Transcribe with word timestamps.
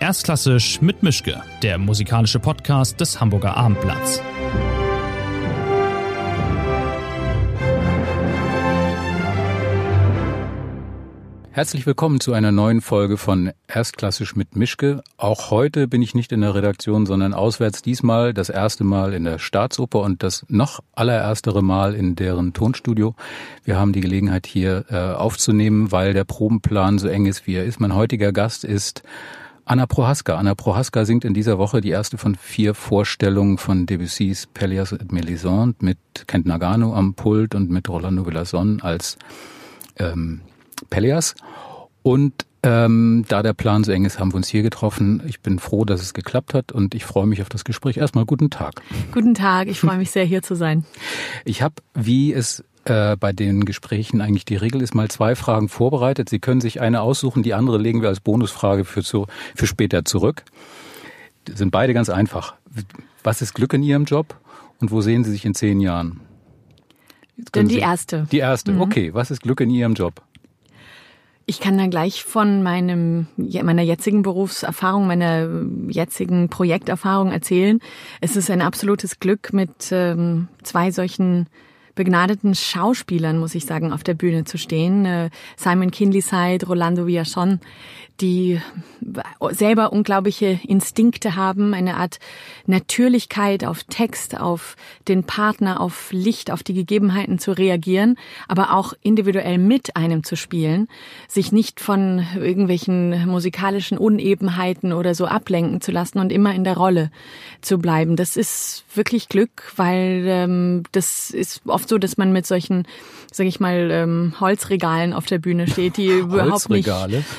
Erstklassisch 0.00 0.80
mit 0.80 1.02
Mischke, 1.02 1.42
der 1.60 1.76
musikalische 1.76 2.38
Podcast 2.38 3.00
des 3.00 3.20
Hamburger 3.20 3.56
Abendblatts. 3.56 4.22
Herzlich 11.50 11.84
willkommen 11.84 12.20
zu 12.20 12.32
einer 12.32 12.52
neuen 12.52 12.80
Folge 12.80 13.16
von 13.16 13.50
Erstklassisch 13.66 14.36
mit 14.36 14.54
Mischke. 14.54 15.02
Auch 15.16 15.50
heute 15.50 15.88
bin 15.88 16.00
ich 16.00 16.14
nicht 16.14 16.30
in 16.30 16.42
der 16.42 16.54
Redaktion, 16.54 17.04
sondern 17.04 17.34
auswärts 17.34 17.82
diesmal 17.82 18.32
das 18.32 18.50
erste 18.50 18.84
Mal 18.84 19.12
in 19.12 19.24
der 19.24 19.40
Staatsoper 19.40 20.02
und 20.02 20.22
das 20.22 20.46
noch 20.48 20.78
allererstere 20.94 21.60
Mal 21.60 21.96
in 21.96 22.14
deren 22.14 22.52
Tonstudio. 22.52 23.16
Wir 23.64 23.76
haben 23.76 23.92
die 23.92 24.00
Gelegenheit 24.00 24.46
hier 24.46 24.84
äh, 24.90 24.96
aufzunehmen, 24.96 25.90
weil 25.90 26.14
der 26.14 26.22
Probenplan 26.22 27.00
so 27.00 27.08
eng 27.08 27.26
ist, 27.26 27.48
wie 27.48 27.56
er 27.56 27.64
ist. 27.64 27.80
Mein 27.80 27.96
heutiger 27.96 28.30
Gast 28.30 28.62
ist 28.62 29.02
Anna 29.68 29.86
Prohaska. 29.86 30.36
Anna 30.36 30.54
Prohaska 30.54 31.04
singt 31.04 31.26
in 31.26 31.34
dieser 31.34 31.58
Woche 31.58 31.82
die 31.82 31.90
erste 31.90 32.16
von 32.16 32.36
vier 32.36 32.72
Vorstellungen 32.72 33.58
von 33.58 33.84
Debussys 33.84 34.48
Pelléas 34.54 34.94
et 34.94 35.12
Mélisande 35.12 35.74
mit 35.80 35.98
Kent 36.26 36.46
Nagano 36.46 36.94
am 36.94 37.12
Pult 37.12 37.54
und 37.54 37.68
mit 37.68 37.86
Rolando 37.86 38.24
Villazon 38.24 38.80
als 38.80 39.18
ähm, 39.98 40.40
Pelleas. 40.88 41.34
Und 42.02 42.46
ähm, 42.62 43.26
da 43.28 43.42
der 43.42 43.52
Plan 43.52 43.84
so 43.84 43.92
eng 43.92 44.06
ist, 44.06 44.18
haben 44.18 44.32
wir 44.32 44.36
uns 44.36 44.48
hier 44.48 44.62
getroffen. 44.62 45.22
Ich 45.26 45.40
bin 45.40 45.58
froh, 45.58 45.84
dass 45.84 46.00
es 46.00 46.14
geklappt 46.14 46.54
hat 46.54 46.72
und 46.72 46.94
ich 46.94 47.04
freue 47.04 47.26
mich 47.26 47.42
auf 47.42 47.50
das 47.50 47.64
Gespräch. 47.64 47.98
Erstmal 47.98 48.24
guten 48.24 48.48
Tag. 48.48 48.80
Guten 49.12 49.34
Tag, 49.34 49.68
ich 49.68 49.80
freue 49.80 49.98
mich 49.98 50.10
sehr, 50.10 50.24
hier 50.24 50.42
zu 50.42 50.54
sein. 50.54 50.86
Ich 51.44 51.60
habe, 51.60 51.74
wie 51.92 52.32
es 52.32 52.64
äh, 52.88 53.16
bei 53.18 53.32
den 53.32 53.64
Gesprächen 53.64 54.20
eigentlich 54.20 54.44
die 54.44 54.56
Regel 54.56 54.82
ist, 54.82 54.94
mal 54.94 55.08
zwei 55.08 55.34
Fragen 55.34 55.68
vorbereitet. 55.68 56.28
Sie 56.28 56.38
können 56.38 56.60
sich 56.60 56.80
eine 56.80 57.00
aussuchen, 57.00 57.42
die 57.42 57.54
andere 57.54 57.78
legen 57.78 58.02
wir 58.02 58.08
als 58.08 58.20
Bonusfrage 58.20 58.84
für, 58.84 59.02
zu, 59.02 59.26
für 59.54 59.66
später 59.66 60.04
zurück. 60.04 60.44
Die 61.46 61.52
sind 61.52 61.70
beide 61.70 61.94
ganz 61.94 62.10
einfach. 62.10 62.54
Was 63.22 63.42
ist 63.42 63.54
Glück 63.54 63.72
in 63.72 63.82
Ihrem 63.82 64.04
Job 64.04 64.36
und 64.80 64.90
wo 64.90 65.00
sehen 65.00 65.24
Sie 65.24 65.30
sich 65.30 65.44
in 65.44 65.54
zehn 65.54 65.80
Jahren? 65.80 66.20
Dann 67.52 67.68
die 67.68 67.76
Sie, 67.76 67.80
erste. 67.80 68.26
Die 68.32 68.38
erste, 68.38 68.72
mhm. 68.72 68.80
okay. 68.80 69.14
Was 69.14 69.30
ist 69.30 69.42
Glück 69.42 69.60
in 69.60 69.70
Ihrem 69.70 69.94
Job? 69.94 70.22
Ich 71.46 71.60
kann 71.60 71.78
da 71.78 71.86
gleich 71.86 72.24
von 72.24 72.62
meinem, 72.62 73.26
meiner 73.36 73.80
jetzigen 73.80 74.20
Berufserfahrung, 74.20 75.06
meiner 75.06 75.48
jetzigen 75.88 76.50
Projekterfahrung 76.50 77.32
erzählen. 77.32 77.80
Es 78.20 78.36
ist 78.36 78.50
ein 78.50 78.60
absolutes 78.60 79.18
Glück, 79.18 79.54
mit 79.54 79.90
ähm, 79.90 80.48
zwei 80.62 80.90
solchen 80.90 81.46
begnadeten 81.98 82.54
Schauspielern, 82.54 83.38
muss 83.38 83.56
ich 83.56 83.66
sagen, 83.66 83.92
auf 83.92 84.04
der 84.04 84.14
Bühne 84.14 84.44
zu 84.44 84.56
stehen. 84.56 85.04
Äh, 85.04 85.30
Simon 85.56 85.90
Kinleyside, 85.90 86.64
Rolando 86.64 87.06
Villachon, 87.06 87.58
die 88.20 88.60
selber 89.50 89.92
unglaubliche 89.92 90.58
Instinkte 90.66 91.36
haben, 91.36 91.72
eine 91.74 91.96
Art 91.96 92.18
Natürlichkeit 92.66 93.64
auf 93.64 93.84
Text, 93.84 94.38
auf 94.38 94.76
den 95.06 95.24
Partner, 95.24 95.80
auf 95.80 96.10
Licht, 96.12 96.50
auf 96.50 96.62
die 96.62 96.74
Gegebenheiten 96.74 97.38
zu 97.38 97.52
reagieren, 97.52 98.16
aber 98.48 98.74
auch 98.74 98.92
individuell 99.02 99.58
mit 99.58 99.96
einem 99.96 100.24
zu 100.24 100.36
spielen, 100.36 100.88
sich 101.28 101.52
nicht 101.52 101.80
von 101.80 102.26
irgendwelchen 102.36 103.26
musikalischen 103.26 103.98
Unebenheiten 103.98 104.92
oder 104.92 105.14
so 105.14 105.26
ablenken 105.26 105.80
zu 105.80 105.92
lassen 105.92 106.18
und 106.18 106.32
immer 106.32 106.54
in 106.54 106.64
der 106.64 106.76
Rolle 106.76 107.10
zu 107.60 107.78
bleiben. 107.78 108.16
Das 108.16 108.36
ist 108.36 108.84
wirklich 108.94 109.28
Glück, 109.28 109.72
weil 109.76 110.24
ähm, 110.26 110.82
das 110.92 111.30
ist 111.30 111.62
oft 111.66 111.88
so, 111.88 111.98
dass 111.98 112.16
man 112.16 112.32
mit 112.32 112.46
solchen, 112.46 112.86
sage 113.32 113.48
ich 113.48 113.60
mal, 113.60 113.90
ähm, 113.90 114.34
Holzregalen 114.40 115.12
auf 115.12 115.26
der 115.26 115.38
Bühne 115.38 115.68
steht, 115.68 115.96
die 115.96 116.08
überhaupt 116.08 116.68
nicht, 116.70 116.88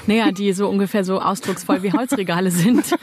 naja, 0.07 0.31
die 0.31 0.53
so 0.53 0.69
ungefähr 0.70 1.03
so 1.03 1.20
ausdrucksvoll 1.20 1.84
wie 1.84 1.92
Holzregale 1.92 2.52
sind 2.52 2.95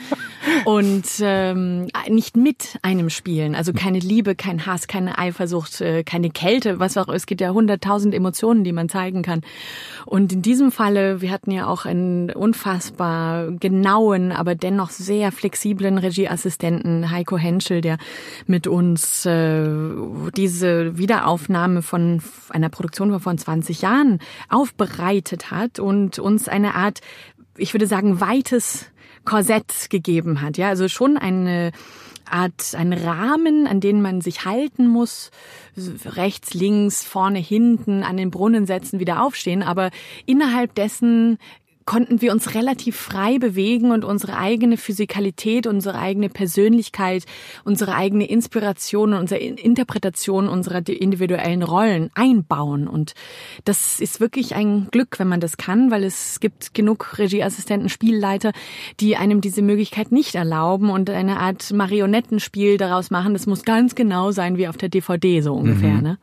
und 0.65 1.05
ähm, 1.21 1.87
nicht 2.09 2.35
mit 2.35 2.79
einem 2.81 3.09
spielen. 3.09 3.55
Also 3.55 3.73
keine 3.73 3.99
Liebe, 3.99 4.35
kein 4.35 4.65
Hass, 4.65 4.87
keine 4.87 5.17
Eifersucht, 5.17 5.81
äh, 5.81 6.03
keine 6.03 6.29
Kälte, 6.29 6.79
was 6.79 6.97
auch. 6.97 7.07
Es 7.09 7.25
gibt 7.25 7.41
ja 7.41 7.51
hunderttausend 7.51 8.13
Emotionen, 8.13 8.63
die 8.63 8.71
man 8.71 8.89
zeigen 8.89 9.21
kann. 9.21 9.41
Und 10.05 10.33
in 10.33 10.41
diesem 10.41 10.71
Falle, 10.71 11.21
wir 11.21 11.31
hatten 11.31 11.51
ja 11.51 11.67
auch 11.67 11.85
einen 11.85 12.31
unfassbar 12.31 13.51
genauen, 13.51 14.31
aber 14.31 14.55
dennoch 14.55 14.89
sehr 14.89 15.31
flexiblen 15.31 15.97
Regieassistenten 15.97 17.11
Heiko 17.11 17.37
Henschel, 17.37 17.81
der 17.81 17.97
mit 18.45 18.67
uns 18.67 19.25
äh, 19.25 19.67
diese 20.35 20.97
Wiederaufnahme 20.97 21.81
von 21.81 22.21
einer 22.49 22.69
Produktion 22.69 23.11
von 23.11 23.19
vor 23.19 23.37
20 23.37 23.81
Jahren 23.81 24.19
aufbereitet 24.49 25.51
hat 25.51 25.79
und 25.79 26.19
uns 26.19 26.47
eine 26.47 26.75
Art 26.75 27.01
ich 27.57 27.73
würde 27.73 27.87
sagen, 27.87 28.21
weites 28.21 28.85
Korsett 29.25 29.89
gegeben 29.89 30.41
hat. 30.41 30.57
Ja, 30.57 30.69
also 30.69 30.87
schon 30.87 31.17
eine 31.17 31.71
Art, 32.29 32.75
ein 32.75 32.93
Rahmen, 32.93 33.67
an 33.67 33.79
den 33.79 34.01
man 34.01 34.21
sich 34.21 34.45
halten 34.45 34.87
muss, 34.87 35.31
rechts, 36.05 36.53
links, 36.53 37.03
vorne, 37.03 37.39
hinten, 37.39 38.03
an 38.03 38.17
den 38.17 38.31
Brunnen 38.31 38.65
setzen, 38.65 38.99
wieder 38.99 39.23
aufstehen, 39.23 39.63
aber 39.63 39.91
innerhalb 40.25 40.75
dessen 40.75 41.37
konnten 41.87 42.21
wir 42.21 42.33
uns 42.33 42.53
relativ 42.53 42.97
frei 42.97 43.39
bewegen 43.39 43.91
und 43.91 44.03
unsere 44.03 44.37
eigene 44.37 44.75
Physikalität, 44.75 45.65
unsere 45.65 45.97
eigene 45.97 46.27
Persönlichkeit, 46.27 47.23
unsere 47.63 47.95
eigene 47.95 48.29
Inspiration 48.29 49.13
und 49.13 49.21
unsere 49.21 49.39
Interpretation 49.39 50.49
unserer 50.49 50.87
individuellen 50.87 51.63
Rollen 51.63 52.11
einbauen. 52.13 52.87
Und 52.89 53.13
das 53.63 54.01
ist 54.01 54.19
wirklich 54.19 54.53
ein 54.53 54.89
Glück, 54.91 55.17
wenn 55.17 55.29
man 55.29 55.39
das 55.39 55.55
kann, 55.55 55.89
weil 55.89 56.03
es 56.03 56.41
gibt 56.41 56.73
genug 56.73 57.17
Regieassistenten, 57.17 57.87
Spielleiter, 57.87 58.51
die 58.99 59.15
einem 59.15 59.39
diese 59.39 59.61
Möglichkeit 59.61 60.11
nicht 60.11 60.35
erlauben 60.35 60.89
und 60.89 61.09
eine 61.09 61.39
Art 61.39 61.71
Marionettenspiel 61.71 62.77
daraus 62.77 63.11
machen. 63.11 63.31
Das 63.31 63.47
muss 63.47 63.63
ganz 63.63 63.95
genau 63.95 64.31
sein 64.31 64.57
wie 64.57 64.67
auf 64.67 64.75
der 64.75 64.89
DVD 64.89 65.39
so 65.39 65.53
ungefähr. 65.53 65.93
Mhm. 65.93 66.03
Ne? 66.03 66.17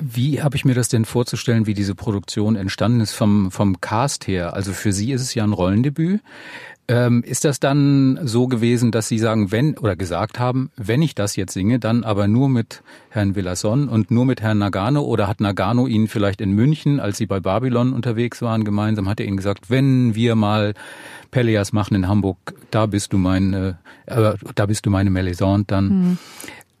Wie 0.00 0.42
habe 0.42 0.56
ich 0.56 0.64
mir 0.64 0.74
das 0.74 0.88
denn 0.88 1.04
vorzustellen, 1.04 1.66
wie 1.66 1.74
diese 1.74 1.94
Produktion 1.94 2.56
entstanden 2.56 3.00
ist 3.00 3.12
vom, 3.12 3.50
vom 3.50 3.80
Cast 3.80 4.26
her? 4.26 4.54
Also 4.54 4.72
für 4.72 4.92
Sie 4.92 5.12
ist 5.12 5.22
es 5.22 5.34
ja 5.34 5.44
ein 5.44 5.52
Rollendebüt. 5.52 6.20
Ähm, 6.88 7.22
ist 7.22 7.44
das 7.44 7.60
dann 7.60 8.18
so 8.24 8.48
gewesen, 8.48 8.90
dass 8.90 9.06
Sie 9.06 9.20
sagen, 9.20 9.52
wenn, 9.52 9.78
oder 9.78 9.94
gesagt 9.94 10.40
haben, 10.40 10.72
wenn 10.76 11.02
ich 11.02 11.14
das 11.14 11.36
jetzt 11.36 11.52
singe, 11.52 11.78
dann 11.78 12.02
aber 12.02 12.26
nur 12.26 12.48
mit 12.48 12.82
Herrn 13.10 13.36
Villasson 13.36 13.88
und 13.88 14.10
nur 14.10 14.24
mit 14.24 14.40
Herrn 14.40 14.58
Nagano? 14.58 15.02
Oder 15.02 15.28
hat 15.28 15.40
Nagano 15.40 15.86
Ihnen 15.86 16.08
vielleicht 16.08 16.40
in 16.40 16.50
München, 16.50 16.98
als 16.98 17.18
Sie 17.18 17.26
bei 17.26 17.38
Babylon 17.38 17.92
unterwegs 17.92 18.42
waren, 18.42 18.64
gemeinsam, 18.64 19.08
hat 19.08 19.20
er 19.20 19.26
Ihnen 19.26 19.36
gesagt, 19.36 19.70
wenn 19.70 20.16
wir 20.16 20.34
mal 20.34 20.74
Pelleas 21.30 21.72
machen 21.72 21.94
in 21.94 22.08
Hamburg, 22.08 22.38
da 22.72 22.86
bist 22.86 23.12
du 23.12 23.18
meine, 23.18 23.78
äh, 24.06 24.32
da 24.56 24.66
bist 24.66 24.84
du 24.84 24.90
meine 24.90 25.10
Melisande, 25.10 25.66
dann 25.68 25.84
mhm. 25.84 26.18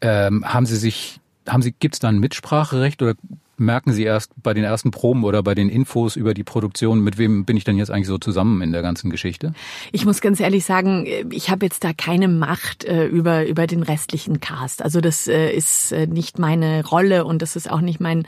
ähm, 0.00 0.44
haben 0.44 0.66
Sie 0.66 0.76
sich 0.76 1.19
haben 1.52 1.62
Sie, 1.62 1.72
gibt 1.72 1.94
es 1.94 2.00
da 2.00 2.08
ein 2.08 2.18
Mitspracherecht 2.18 3.02
oder 3.02 3.14
merken 3.60 3.92
Sie 3.92 4.02
erst 4.02 4.32
bei 4.42 4.54
den 4.54 4.64
ersten 4.64 4.90
Proben 4.90 5.22
oder 5.22 5.42
bei 5.42 5.54
den 5.54 5.68
Infos 5.68 6.16
über 6.16 6.34
die 6.34 6.44
Produktion, 6.44 7.00
mit 7.00 7.18
wem 7.18 7.44
bin 7.44 7.56
ich 7.56 7.64
denn 7.64 7.76
jetzt 7.76 7.90
eigentlich 7.90 8.08
so 8.08 8.18
zusammen 8.18 8.62
in 8.62 8.72
der 8.72 8.82
ganzen 8.82 9.10
Geschichte? 9.10 9.52
Ich 9.92 10.06
muss 10.06 10.20
ganz 10.20 10.40
ehrlich 10.40 10.64
sagen, 10.64 11.06
ich 11.30 11.50
habe 11.50 11.66
jetzt 11.66 11.84
da 11.84 11.92
keine 11.92 12.26
Macht 12.28 12.84
äh, 12.84 13.06
über, 13.06 13.46
über 13.46 13.66
den 13.66 13.82
restlichen 13.82 14.40
Cast. 14.40 14.82
Also 14.82 15.00
das 15.00 15.28
äh, 15.28 15.52
ist 15.52 15.92
äh, 15.92 16.06
nicht 16.06 16.38
meine 16.38 16.84
Rolle 16.86 17.24
und 17.26 17.42
das 17.42 17.54
ist 17.54 17.70
auch 17.70 17.82
nicht 17.82 18.00
mein, 18.00 18.26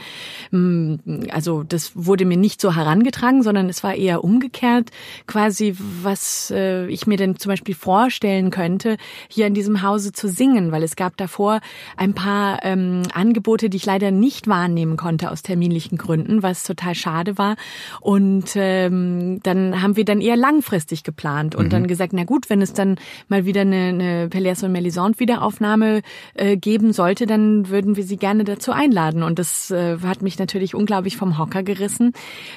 mh, 0.51 0.99
mm, 1.05 1.27
also 1.31 1.63
das 1.63 1.93
wurde 1.95 2.27
mir 2.27 2.37
nicht 2.37 2.61
so 2.61 2.77
herangetragen, 2.77 3.43
sondern 3.43 3.69
es 3.71 3.83
war 3.83 3.95
eher 3.95 4.23
umgekehrt 4.23 4.91
quasi, 5.27 5.75
was 6.03 6.53
äh, 6.55 6.87
ich 6.89 7.07
mir 7.07 7.17
denn 7.17 7.37
zum 7.37 7.49
Beispiel 7.49 7.75
vorstellen 7.75 8.51
könnte, 8.51 8.99
hier 9.29 9.47
in 9.47 9.55
diesem 9.55 9.83
Hause 9.83 10.13
zu 10.13 10.29
singen, 10.29 10.73
weil 10.73 10.83
es 10.83 10.95
gab 10.95 11.17
davor 11.17 11.61
ein 11.97 12.13
paar 12.13 12.63
ähm, 12.65 13.03
Angebote, 13.15 13.71
die 13.71 13.79
ich 13.79 13.87
leider 13.87 14.11
nicht 14.11 14.47
wahrnehmen 14.47 14.99
konnte 14.99 15.22
konnte 15.23 15.31
aus 15.31 15.43
terminlichen 15.43 15.99
Gründen, 15.99 16.43
was 16.43 16.65
total 16.65 16.95
schade 16.95 17.39
war. 17.39 17.57
Und 18.01 18.53
ähm, 18.57 19.41
dann 19.43 19.81
haben 19.83 19.97
wir 19.97 20.05
dann 20.05 20.21
eher 20.21 20.37
langfristig 20.37 21.05
geplant 21.05 21.55
und 21.55 21.67
mhm. 21.67 21.71
dann 21.71 21.87
gesagt, 21.87 22.13
na 22.13 22.25
gut, 22.25 22.51
wenn 22.51 22.61
es 22.61 22.73
dann 22.73 22.97
mal 23.29 23.45
wieder 23.45 23.61
eine, 23.61 23.89
eine 23.89 24.29
Pelléas 24.29 24.65
und 24.65 24.73
Melisande 24.73 25.21
Wiederaufnahme 25.21 26.03
äh, 26.35 26.57
geben 26.57 26.93
sollte, 26.93 27.27
dann 27.27 27.69
würden 27.69 27.97
wir 27.97 28.05
sie 28.05 28.17
gerne 28.17 28.45
dazu 28.45 28.73
einladen. 28.73 29.23
Und 29.23 29.39
das 29.39 29.71
äh, 29.71 29.99
hat 29.99 30.23
mich 30.23 30.39
natürlich 30.39 30.75
unglaublich 30.75 31.17
vom 31.17 31.39
Hocker 31.39 31.63
gerissen, 31.63 32.13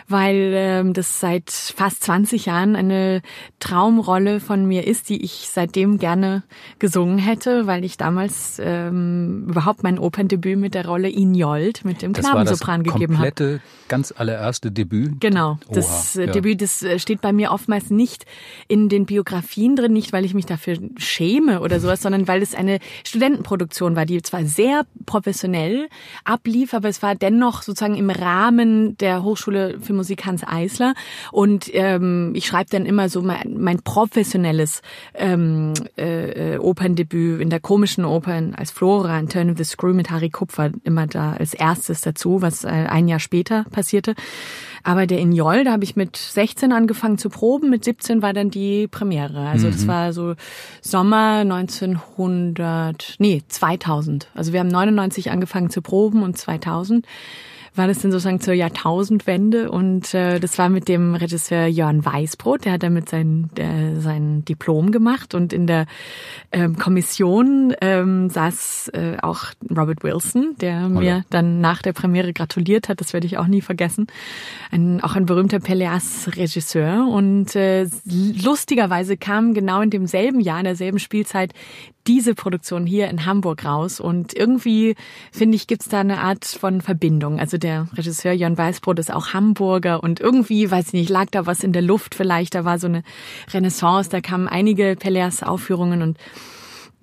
weil 0.07 0.51
ähm, 0.56 0.94
das 0.94 1.19
seit 1.19 1.51
fast 1.51 2.03
20 2.03 2.45
Jahren 2.45 2.75
eine 2.75 3.21
Traumrolle 3.59 4.39
von 4.39 4.65
mir 4.65 4.88
ist, 4.88 5.09
die 5.09 5.23
ich 5.23 5.50
seitdem 5.51 5.97
gerne 5.97 6.44
gesungen 6.79 7.19
hätte, 7.19 7.67
weil 7.67 7.83
ich 7.83 7.97
damals 7.97 8.59
ähm, 8.63 9.45
überhaupt 9.50 9.83
mein 9.83 10.00
Operndebüt 10.00 10.57
mit 10.57 10.73
der 10.73 10.88
Rolle 10.88 11.09
Injold 11.09 11.85
mit 11.85 12.01
dem 12.01 12.13
Knabensoprano 12.13 12.54
Mezzosopran 12.55 12.83
gegeben 12.83 13.17
habe. 13.17 13.31
Das 13.31 13.35
komplette, 13.35 13.61
ganz 13.87 14.13
allererste 14.15 14.71
Debüt? 14.71 15.19
Genau, 15.19 15.57
das 15.69 16.15
Oha, 16.15 16.23
äh, 16.23 16.27
ja. 16.27 16.33
Debüt, 16.33 16.61
das 16.61 16.83
äh, 16.83 16.99
steht 16.99 17.21
bei 17.21 17.33
mir 17.33 17.51
oftmals 17.51 17.89
nicht 17.89 18.25
in 18.67 18.89
den 18.89 19.05
Biografien 19.05 19.75
drin, 19.75 19.93
nicht 19.93 20.13
weil 20.13 20.25
ich 20.25 20.33
mich 20.33 20.45
dafür 20.45 20.77
schäme 20.97 21.61
oder 21.61 21.79
sowas, 21.79 22.01
sondern 22.01 22.27
weil 22.27 22.41
es 22.41 22.55
eine 22.55 22.79
Studentenproduktion 23.03 23.95
war, 23.95 24.05
die 24.05 24.21
zwar 24.21 24.45
sehr 24.45 24.85
professionell 25.05 25.87
ablief, 26.23 26.73
aber 26.73 26.89
es 26.89 27.01
war 27.01 27.15
dennoch 27.15 27.61
sozusagen 27.61 27.95
im 27.95 28.09
Rahmen 28.09 28.97
der 28.97 29.23
Hochschule 29.23 29.79
für 29.81 29.93
Musik 29.93 30.25
Hans 30.25 30.43
Eisler 30.45 30.93
und 31.31 31.69
ähm, 31.73 32.33
ich 32.35 32.45
schreibe 32.47 32.69
dann 32.69 32.85
immer 32.85 33.09
so 33.09 33.21
mein, 33.21 33.55
mein 33.57 33.81
professionelles 33.81 34.81
ähm, 35.13 35.73
äh, 35.95 36.57
Operndebüt 36.57 37.41
in 37.41 37.49
der 37.49 37.59
komischen 37.59 38.05
Oper 38.05 38.35
als 38.55 38.71
Flora 38.71 39.19
in 39.19 39.29
Turn 39.29 39.49
of 39.51 39.57
the 39.57 39.63
Screw 39.63 39.93
mit 39.93 40.09
Harry 40.09 40.29
Kupfer 40.29 40.71
immer 40.83 41.07
da 41.07 41.33
als 41.33 41.53
erstes 41.53 42.01
dazu, 42.01 42.34
was 42.41 42.63
äh, 42.63 42.67
ein 42.67 43.07
Jahr 43.07 43.19
später 43.19 43.65
passierte. 43.71 44.15
Aber 44.83 45.07
der 45.07 45.17
in 45.19 45.31
Joll, 45.31 45.63
da 45.63 45.71
habe 45.71 45.83
ich 45.83 45.95
mit 45.95 46.15
16 46.15 46.71
angefangen 46.71 47.17
zu 47.17 47.29
proben, 47.29 47.71
mit 47.71 47.83
17 47.83 48.21
war 48.21 48.33
dann 48.33 48.51
die 48.51 48.87
Premiere. 48.87 49.47
Also 49.47 49.67
mhm. 49.67 49.71
das 49.71 49.87
war 49.87 50.13
so 50.13 50.35
Sommer 50.79 51.39
1900, 51.39 53.15
nee, 53.17 53.41
2000. 53.47 54.29
Also 54.35 54.53
wir 54.53 54.59
haben 54.59 54.67
99 54.67 55.31
angefangen 55.31 55.71
zu 55.71 55.81
proben 55.81 56.21
und 56.21 56.37
2000 56.37 57.05
war 57.75 57.88
das 57.88 58.00
dann 58.00 58.12
sozusagen 58.12 58.39
zur 58.39 58.54
Jahrtausendwende 58.54 59.72
und 59.72 60.13
äh, 60.13 60.39
das 60.39 60.57
war 60.57 60.69
mit 60.69 60.88
dem 60.88 61.16
Regisseur 61.16 61.68
Jörn 61.68 62.06
Weißbrot, 62.06 62.66
der 62.66 62.74
hat 62.74 62.83
damit 62.83 63.10
sein, 63.10 63.50
der, 63.57 64.00
sein 64.00 64.45
Diplom 64.45 64.92
gemacht 64.92 65.33
und 65.33 65.54
in 65.54 65.68
der 65.68 65.86
ähm, 66.51 66.77
Kommission 66.77 67.74
ähm, 67.81 68.30
saß 68.30 68.92
äh, 68.94 69.18
auch 69.22 69.45
Robert 69.69 70.04
Wilson, 70.04 70.56
der 70.60 70.81
Hallo. 70.81 71.00
mir 71.00 71.25
dann 71.30 71.62
nach 71.62 71.81
der 71.81 71.94
Premiere 71.94 72.33
gratuliert 72.33 72.89
hat, 72.89 73.01
das 73.01 73.13
werde 73.13 73.27
ich 73.27 73.38
auch 73.38 73.48
nie 73.48 73.62
vergessen. 73.62 74.07
Ein, 74.72 75.01
auch 75.01 75.16
ein 75.16 75.25
berühmter 75.25 75.60
Peleas-Regisseur 75.60 77.07
und 77.07 77.56
äh, 77.56 77.88
lustigerweise 78.06 79.18
kam 79.18 79.54
genau 79.54 79.81
in 79.81 79.89
demselben 79.89 80.39
Jahr, 80.39 80.60
in 80.60 80.66
derselben 80.66 81.00
Spielzeit 81.00 81.54
diese 82.07 82.35
Produktion 82.35 82.85
hier 82.85 83.09
in 83.09 83.25
Hamburg 83.25 83.65
raus. 83.65 83.99
Und 83.99 84.33
irgendwie, 84.33 84.95
finde 85.31 85.55
ich, 85.55 85.67
gibt's 85.67 85.89
da 85.89 86.01
eine 86.01 86.19
Art 86.19 86.45
von 86.45 86.81
Verbindung. 86.81 87.39
Also 87.39 87.57
der 87.57 87.87
Regisseur 87.93 88.33
Jörn 88.33 88.57
Weißbrot 88.57 88.99
ist 88.99 89.13
auch 89.13 89.33
Hamburger 89.33 90.03
und 90.03 90.19
irgendwie, 90.19 90.69
weiß 90.69 90.87
ich 90.87 90.93
nicht, 90.93 91.09
lag 91.09 91.27
da 91.31 91.45
was 91.45 91.63
in 91.63 91.73
der 91.73 91.81
Luft 91.81 92.15
vielleicht. 92.15 92.55
Da 92.55 92.65
war 92.65 92.79
so 92.79 92.87
eine 92.87 93.03
Renaissance, 93.51 94.09
da 94.09 94.21
kamen 94.21 94.47
einige 94.47 94.95
Peleas-Aufführungen 94.95 96.01
und 96.01 96.17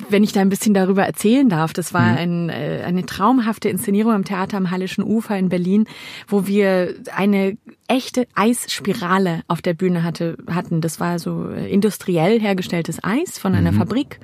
wenn 0.08 0.24
ich 0.24 0.32
da 0.32 0.40
ein 0.40 0.48
bisschen 0.48 0.74
darüber 0.74 1.04
erzählen 1.04 1.48
darf, 1.48 1.72
das 1.72 1.94
war 1.94 2.12
mhm. 2.12 2.18
ein, 2.18 2.48
äh, 2.48 2.82
eine 2.84 3.06
traumhafte 3.06 3.68
Inszenierung 3.68 4.12
am 4.12 4.24
Theater 4.24 4.56
am 4.56 4.70
Hallischen 4.70 5.04
Ufer 5.04 5.36
in 5.36 5.48
Berlin, 5.48 5.86
wo 6.26 6.46
wir 6.46 6.94
eine 7.14 7.56
echte 7.88 8.26
Eisspirale 8.34 9.42
auf 9.48 9.62
der 9.62 9.74
Bühne 9.74 10.02
hatte, 10.02 10.36
hatten. 10.50 10.80
Das 10.80 11.00
war 11.00 11.18
so 11.18 11.50
äh, 11.50 11.70
industriell 11.70 12.40
hergestelltes 12.40 13.02
Eis 13.02 13.38
von 13.38 13.54
einer 13.54 13.72
mhm. 13.72 13.78
Fabrik, 13.78 14.20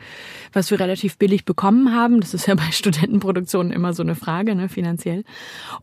was 0.53 0.71
wir 0.71 0.81
relativ 0.81 1.19
billig 1.19 1.45
bekommen 1.45 1.95
haben. 1.95 2.21
Das 2.21 2.35
ist 2.35 2.47
ja 2.47 2.55
bei 2.55 2.62
Studentenproduktionen 2.71 3.73
immer 3.73 3.93
so 3.93 4.03
eine 4.03 4.15
Frage, 4.15 4.55
ne, 4.55 4.69
finanziell. 4.69 5.25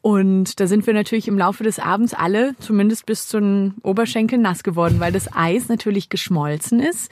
Und 0.02 0.60
da 0.60 0.68
sind 0.68 0.86
wir 0.88 0.94
natürlich 0.94 1.28
im 1.28 1.38
Laufe 1.38 1.64
des 1.64 1.80
Abends 1.80 2.14
alle, 2.14 2.56
zumindest 2.60 3.06
bis 3.06 3.28
zu 3.28 3.40
den 3.40 3.76
Oberschenkeln, 3.82 4.42
nass 4.42 4.64
geworden, 4.64 5.00
weil 5.00 5.12
das 5.12 5.34
Eis 5.36 5.70
natürlich 5.70 6.10
geschmolzen 6.10 6.80
ist 6.80 7.12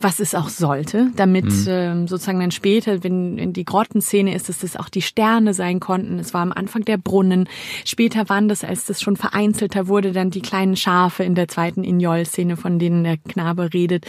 was 0.00 0.18
es 0.18 0.34
auch 0.34 0.48
sollte, 0.48 1.10
damit 1.16 1.44
mhm. 1.44 1.66
ähm, 1.68 2.08
sozusagen 2.08 2.40
dann 2.40 2.50
später, 2.50 3.04
wenn 3.04 3.36
in 3.36 3.52
die 3.52 3.66
Grottenszene 3.66 4.34
ist, 4.34 4.48
dass 4.48 4.60
das 4.60 4.76
auch 4.76 4.88
die 4.88 5.02
Sterne 5.02 5.52
sein 5.52 5.78
konnten. 5.78 6.18
Es 6.18 6.32
war 6.32 6.40
am 6.40 6.52
Anfang 6.52 6.84
der 6.84 6.96
Brunnen. 6.96 7.48
Später 7.84 8.28
waren 8.28 8.48
das, 8.48 8.64
als 8.64 8.86
das 8.86 9.02
schon 9.02 9.16
vereinzelter 9.16 9.88
wurde, 9.88 10.12
dann 10.12 10.30
die 10.30 10.40
kleinen 10.40 10.76
Schafe 10.76 11.22
in 11.22 11.34
der 11.34 11.48
zweiten 11.48 11.84
Ignol-Szene, 11.84 12.56
von 12.56 12.78
denen 12.78 13.04
der 13.04 13.18
Knabe 13.18 13.74
redet. 13.74 14.06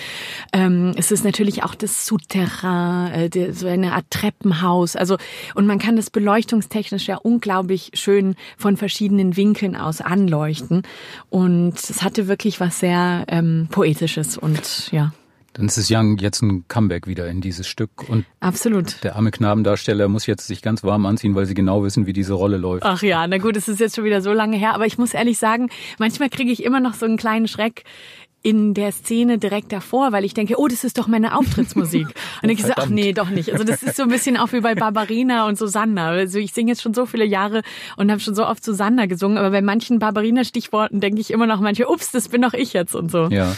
Ähm, 0.54 0.94
es 0.96 1.12
ist 1.12 1.26
natürlich 1.26 1.64
auch 1.64 1.76
das 1.76 2.06
Souterrain, 2.06 2.81
äh, 3.14 3.54
so 3.54 3.68
eine 3.68 3.94
Art 3.94 4.06
Treppenhaus. 4.10 4.96
Also 4.96 5.18
und 5.56 5.68
man 5.68 5.80
kann 5.80 5.96
das 5.96 6.10
beleuchtungstechnisch 6.10 7.08
ja 7.08 7.18
unglaublich 7.18 7.92
schön 7.94 8.36
von 8.58 8.78
verschiedenen 8.78 9.38
Winkeln 9.38 9.76
aus 9.76 10.02
anleuchten. 10.02 10.84
Und 11.30 11.76
es 11.76 12.04
hatte 12.04 12.28
wirklich 12.28 12.60
was 12.60 12.80
sehr 12.80 13.26
ähm, 13.28 13.68
poetisches 13.72 14.38
und 14.38 14.92
ja. 14.92 15.14
Dann 15.54 15.66
ist 15.66 15.78
es 15.78 15.92
Young 15.92 16.18
jetzt 16.18 16.42
ein 16.42 16.64
Comeback 16.70 17.08
wieder 17.08 17.28
in 17.28 17.42
dieses 17.42 17.68
Stück. 17.68 18.08
Und 18.08 18.26
Absolut. 18.40 19.04
Der 19.04 19.18
arme 19.18 19.32
Knabendarsteller 19.32 20.08
muss 20.08 20.26
jetzt 20.26 20.48
sich 20.48 20.62
ganz 20.62 20.84
warm 20.84 21.06
anziehen, 21.06 21.36
weil 21.36 21.46
sie 21.46 21.54
genau 21.54 21.84
wissen, 21.84 22.06
wie 22.06 22.14
diese 22.14 22.34
Rolle 22.34 22.56
läuft. 22.56 22.86
Ach 22.86 23.04
ja, 23.04 23.28
na 23.28 23.38
gut, 23.38 23.58
es 23.58 23.68
ist 23.68 23.82
jetzt 23.82 23.98
schon 23.98 24.06
wieder 24.06 24.22
so 24.22 24.32
lange 24.32 24.56
her. 24.56 24.74
Aber 24.74 24.86
ich 24.86 24.98
muss 24.98 25.14
ehrlich 25.14 25.38
sagen, 25.38 25.70
manchmal 26.00 26.30
kriege 26.30 26.52
ich 26.52 26.64
immer 26.64 26.80
noch 26.80 26.94
so 26.94 27.06
einen 27.06 27.18
kleinen 27.18 27.50
Schreck, 27.50 27.84
in 28.44 28.74
der 28.74 28.92
Szene 28.92 29.38
direkt 29.38 29.72
davor, 29.72 30.12
weil 30.12 30.26
ich 30.26 30.34
denke, 30.34 30.56
oh, 30.58 30.68
das 30.68 30.84
ist 30.84 30.98
doch 30.98 31.08
meine 31.08 31.38
Auftrittsmusik. 31.38 32.08
Und 32.42 32.50
ich 32.50 32.64
so, 32.64 32.74
ach 32.76 32.88
nee, 32.88 33.14
doch 33.14 33.30
nicht. 33.30 33.52
Also 33.52 33.64
das 33.64 33.84
ist 33.84 33.96
so 33.96 34.04
ein 34.04 34.10
bisschen 34.10 34.36
auch 34.38 34.52
wie 34.52 34.62
bei 34.62 34.74
Barbarina 34.74 35.48
und 35.48 35.58
Susanna. 35.58 36.10
Also 36.10 36.40
ich 36.40 36.52
singe 36.54 36.72
jetzt 36.72 36.82
schon 36.82 36.94
so 36.94 37.06
viele 37.06 37.26
Jahre 37.26 37.62
und 37.98 38.10
habe 38.10 38.20
schon 38.20 38.34
so 38.34 38.46
oft 38.46 38.64
Susanna 38.64 39.06
gesungen, 39.06 39.38
aber 39.38 39.52
bei 39.52 39.62
manchen 39.62 40.00
Barbarina-Stichworten 40.00 41.00
denke 41.00 41.22
ich 41.22 41.32
immer 41.32 41.46
noch 41.46 41.60
manche, 41.60 41.88
ups, 41.88 42.12
das 42.12 42.30
bin 42.30 42.42
doch 42.42 42.54
ich 42.54 42.74
jetzt 42.74 42.96
und 42.96 43.12
so. 43.12 43.28
Ja. 43.30 43.56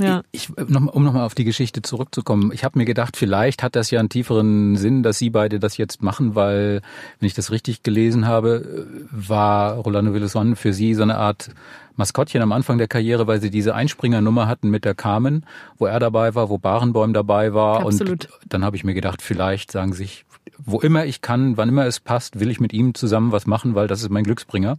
ja. 0.00 0.22
Ich, 0.32 0.48
noch, 0.56 0.92
um 0.92 1.04
nochmal 1.04 1.24
auf 1.24 1.34
die 1.34 1.44
Geschichte 1.44 1.82
zurückzukommen. 1.82 2.50
Ich 2.52 2.64
habe 2.64 2.78
mir 2.78 2.84
gedacht, 2.84 3.16
vielleicht 3.16 3.62
hat 3.62 3.76
das 3.76 3.90
ja 3.90 4.00
einen 4.00 4.08
tieferen 4.08 4.76
Sinn, 4.76 5.02
dass 5.02 5.18
Sie 5.18 5.30
beide 5.30 5.60
das 5.60 5.76
jetzt 5.76 6.02
machen, 6.02 6.34
weil, 6.34 6.82
wenn 7.20 7.26
ich 7.26 7.34
das 7.34 7.52
richtig 7.52 7.82
gelesen 7.82 8.26
habe, 8.26 8.86
war 9.10 9.76
Rolando 9.76 10.12
Villazon 10.12 10.56
für 10.56 10.72
Sie 10.72 10.94
so 10.94 11.02
eine 11.02 11.18
Art 11.18 11.50
Maskottchen 11.96 12.42
am 12.42 12.52
Anfang 12.52 12.78
der 12.78 12.88
Karriere, 12.88 13.26
weil 13.26 13.40
sie 13.40 13.50
diese 13.50 13.74
Einspringernummer 13.74 14.48
hatten 14.48 14.70
mit 14.70 14.84
der 14.84 14.94
Carmen, 14.94 15.46
wo 15.78 15.86
er 15.86 16.00
dabei 16.00 16.34
war, 16.34 16.48
wo 16.48 16.58
Barenbäum 16.58 17.12
dabei 17.12 17.54
war. 17.54 17.80
Absolut. 17.86 18.28
Und 18.42 18.52
dann 18.52 18.64
habe 18.64 18.76
ich 18.76 18.84
mir 18.84 18.94
gedacht, 18.94 19.22
vielleicht 19.22 19.70
sagen 19.70 19.92
sich, 19.92 20.24
wo 20.58 20.80
immer 20.80 21.04
ich 21.04 21.20
kann, 21.20 21.56
wann 21.56 21.68
immer 21.68 21.86
es 21.86 22.00
passt, 22.00 22.40
will 22.40 22.50
ich 22.50 22.60
mit 22.60 22.72
ihm 22.72 22.94
zusammen 22.94 23.32
was 23.32 23.46
machen, 23.46 23.74
weil 23.74 23.86
das 23.86 24.02
ist 24.02 24.10
mein 24.10 24.24
Glücksbringer. 24.24 24.76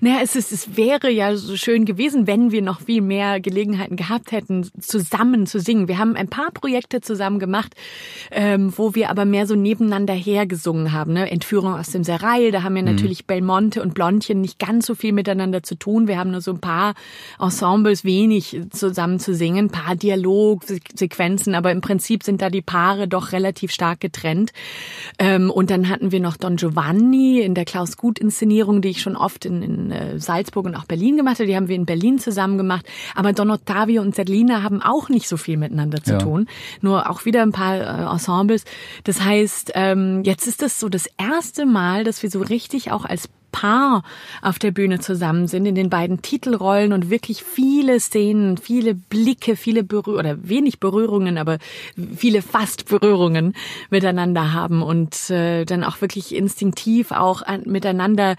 Naja, 0.00 0.20
es, 0.22 0.36
ist, 0.36 0.52
es 0.52 0.76
wäre 0.76 1.10
ja 1.10 1.36
so 1.36 1.56
schön 1.56 1.84
gewesen, 1.84 2.26
wenn 2.26 2.50
wir 2.50 2.62
noch 2.62 2.80
viel 2.80 3.02
mehr 3.02 3.40
Gelegenheiten 3.40 3.96
gehabt 3.96 4.32
hätten, 4.32 4.68
zusammen 4.80 5.46
zu 5.46 5.60
singen. 5.60 5.88
Wir 5.88 5.98
haben 5.98 6.16
ein 6.16 6.28
paar 6.28 6.50
Projekte 6.50 7.00
zusammen 7.00 7.38
gemacht, 7.38 7.74
ähm, 8.30 8.72
wo 8.76 8.94
wir 8.94 9.10
aber 9.10 9.24
mehr 9.24 9.46
so 9.46 9.54
nebeneinander 9.54 10.14
hergesungen 10.14 10.92
haben. 10.92 11.12
Ne? 11.12 11.30
Entführung 11.30 11.74
aus 11.74 11.90
dem 11.90 12.04
Serail, 12.04 12.50
da 12.50 12.62
haben 12.62 12.74
wir 12.74 12.82
mhm. 12.82 12.92
natürlich 12.92 13.26
Belmonte 13.26 13.82
und 13.82 13.94
Blondchen 13.94 14.40
nicht 14.40 14.58
ganz 14.58 14.86
so 14.86 14.94
viel 14.94 15.12
miteinander 15.12 15.62
zu 15.62 15.74
tun. 15.74 16.08
Wir 16.08 16.18
haben 16.18 16.30
nur 16.30 16.40
so 16.40 16.52
ein 16.52 16.60
paar 16.60 16.94
Ensembles, 17.38 18.04
wenig 18.04 18.60
zusammen 18.70 19.18
zu 19.18 19.34
singen, 19.34 19.66
ein 19.66 19.70
paar 19.70 19.96
Dialogsequenzen, 19.96 21.54
aber 21.54 21.72
im 21.72 21.80
Prinzip 21.80 22.22
sind 22.22 22.42
da 22.42 22.50
die 22.50 22.62
Paare 22.62 23.08
doch 23.08 23.32
relativ 23.32 23.70
stark 23.70 24.00
getrennt. 24.00 24.52
Ähm, 25.18 25.50
und 25.50 25.70
dann 25.70 25.88
hatten 25.88 26.12
wir 26.12 26.20
noch 26.20 26.36
Don 26.36 26.56
Giovanni 26.56 27.40
in 27.40 27.54
der 27.54 27.64
Klaus-Gut-Inszenierung, 27.64 28.80
die 28.82 28.90
ich 28.90 29.00
schon 29.00 29.16
oft 29.16 29.44
in 29.44 29.62
in 29.74 29.90
äh, 29.90 30.18
Salzburg 30.18 30.66
und 30.66 30.74
auch 30.74 30.84
Berlin 30.84 31.16
gemacht 31.16 31.38
hat. 31.38 31.46
Die 31.46 31.56
haben 31.56 31.68
wir 31.68 31.76
in 31.76 31.86
Berlin 31.86 32.18
zusammen 32.18 32.58
gemacht. 32.58 32.86
Aber 33.14 33.32
Don 33.32 33.50
Ottavio 33.50 34.02
und 34.02 34.14
Zerlina 34.14 34.62
haben 34.62 34.82
auch 34.82 35.08
nicht 35.08 35.28
so 35.28 35.36
viel 35.36 35.56
miteinander 35.56 36.02
zu 36.02 36.12
ja. 36.12 36.18
tun. 36.18 36.46
Nur 36.80 37.10
auch 37.10 37.24
wieder 37.24 37.42
ein 37.42 37.52
paar 37.52 37.76
äh, 37.76 38.12
Ensembles. 38.12 38.64
Das 39.04 39.22
heißt, 39.22 39.72
ähm, 39.74 40.22
jetzt 40.24 40.46
ist 40.46 40.62
das 40.62 40.80
so 40.80 40.88
das 40.88 41.06
erste 41.18 41.66
Mal, 41.66 42.04
dass 42.04 42.22
wir 42.22 42.30
so 42.30 42.40
richtig 42.40 42.90
auch 42.92 43.04
als 43.04 43.28
Paar 43.52 44.02
auf 44.42 44.58
der 44.58 44.70
Bühne 44.70 45.00
zusammen 45.00 45.48
sind, 45.48 45.66
in 45.66 45.74
den 45.74 45.90
beiden 45.90 46.22
Titelrollen 46.22 46.92
und 46.92 47.10
wirklich 47.10 47.42
viele 47.42 47.98
Szenen, 48.00 48.56
viele 48.58 48.94
Blicke, 48.94 49.56
viele 49.56 49.82
Berührungen, 49.82 50.18
oder 50.20 50.48
wenig 50.48 50.80
Berührungen, 50.80 51.38
aber 51.38 51.58
viele 52.16 52.42
fast 52.42 52.88
Berührungen 52.88 53.54
miteinander 53.90 54.52
haben 54.52 54.82
und 54.82 55.30
äh, 55.30 55.64
dann 55.64 55.84
auch 55.84 56.00
wirklich 56.00 56.34
instinktiv 56.34 57.10
auch 57.10 57.42
an, 57.42 57.62
miteinander 57.66 58.36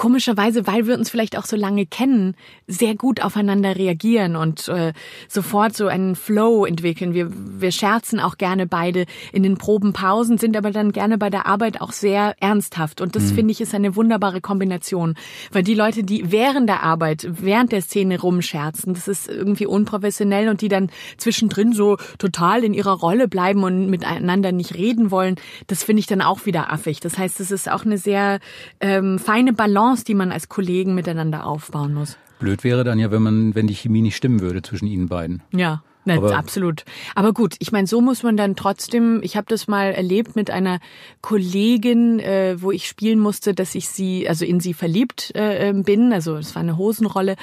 komischerweise, 0.00 0.66
weil 0.66 0.86
wir 0.86 0.94
uns 0.94 1.10
vielleicht 1.10 1.36
auch 1.36 1.44
so 1.44 1.56
lange 1.56 1.84
kennen, 1.84 2.34
sehr 2.66 2.94
gut 2.94 3.20
aufeinander 3.20 3.76
reagieren 3.76 4.34
und 4.34 4.66
äh, 4.68 4.94
sofort 5.28 5.76
so 5.76 5.88
einen 5.88 6.16
Flow 6.16 6.64
entwickeln. 6.64 7.12
Wir, 7.12 7.28
wir 7.30 7.70
scherzen 7.70 8.18
auch 8.18 8.38
gerne 8.38 8.66
beide 8.66 9.04
in 9.30 9.42
den 9.42 9.58
Probenpausen, 9.58 10.38
sind 10.38 10.56
aber 10.56 10.70
dann 10.70 10.92
gerne 10.92 11.18
bei 11.18 11.28
der 11.28 11.44
Arbeit 11.46 11.82
auch 11.82 11.92
sehr 11.92 12.34
ernsthaft. 12.40 13.02
Und 13.02 13.14
das 13.14 13.24
mhm. 13.24 13.34
finde 13.34 13.52
ich 13.52 13.60
ist 13.60 13.74
eine 13.74 13.94
wunderbare 13.94 14.40
Kombination. 14.40 15.16
Weil 15.52 15.64
die 15.64 15.74
Leute, 15.74 16.02
die 16.02 16.32
während 16.32 16.70
der 16.70 16.82
Arbeit, 16.82 17.28
während 17.28 17.70
der 17.70 17.82
Szene 17.82 18.18
rumscherzen, 18.18 18.94
das 18.94 19.06
ist 19.06 19.28
irgendwie 19.28 19.66
unprofessionell 19.66 20.48
und 20.48 20.62
die 20.62 20.68
dann 20.68 20.88
zwischendrin 21.18 21.74
so 21.74 21.98
total 22.16 22.64
in 22.64 22.72
ihrer 22.72 22.98
Rolle 22.98 23.28
bleiben 23.28 23.64
und 23.64 23.90
miteinander 23.90 24.50
nicht 24.50 24.74
reden 24.76 25.10
wollen, 25.10 25.34
das 25.66 25.84
finde 25.84 26.00
ich 26.00 26.06
dann 26.06 26.22
auch 26.22 26.46
wieder 26.46 26.72
affig. 26.72 27.00
Das 27.00 27.18
heißt, 27.18 27.38
es 27.40 27.50
ist 27.50 27.70
auch 27.70 27.84
eine 27.84 27.98
sehr 27.98 28.40
ähm, 28.80 29.18
feine 29.18 29.52
Balance 29.52 29.89
Balance, 29.90 30.04
die 30.04 30.14
man 30.14 30.32
als 30.32 30.48
Kollegen 30.48 30.94
miteinander 30.94 31.46
aufbauen 31.46 31.94
muss. 31.94 32.16
Blöd 32.38 32.64
wäre 32.64 32.84
dann 32.84 32.98
ja, 32.98 33.10
wenn 33.10 33.22
man, 33.22 33.54
wenn 33.54 33.66
die 33.66 33.74
Chemie 33.74 34.02
nicht 34.02 34.16
stimmen 34.16 34.40
würde 34.40 34.62
zwischen 34.62 34.86
Ihnen 34.86 35.08
beiden. 35.08 35.42
Ja. 35.52 35.82
Na, 36.06 36.14
aber 36.14 36.34
absolut. 36.34 36.84
Aber 37.14 37.34
gut, 37.34 37.56
ich 37.58 37.72
meine, 37.72 37.86
so 37.86 38.00
muss 38.00 38.22
man 38.22 38.34
dann 38.34 38.56
trotzdem, 38.56 39.20
ich 39.22 39.36
habe 39.36 39.46
das 39.50 39.68
mal 39.68 39.92
erlebt 39.92 40.34
mit 40.34 40.50
einer 40.50 40.78
Kollegin, 41.20 42.18
äh, 42.20 42.56
wo 42.58 42.70
ich 42.70 42.88
spielen 42.88 43.18
musste, 43.18 43.52
dass 43.52 43.74
ich 43.74 43.90
sie, 43.90 44.26
also 44.26 44.46
in 44.46 44.60
sie 44.60 44.72
verliebt 44.72 45.30
äh, 45.34 45.74
bin, 45.74 46.14
also 46.14 46.36
es 46.36 46.54
war 46.54 46.62
eine 46.62 46.78
Hosenrolle 46.78 47.36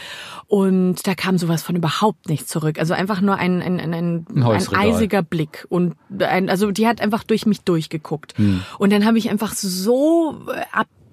und 0.48 1.06
da 1.06 1.14
kam 1.14 1.38
sowas 1.38 1.62
von 1.62 1.76
überhaupt 1.76 2.30
nicht 2.30 2.50
zurück. 2.50 2.80
Also 2.80 2.96
einfach 2.96 3.22
nur 3.22 3.36
ein, 3.36 3.62
ein, 3.62 3.80
ein, 3.80 3.94
ein, 3.94 4.26
Ein 4.28 4.44
ein 4.44 4.76
eisiger 4.76 5.22
Blick 5.22 5.68
und 5.70 5.94
ein, 6.18 6.50
also 6.50 6.72
die 6.72 6.88
hat 6.88 7.00
einfach 7.00 7.24
durch 7.24 7.46
mich 7.46 7.62
durchgeguckt. 7.62 8.34
Und 8.80 8.92
dann 8.92 9.06
habe 9.06 9.20
ich 9.20 9.30
einfach 9.30 9.54
so 9.54 10.40
äh, 10.52 10.64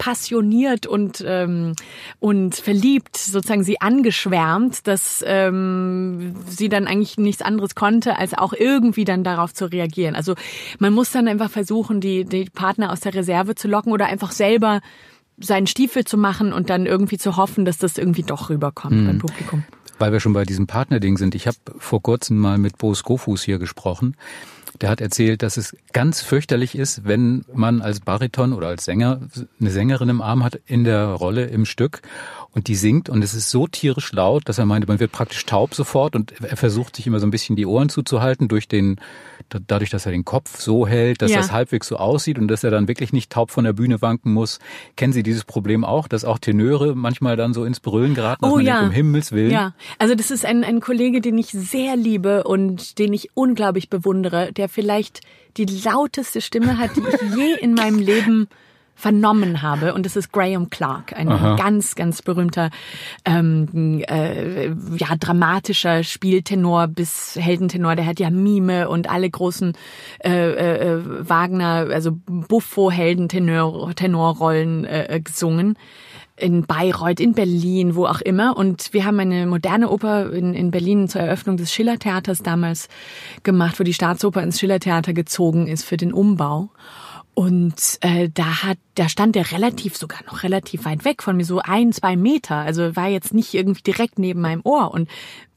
abpassioniert 0.04 0.86
und 0.86 1.24
ähm, 1.26 1.74
und 2.20 2.54
verliebt 2.54 3.16
sozusagen 3.16 3.64
sie 3.64 3.80
angeschwärmt, 3.80 4.86
dass 4.86 5.24
ähm, 5.26 6.34
sie 6.46 6.68
dann 6.68 6.86
eigentlich 6.86 7.16
nichts 7.16 7.42
anderes 7.42 7.74
konnte, 7.74 8.18
als 8.18 8.34
auch 8.34 8.52
irgendwie 8.52 9.04
dann 9.04 9.24
darauf 9.24 9.54
zu 9.54 9.70
reagieren. 9.70 10.14
Also 10.14 10.34
man 10.78 10.92
muss 10.92 11.10
dann 11.10 11.28
einfach 11.28 11.50
versuchen, 11.50 12.00
die, 12.00 12.24
die 12.24 12.46
Partner 12.46 12.92
aus 12.92 13.00
der 13.00 13.14
Reserve 13.14 13.54
zu 13.54 13.68
locken 13.68 13.92
oder 13.92 14.06
einfach 14.06 14.32
selber 14.32 14.80
seinen 15.38 15.66
Stiefel 15.66 16.04
zu 16.04 16.16
machen 16.16 16.52
und 16.52 16.70
dann 16.70 16.86
irgendwie 16.86 17.18
zu 17.18 17.36
hoffen, 17.36 17.64
dass 17.64 17.78
das 17.78 17.98
irgendwie 17.98 18.22
doch 18.22 18.50
rüberkommt 18.50 19.06
beim 19.06 19.18
Publikum. 19.18 19.64
Weil 19.98 20.12
wir 20.12 20.20
schon 20.20 20.32
bei 20.32 20.44
diesem 20.44 20.66
Partnerding 20.66 21.16
sind. 21.16 21.34
Ich 21.34 21.46
habe 21.46 21.56
vor 21.78 22.02
kurzem 22.02 22.38
mal 22.38 22.58
mit 22.58 22.78
Bo 22.78 22.94
Skofus 22.94 23.42
hier 23.42 23.58
gesprochen. 23.58 24.16
Der 24.80 24.88
hat 24.88 25.00
erzählt, 25.00 25.42
dass 25.42 25.56
es 25.56 25.76
ganz 25.92 26.20
fürchterlich 26.20 26.76
ist, 26.76 27.04
wenn 27.04 27.44
man 27.52 27.80
als 27.80 28.00
Bariton 28.00 28.52
oder 28.52 28.68
als 28.68 28.84
Sänger 28.84 29.20
eine 29.60 29.70
Sängerin 29.70 30.08
im 30.08 30.20
Arm 30.20 30.42
hat 30.42 30.60
in 30.66 30.84
der 30.84 31.06
Rolle 31.06 31.46
im 31.46 31.64
Stück 31.64 32.02
und 32.54 32.68
die 32.68 32.76
singt 32.76 33.08
und 33.08 33.22
es 33.24 33.34
ist 33.34 33.50
so 33.50 33.66
tierisch 33.66 34.12
laut, 34.12 34.48
dass 34.48 34.58
er 34.58 34.64
meinte, 34.66 34.86
man 34.86 35.00
wird 35.00 35.10
praktisch 35.12 35.44
taub 35.44 35.74
sofort 35.74 36.14
und 36.14 36.32
er 36.40 36.56
versucht 36.56 36.94
sich 36.96 37.06
immer 37.06 37.18
so 37.18 37.26
ein 37.26 37.30
bisschen 37.32 37.56
die 37.56 37.66
Ohren 37.66 37.88
zuzuhalten 37.88 38.46
durch 38.46 38.68
den, 38.68 39.00
dadurch, 39.66 39.90
dass 39.90 40.06
er 40.06 40.12
den 40.12 40.24
Kopf 40.24 40.60
so 40.60 40.86
hält, 40.86 41.20
dass 41.20 41.32
Ja. 41.32 41.38
das 41.38 41.50
halbwegs 41.50 41.88
so 41.88 41.96
aussieht 41.96 42.38
und 42.38 42.46
dass 42.48 42.62
er 42.62 42.70
dann 42.70 42.86
wirklich 42.86 43.12
nicht 43.12 43.30
taub 43.32 43.50
von 43.50 43.64
der 43.64 43.72
Bühne 43.72 44.00
wanken 44.02 44.32
muss. 44.32 44.60
Kennen 44.96 45.12
Sie 45.12 45.24
dieses 45.24 45.44
Problem 45.44 45.84
auch, 45.84 46.06
dass 46.06 46.24
auch 46.24 46.38
Tenöre 46.38 46.94
manchmal 46.94 47.36
dann 47.36 47.54
so 47.54 47.64
ins 47.64 47.80
Brüllen 47.80 48.14
geraten, 48.14 48.42
dass 48.44 48.52
Oh 48.52 48.56
man 48.56 48.64
ja. 48.66 48.74
denkt, 48.78 48.88
um 48.90 48.94
Himmels 48.94 49.32
Willen? 49.32 49.50
Ja, 49.50 49.74
also 49.98 50.14
das 50.14 50.30
ist 50.30 50.44
ein, 50.46 50.62
ein 50.62 50.80
Kollege, 50.80 51.20
den 51.20 51.36
ich 51.38 51.48
sehr 51.48 51.96
liebe 51.96 52.44
und 52.44 52.98
den 53.00 53.12
ich 53.12 53.30
unglaublich 53.34 53.90
bewundere, 53.90 54.52
der 54.52 54.68
vielleicht 54.68 55.20
die 55.56 55.66
lauteste 55.66 56.40
Stimme 56.40 56.78
hat, 56.78 56.90
die 56.96 57.00
ich 57.00 57.36
je 57.36 57.54
in 57.60 57.74
meinem 57.74 57.98
Leben 57.98 58.48
vernommen 58.94 59.62
habe 59.62 59.94
und 59.94 60.04
das 60.06 60.14
ist 60.16 60.32
Graham 60.32 60.70
Clark, 60.70 61.12
ein 61.16 61.28
Aha. 61.28 61.56
ganz, 61.56 61.94
ganz 61.94 62.22
berühmter, 62.22 62.70
ähm, 63.24 64.02
äh, 64.06 64.68
ja 64.68 65.16
dramatischer 65.18 66.04
Spieltenor 66.04 66.86
bis 66.88 67.36
Heldentenor. 67.36 67.96
Der 67.96 68.06
hat 68.06 68.20
ja 68.20 68.30
Mime 68.30 68.88
und 68.88 69.10
alle 69.10 69.28
großen 69.28 69.72
äh, 70.24 70.92
äh, 70.92 71.00
Wagner, 71.28 71.88
also 71.90 72.12
Buffo-Heldentenorrollen 72.26 74.84
äh, 74.84 75.20
gesungen 75.22 75.76
in 76.36 76.66
Bayreuth, 76.66 77.20
in 77.20 77.34
Berlin, 77.34 77.94
wo 77.94 78.06
auch 78.06 78.20
immer. 78.20 78.56
Und 78.56 78.92
wir 78.92 79.04
haben 79.04 79.20
eine 79.20 79.46
moderne 79.46 79.88
Oper 79.88 80.32
in, 80.32 80.54
in 80.54 80.70
Berlin 80.70 81.08
zur 81.08 81.20
Eröffnung 81.20 81.56
des 81.56 81.72
Schillertheaters 81.72 82.42
damals 82.42 82.88
gemacht, 83.44 83.78
wo 83.78 83.84
die 83.84 83.94
Staatsoper 83.94 84.42
ins 84.42 84.58
Schillertheater 84.58 85.12
gezogen 85.12 85.68
ist 85.68 85.84
für 85.84 85.96
den 85.96 86.12
Umbau. 86.12 86.70
Und 87.34 87.98
äh, 88.00 88.30
da 88.32 88.62
hat, 88.62 88.78
da 88.94 89.08
stand 89.08 89.34
der 89.34 89.50
relativ, 89.52 89.96
sogar 89.96 90.20
noch 90.26 90.42
relativ 90.42 90.84
weit 90.84 91.04
weg 91.04 91.22
von 91.22 91.36
mir, 91.36 91.44
so 91.44 91.60
ein, 91.60 91.92
zwei 91.92 92.16
Meter. 92.16 92.56
Also 92.56 92.94
war 92.96 93.08
jetzt 93.08 93.34
nicht 93.34 93.54
irgendwie 93.54 93.82
direkt 93.82 94.18
neben 94.18 94.40
meinem 94.40 94.60
Ohr. 94.64 94.92
Und 94.92 95.08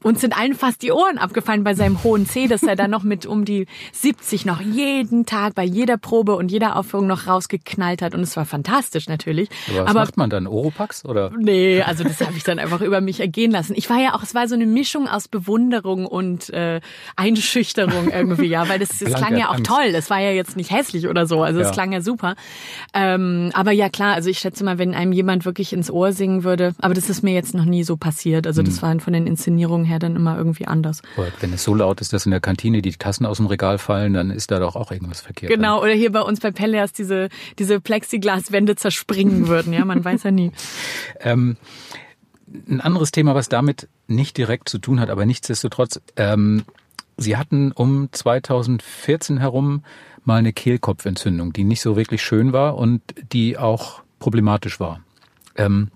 uns 0.02 0.20
sind 0.20 0.36
allen 0.38 0.54
fast 0.54 0.82
die 0.82 0.92
Ohren 0.92 1.18
abgefallen 1.18 1.64
bei 1.64 1.74
seinem 1.74 2.02
hohen 2.04 2.24
C, 2.26 2.46
dass 2.46 2.62
er 2.62 2.76
da 2.76 2.86
noch 2.86 3.02
mit 3.02 3.26
um 3.26 3.44
die 3.44 3.66
70 3.92 4.44
noch 4.44 4.60
jeden 4.60 5.26
Tag 5.26 5.54
bei 5.56 5.64
jeder 5.64 5.98
Probe 5.98 6.36
und 6.36 6.50
jeder 6.52 6.76
Aufführung 6.76 7.06
noch 7.08 7.26
rausgeknallt 7.26 8.00
hat. 8.02 8.14
Und 8.14 8.20
es 8.20 8.36
war 8.36 8.44
fantastisch 8.44 9.08
natürlich. 9.08 9.48
Aber 9.76 9.86
was 9.86 9.94
macht 9.94 10.16
man 10.16 10.30
dann? 10.30 10.46
Oropax 10.46 11.04
oder? 11.04 11.32
Nee, 11.38 11.82
also 11.82 12.04
das 12.04 12.20
habe 12.20 12.36
ich 12.36 12.44
dann 12.44 12.58
einfach 12.60 12.80
über 12.80 13.00
mich 13.00 13.18
ergehen 13.20 13.50
lassen. 13.50 13.74
Ich 13.76 13.90
war 13.90 13.98
ja 14.00 14.14
auch, 14.14 14.22
es 14.22 14.34
war 14.34 14.46
so 14.48 14.54
eine 14.54 14.66
Mischung 14.66 15.08
aus 15.08 15.26
Bewunderung 15.28 16.06
und 16.06 16.50
äh, 16.50 16.80
Einschüchterung 17.16 18.10
irgendwie, 18.10 18.46
ja, 18.46 18.68
weil 18.68 18.78
das, 18.78 18.90
das 18.98 19.14
klang 19.14 19.36
ja 19.36 19.50
auch 19.50 19.60
toll. 19.60 19.92
Das 19.92 20.10
war 20.10 20.20
ja 20.20 20.30
jetzt 20.30 20.56
nicht 20.56 20.70
hässlich 20.70 21.08
oder 21.08 21.26
so, 21.26 21.42
also 21.42 21.60
es 21.60 21.66
Ja. 21.68 21.72
klang 21.72 21.92
ja 21.92 22.00
super. 22.00 22.34
Ähm, 22.94 23.27
aber 23.54 23.72
ja 23.72 23.88
klar, 23.88 24.14
also 24.14 24.30
ich 24.30 24.38
schätze 24.38 24.64
mal, 24.64 24.78
wenn 24.78 24.94
einem 24.94 25.12
jemand 25.12 25.44
wirklich 25.44 25.72
ins 25.72 25.90
Ohr 25.90 26.12
singen 26.12 26.44
würde, 26.44 26.74
aber 26.78 26.94
das 26.94 27.08
ist 27.10 27.22
mir 27.22 27.34
jetzt 27.34 27.54
noch 27.54 27.64
nie 27.64 27.84
so 27.84 27.96
passiert. 27.96 28.46
Also 28.46 28.60
Hm. 28.60 28.66
das 28.66 28.82
war 28.82 28.98
von 29.00 29.12
den 29.12 29.26
Inszenierungen 29.26 29.86
her 29.86 29.98
dann 29.98 30.16
immer 30.16 30.36
irgendwie 30.36 30.66
anders. 30.66 31.02
Oder 31.16 31.28
Wenn 31.40 31.52
es 31.52 31.64
so 31.64 31.74
laut 31.74 32.00
ist, 32.00 32.12
dass 32.12 32.26
in 32.26 32.30
der 32.30 32.40
Kantine 32.40 32.82
die 32.82 32.92
Tassen 32.92 33.26
aus 33.26 33.38
dem 33.38 33.46
Regal 33.46 33.78
fallen, 33.78 34.12
dann 34.14 34.30
ist 34.30 34.50
da 34.50 34.58
doch 34.58 34.76
auch 34.76 34.90
irgendwas 34.92 35.20
verkehrt. 35.20 35.52
Genau, 35.52 35.82
oder 35.82 35.92
hier 35.92 36.12
bei 36.12 36.20
uns 36.22 36.40
bei 36.40 36.50
Pelleas 36.50 36.92
diese, 36.92 37.28
diese 37.58 37.80
Plexiglaswände 37.80 38.76
zerspringen 38.76 39.48
würden, 39.48 39.72
ja, 39.72 39.84
man 39.84 40.04
weiß 40.04 40.24
ja 40.24 40.30
nie. 40.30 40.52
Ähm, 41.20 41.56
ein 42.68 42.80
anderes 42.80 43.10
Thema, 43.10 43.34
was 43.34 43.48
damit 43.48 43.88
nicht 44.06 44.36
direkt 44.36 44.68
zu 44.68 44.78
tun 44.78 45.00
hat, 45.00 45.10
aber 45.10 45.26
nichtsdestotrotz, 45.26 46.00
ähm, 46.16 46.64
Sie 47.20 47.36
hatten 47.36 47.72
um 47.72 48.08
2014 48.12 49.38
herum 49.38 49.82
mal 50.24 50.36
eine 50.36 50.52
Kehlkopfentzündung, 50.52 51.52
die 51.52 51.64
nicht 51.64 51.80
so 51.80 51.96
wirklich 51.96 52.22
schön 52.22 52.52
war 52.52 52.76
und 52.76 53.02
die 53.32 53.58
auch 53.58 54.02
problematisch 54.18 54.80
war. 54.80 55.00
Ähm, 55.56 55.88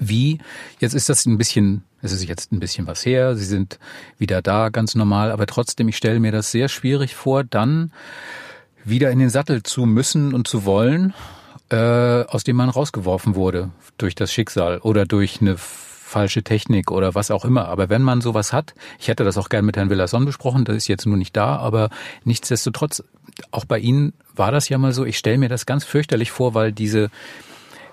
wie, 0.00 0.38
jetzt 0.80 0.94
ist 0.94 1.08
das 1.08 1.26
ein 1.26 1.38
bisschen, 1.38 1.84
es 2.02 2.12
ist 2.12 2.26
jetzt 2.26 2.52
ein 2.52 2.60
bisschen 2.60 2.86
was 2.86 3.06
her, 3.06 3.36
Sie 3.36 3.44
sind 3.44 3.78
wieder 4.18 4.42
da, 4.42 4.68
ganz 4.68 4.94
normal, 4.94 5.30
aber 5.30 5.46
trotzdem, 5.46 5.88
ich 5.88 5.96
stelle 5.96 6.20
mir 6.20 6.32
das 6.32 6.50
sehr 6.50 6.68
schwierig 6.68 7.14
vor, 7.14 7.44
dann 7.44 7.92
wieder 8.84 9.10
in 9.10 9.18
den 9.18 9.30
Sattel 9.30 9.62
zu 9.62 9.86
müssen 9.86 10.34
und 10.34 10.48
zu 10.48 10.64
wollen, 10.64 11.14
äh, 11.70 12.24
aus 12.24 12.44
dem 12.44 12.56
man 12.56 12.68
rausgeworfen 12.68 13.34
wurde 13.34 13.70
durch 13.98 14.14
das 14.14 14.32
Schicksal 14.32 14.78
oder 14.78 15.06
durch 15.06 15.40
eine 15.40 15.56
falsche 16.14 16.44
Technik 16.44 16.92
oder 16.92 17.16
was 17.16 17.32
auch 17.32 17.44
immer. 17.44 17.66
Aber 17.66 17.88
wenn 17.88 18.02
man 18.02 18.20
sowas 18.20 18.52
hat, 18.52 18.74
ich 19.00 19.08
hätte 19.08 19.24
das 19.24 19.36
auch 19.36 19.48
gern 19.48 19.64
mit 19.64 19.76
Herrn 19.76 19.90
Villasson 19.90 20.24
besprochen, 20.24 20.64
das 20.64 20.76
ist 20.76 20.86
jetzt 20.86 21.06
nur 21.06 21.16
nicht 21.16 21.36
da, 21.36 21.56
aber 21.56 21.90
nichtsdestotrotz, 22.22 23.02
auch 23.50 23.64
bei 23.64 23.80
Ihnen 23.80 24.12
war 24.36 24.52
das 24.52 24.68
ja 24.68 24.78
mal 24.78 24.92
so, 24.92 25.04
ich 25.04 25.18
stelle 25.18 25.38
mir 25.38 25.48
das 25.48 25.66
ganz 25.66 25.84
fürchterlich 25.84 26.30
vor, 26.30 26.54
weil 26.54 26.70
diese 26.70 27.10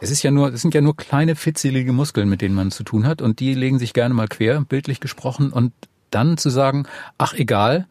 es 0.01 0.09
ist 0.11 0.23
ja 0.23 0.31
nur, 0.31 0.53
es 0.53 0.61
sind 0.61 0.73
ja 0.73 0.81
nur 0.81 0.95
kleine 0.95 1.35
fitzelige 1.35 1.93
Muskeln, 1.93 2.29
mit 2.29 2.41
denen 2.41 2.55
man 2.55 2.71
zu 2.71 2.83
tun 2.83 3.05
hat 3.05 3.21
und 3.21 3.39
die 3.39 3.53
legen 3.53 3.79
sich 3.79 3.93
gerne 3.93 4.13
mal 4.13 4.27
quer, 4.27 4.61
bildlich 4.61 4.99
gesprochen 4.99 5.51
und 5.51 5.73
dann 6.11 6.37
zu 6.37 6.49
sagen, 6.49 6.85
ach 7.17 7.33
egal, 7.33 7.87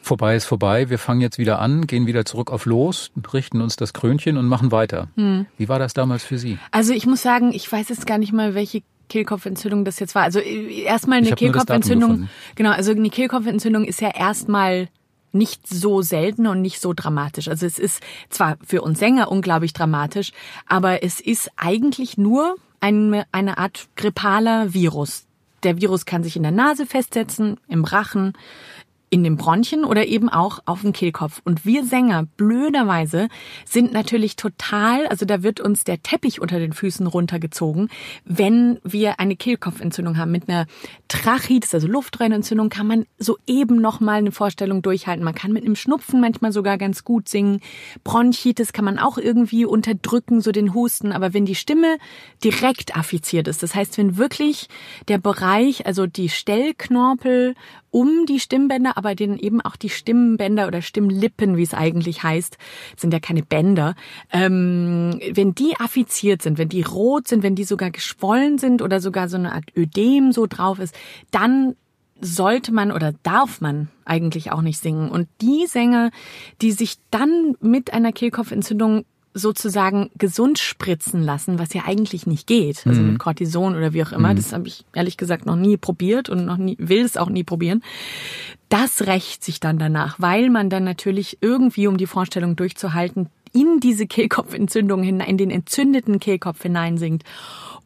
vorbei 0.00 0.34
ist 0.34 0.46
vorbei, 0.46 0.90
wir 0.90 0.98
fangen 0.98 1.20
jetzt 1.20 1.38
wieder 1.38 1.60
an, 1.60 1.86
gehen 1.86 2.06
wieder 2.06 2.24
zurück 2.24 2.50
auf 2.50 2.66
los, 2.66 3.10
richten 3.32 3.60
uns 3.60 3.76
das 3.76 3.92
Krönchen 3.92 4.36
und 4.36 4.46
machen 4.46 4.72
weiter. 4.72 5.08
Wie 5.56 5.68
war 5.68 5.78
das 5.78 5.92
damals 5.92 6.24
für 6.24 6.38
Sie? 6.38 6.58
Also 6.72 6.92
ich 6.92 7.06
muss 7.06 7.22
sagen, 7.22 7.52
ich 7.52 7.70
weiß 7.70 7.88
jetzt 7.88 8.06
gar 8.06 8.18
nicht 8.18 8.32
mal, 8.32 8.54
welche 8.54 8.82
Kehlkopfentzündung 9.08 9.84
das 9.84 9.98
jetzt 9.98 10.14
war. 10.14 10.22
Also 10.22 10.40
äh, 10.40 10.82
erstmal 10.82 11.18
eine 11.18 11.32
Kehlkopfentzündung. 11.32 12.28
Genau, 12.54 12.70
also 12.70 12.92
eine 12.92 13.10
Kehlkopfentzündung 13.10 13.84
ist 13.84 14.00
ja 14.00 14.10
erstmal 14.14 14.88
nicht 15.32 15.66
so 15.68 16.02
selten 16.02 16.46
und 16.46 16.62
nicht 16.62 16.80
so 16.80 16.92
dramatisch. 16.94 17.48
Also 17.48 17.66
es 17.66 17.78
ist 17.78 18.02
zwar 18.30 18.56
für 18.66 18.82
uns 18.82 18.98
Sänger 18.98 19.30
unglaublich 19.30 19.72
dramatisch, 19.72 20.32
aber 20.66 21.02
es 21.02 21.20
ist 21.20 21.50
eigentlich 21.56 22.16
nur 22.16 22.56
eine, 22.80 23.26
eine 23.32 23.58
Art 23.58 23.88
grippaler 23.96 24.72
Virus. 24.72 25.24
Der 25.62 25.80
Virus 25.80 26.06
kann 26.06 26.22
sich 26.22 26.36
in 26.36 26.44
der 26.44 26.52
Nase 26.52 26.86
festsetzen, 26.86 27.58
im 27.68 27.84
Rachen, 27.84 28.34
in 29.10 29.24
den 29.24 29.36
Bronchien 29.36 29.84
oder 29.84 30.06
eben 30.06 30.28
auch 30.28 30.60
auf 30.66 30.82
dem 30.82 30.92
Kehlkopf. 30.92 31.40
Und 31.44 31.64
wir 31.64 31.84
Sänger, 31.84 32.26
blöderweise, 32.36 33.28
sind 33.64 33.92
natürlich 33.92 34.36
total, 34.36 35.06
also 35.06 35.24
da 35.24 35.42
wird 35.42 35.60
uns 35.60 35.84
der 35.84 36.02
Teppich 36.02 36.40
unter 36.40 36.58
den 36.58 36.72
Füßen 36.72 37.06
runtergezogen, 37.06 37.88
wenn 38.24 38.78
wir 38.84 39.18
eine 39.20 39.36
Kehlkopfentzündung 39.36 40.18
haben. 40.18 40.30
Mit 40.30 40.48
einer 40.48 40.66
Tracheitis, 41.08 41.74
also 41.74 41.86
Luftröhrenentzündung, 41.86 42.68
kann 42.68 42.86
man 42.86 43.06
so 43.18 43.38
eben 43.46 43.80
noch 43.80 44.00
mal 44.00 44.18
eine 44.18 44.32
Vorstellung 44.32 44.82
durchhalten. 44.82 45.24
Man 45.24 45.34
kann 45.34 45.52
mit 45.52 45.64
einem 45.64 45.76
Schnupfen 45.76 46.20
manchmal 46.20 46.52
sogar 46.52 46.76
ganz 46.76 47.04
gut 47.04 47.28
singen. 47.28 47.60
Bronchitis 48.04 48.72
kann 48.72 48.84
man 48.84 48.98
auch 48.98 49.16
irgendwie 49.16 49.64
unterdrücken, 49.64 50.40
so 50.40 50.52
den 50.52 50.74
Husten. 50.74 51.12
Aber 51.12 51.32
wenn 51.32 51.46
die 51.46 51.54
Stimme 51.54 51.96
direkt 52.44 52.96
affiziert 52.96 53.48
ist, 53.48 53.62
das 53.62 53.74
heißt, 53.74 53.96
wenn 53.96 54.18
wirklich 54.18 54.68
der 55.08 55.18
Bereich, 55.18 55.86
also 55.86 56.06
die 56.06 56.28
Stellknorpel 56.28 57.54
um 57.90 58.26
die 58.26 58.38
Stimmbänder, 58.38 58.97
aber 58.98 59.14
denen 59.14 59.38
eben 59.38 59.60
auch 59.60 59.76
die 59.76 59.90
Stimmbänder 59.90 60.66
oder 60.66 60.82
Stimmlippen, 60.82 61.56
wie 61.56 61.62
es 61.62 61.72
eigentlich 61.72 62.24
heißt, 62.24 62.58
sind 62.96 63.12
ja 63.12 63.20
keine 63.20 63.44
Bänder. 63.44 63.94
Ähm, 64.32 65.20
wenn 65.32 65.54
die 65.54 65.76
affiziert 65.78 66.42
sind, 66.42 66.58
wenn 66.58 66.68
die 66.68 66.82
rot 66.82 67.28
sind, 67.28 67.44
wenn 67.44 67.54
die 67.54 67.62
sogar 67.62 67.92
geschwollen 67.92 68.58
sind 68.58 68.82
oder 68.82 69.00
sogar 69.00 69.28
so 69.28 69.36
eine 69.36 69.52
Art 69.52 69.66
Ödem 69.76 70.32
so 70.32 70.48
drauf 70.48 70.80
ist, 70.80 70.96
dann 71.30 71.76
sollte 72.20 72.72
man 72.72 72.90
oder 72.90 73.14
darf 73.22 73.60
man 73.60 73.88
eigentlich 74.04 74.50
auch 74.50 74.62
nicht 74.62 74.80
singen. 74.80 75.10
Und 75.10 75.28
die 75.40 75.66
Sänger, 75.66 76.10
die 76.60 76.72
sich 76.72 76.96
dann 77.12 77.54
mit 77.60 77.92
einer 77.92 78.10
Kehlkopfentzündung 78.10 79.04
sozusagen 79.38 80.10
gesund 80.18 80.58
spritzen 80.58 81.22
lassen, 81.22 81.58
was 81.58 81.72
ja 81.74 81.82
eigentlich 81.86 82.26
nicht 82.26 82.46
geht, 82.46 82.86
also 82.86 83.00
Mhm. 83.00 83.12
mit 83.12 83.18
Cortison 83.18 83.74
oder 83.76 83.92
wie 83.92 84.02
auch 84.02 84.12
immer. 84.12 84.32
Mhm. 84.32 84.36
Das 84.36 84.52
habe 84.52 84.68
ich 84.68 84.84
ehrlich 84.94 85.16
gesagt 85.16 85.46
noch 85.46 85.56
nie 85.56 85.76
probiert 85.76 86.28
und 86.28 86.44
noch 86.44 86.56
nie 86.58 86.76
will 86.78 87.04
es 87.04 87.16
auch 87.16 87.30
nie 87.30 87.44
probieren. 87.44 87.82
Das 88.68 89.06
rächt 89.06 89.42
sich 89.42 89.60
dann 89.60 89.78
danach, 89.78 90.16
weil 90.18 90.50
man 90.50 90.68
dann 90.68 90.84
natürlich 90.84 91.38
irgendwie, 91.40 91.86
um 91.86 91.96
die 91.96 92.06
Vorstellung 92.06 92.56
durchzuhalten, 92.56 93.28
in 93.52 93.80
diese 93.80 94.06
Kehlkopfentzündung 94.06 95.02
hinein, 95.02 95.28
in 95.28 95.38
den 95.38 95.50
entzündeten 95.50 96.20
Kehlkopf 96.20 96.62
hineinsinkt 96.62 97.24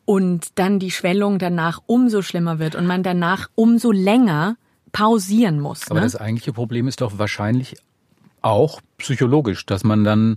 und 0.04 0.58
dann 0.58 0.80
die 0.80 0.90
Schwellung 0.90 1.38
danach 1.38 1.80
umso 1.86 2.22
schlimmer 2.22 2.58
wird 2.58 2.74
und 2.74 2.86
man 2.86 3.04
danach 3.04 3.48
umso 3.54 3.92
länger 3.92 4.56
pausieren 4.90 5.60
muss. 5.60 5.88
Aber 5.90 6.00
ne? 6.00 6.06
das 6.06 6.16
eigentliche 6.16 6.52
Problem 6.52 6.88
ist 6.88 7.00
doch 7.00 7.18
wahrscheinlich 7.18 7.76
auch 8.42 8.80
psychologisch, 8.98 9.64
dass 9.66 9.84
man 9.84 10.02
dann 10.02 10.36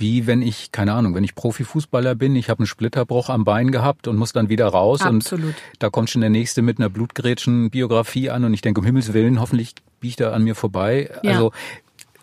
wie 0.00 0.26
wenn 0.26 0.42
ich, 0.42 0.72
keine 0.72 0.94
Ahnung, 0.94 1.14
wenn 1.14 1.24
ich 1.24 1.34
Profifußballer 1.34 2.14
bin, 2.14 2.34
ich 2.34 2.50
habe 2.50 2.60
einen 2.60 2.66
Splitterbruch 2.66 3.28
am 3.28 3.44
Bein 3.44 3.70
gehabt 3.70 4.08
und 4.08 4.16
muss 4.16 4.32
dann 4.32 4.48
wieder 4.48 4.66
raus 4.66 5.02
Absolut. 5.02 5.46
und 5.46 5.54
da 5.78 5.90
kommt 5.90 6.10
schon 6.10 6.22
der 6.22 6.30
nächste 6.30 6.62
mit 6.62 6.78
einer 6.78 6.88
Blutgrätschen-Biografie 6.88 8.30
an 8.30 8.44
und 8.44 8.54
ich 8.54 8.62
denke, 8.62 8.80
um 8.80 8.86
Himmels 8.86 9.12
Willen, 9.12 9.40
hoffentlich 9.40 9.74
biegt 10.00 10.20
er 10.20 10.32
an 10.32 10.42
mir 10.42 10.54
vorbei. 10.54 11.10
Ja. 11.22 11.32
Also 11.32 11.52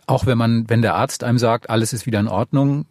auch 0.07 0.25
wenn 0.25 0.38
man, 0.38 0.69
wenn 0.69 0.81
der 0.81 0.96
Arzt 0.96 1.24
einem 1.24 1.38
sagt, 1.38 1.69
alles 1.69 1.93
ist 1.93 2.05
wieder 2.05 2.19
in 2.19 2.27
Ordnung, 2.27 2.86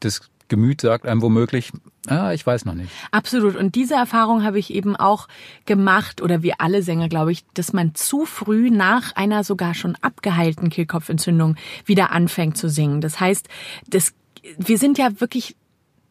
das 0.00 0.30
Gemüt 0.48 0.80
sagt 0.80 1.06
einem 1.06 1.22
womöglich, 1.22 1.70
ah, 2.08 2.32
ich 2.32 2.44
weiß 2.44 2.64
noch 2.64 2.74
nicht. 2.74 2.90
Absolut. 3.12 3.56
Und 3.56 3.76
diese 3.76 3.94
Erfahrung 3.94 4.42
habe 4.42 4.58
ich 4.58 4.74
eben 4.74 4.96
auch 4.96 5.28
gemacht, 5.64 6.20
oder 6.20 6.42
wir 6.42 6.54
alle 6.58 6.82
Sänger, 6.82 7.08
glaube 7.08 7.32
ich, 7.32 7.44
dass 7.54 7.72
man 7.72 7.94
zu 7.94 8.26
früh 8.26 8.70
nach 8.70 9.14
einer 9.14 9.44
sogar 9.44 9.74
schon 9.74 9.96
abgeheilten 10.02 10.68
Kehlkopfentzündung 10.68 11.56
wieder 11.86 12.10
anfängt 12.10 12.56
zu 12.56 12.68
singen. 12.68 13.00
Das 13.00 13.20
heißt, 13.20 13.48
das, 13.88 14.12
wir 14.58 14.78
sind 14.78 14.98
ja 14.98 15.20
wirklich 15.20 15.56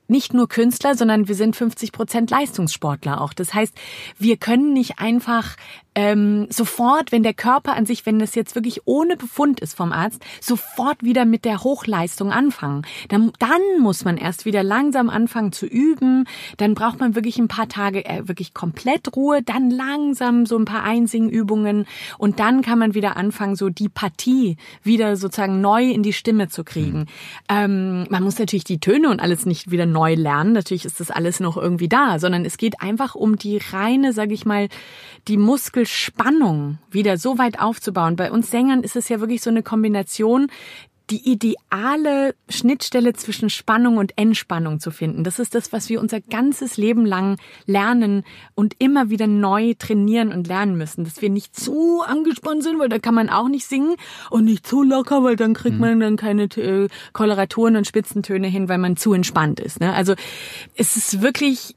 nicht 0.10 0.34
nur 0.34 0.48
Künstler, 0.48 0.96
sondern 0.96 1.28
wir 1.28 1.36
sind 1.36 1.56
50 1.56 1.92
Prozent 1.92 2.32
Leistungssportler 2.32 3.22
auch. 3.22 3.34
Das 3.34 3.54
heißt, 3.54 3.76
wir 4.18 4.38
können 4.38 4.74
nicht 4.74 5.00
einfach 5.00 5.56
ähm, 6.00 6.48
sofort, 6.50 7.12
wenn 7.12 7.24
der 7.24 7.34
Körper 7.34 7.76
an 7.76 7.86
sich, 7.86 8.06
wenn 8.06 8.20
das 8.20 8.34
jetzt 8.34 8.56
wirklich 8.56 8.84
ohne 8.86 9.18
Befund 9.18 9.60
ist 9.60 9.76
vom 9.76 9.92
Arzt, 9.92 10.24
sofort 10.40 11.04
wieder 11.04 11.26
mit 11.26 11.44
der 11.44 11.62
Hochleistung 11.62 12.32
anfangen. 12.32 12.84
Dann, 13.10 13.34
dann 13.40 13.60
muss 13.82 14.06
man 14.06 14.16
erst 14.16 14.46
wieder 14.46 14.64
langsam 14.64 15.10
anfangen 15.10 15.52
zu 15.52 15.66
üben. 15.66 16.24
Dann 16.56 16.74
braucht 16.74 17.02
man 17.02 17.16
wirklich 17.16 17.38
ein 17.38 17.50
paar 17.50 17.68
Tage 17.68 18.06
äh, 18.06 18.30
wirklich 18.30 18.54
komplett 18.54 19.14
Ruhe, 19.14 19.44
dann 19.44 19.70
langsam 19.70 20.46
so 20.46 20.58
ein 20.58 20.64
paar 20.64 20.86
Einsingübungen 20.86 21.86
und 22.18 22.40
dann 22.40 22.62
kann 22.62 22.80
man 22.80 22.94
wieder 22.94 23.18
anfangen, 23.18 23.58
so 23.58 23.68
die 23.68 23.90
Partie 23.90 24.56
wieder 24.82 25.18
sozusagen 25.18 25.60
neu 25.60 25.84
in 25.84 26.02
die 26.02 26.14
Stimme 26.14 26.48
zu 26.48 26.64
kriegen. 26.64 27.08
Ähm, 27.50 28.06
man 28.10 28.24
muss 28.24 28.40
natürlich 28.40 28.64
die 28.64 28.80
Töne 28.80 29.10
und 29.10 29.20
alles 29.20 29.46
nicht 29.46 29.70
wieder 29.70 29.86
neu 29.86 30.14
lernen. 30.14 30.54
Natürlich 30.54 30.86
ist 30.86 31.02
das 31.02 31.12
alles 31.12 31.42
noch 31.42 31.58
irgendwie 31.58 31.90
da, 31.90 32.20
sondern 32.20 32.46
es 32.46 32.58
geht 32.58 32.82
einfach 32.82 33.16
um 33.16 33.36
die 33.36 33.58
reine, 33.58 34.14
sage 34.14 34.34
ich 34.34 34.46
mal, 34.46 34.70
die 35.28 35.36
Muskelspannung 35.90 36.78
wieder 36.92 37.18
so 37.18 37.38
weit 37.38 37.60
aufzubauen. 37.60 38.16
Bei 38.16 38.32
uns 38.32 38.52
Sängern 38.52 38.84
ist 38.84 38.96
es 38.96 39.10
ja 39.10 39.20
wirklich 39.20 39.42
so 39.42 39.50
eine 39.50 39.64
Kombination, 39.64 40.48
die 41.10 41.28
ideale 41.28 42.36
Schnittstelle 42.50 43.14
zwischen 43.14 43.50
Spannung 43.50 43.98
und 43.98 44.16
Entspannung 44.16 44.80
zu 44.80 44.92
finden. 44.92 45.24
Das 45.24 45.40
ist 45.40 45.56
das, 45.56 45.74
was 45.74 45.90
wir 45.90 46.00
unser 46.00 46.22
ganzes 46.22 46.78
Leben 46.78 47.04
lang 47.04 47.38
lernen 47.66 48.24
und 48.54 48.76
immer 48.78 49.10
wieder 49.10 49.26
neu 49.26 49.74
trainieren 49.80 50.32
und 50.32 50.48
lernen 50.48 50.78
müssen. 50.78 51.06
Dass 51.06 51.20
wir 51.24 51.32
nicht 51.32 51.60
zu 51.60 52.02
angespannt 52.06 52.62
sind, 52.62 52.78
weil 52.78 52.90
da 52.90 53.00
kann 53.00 53.16
man 53.16 53.30
auch 53.30 53.48
nicht 53.48 53.66
singen 53.66 53.96
und 54.30 54.46
nicht 54.46 54.68
zu 54.68 54.84
locker, 54.84 55.24
weil 55.24 55.36
dann 55.36 55.56
kriegt 55.56 55.80
man 55.80 56.00
dann 56.00 56.16
keine 56.16 56.44
äh, 56.44 56.90
Koloraturen 57.14 57.76
und 57.76 57.88
Spitzentöne 57.88 58.48
hin, 58.48 58.70
weil 58.70 58.78
man 58.78 58.96
zu 58.96 59.14
entspannt 59.14 59.60
ist. 59.60 59.80
Ne? 59.80 59.92
Also 59.92 60.14
es 60.76 60.96
ist 60.96 61.24
wirklich 61.24 61.76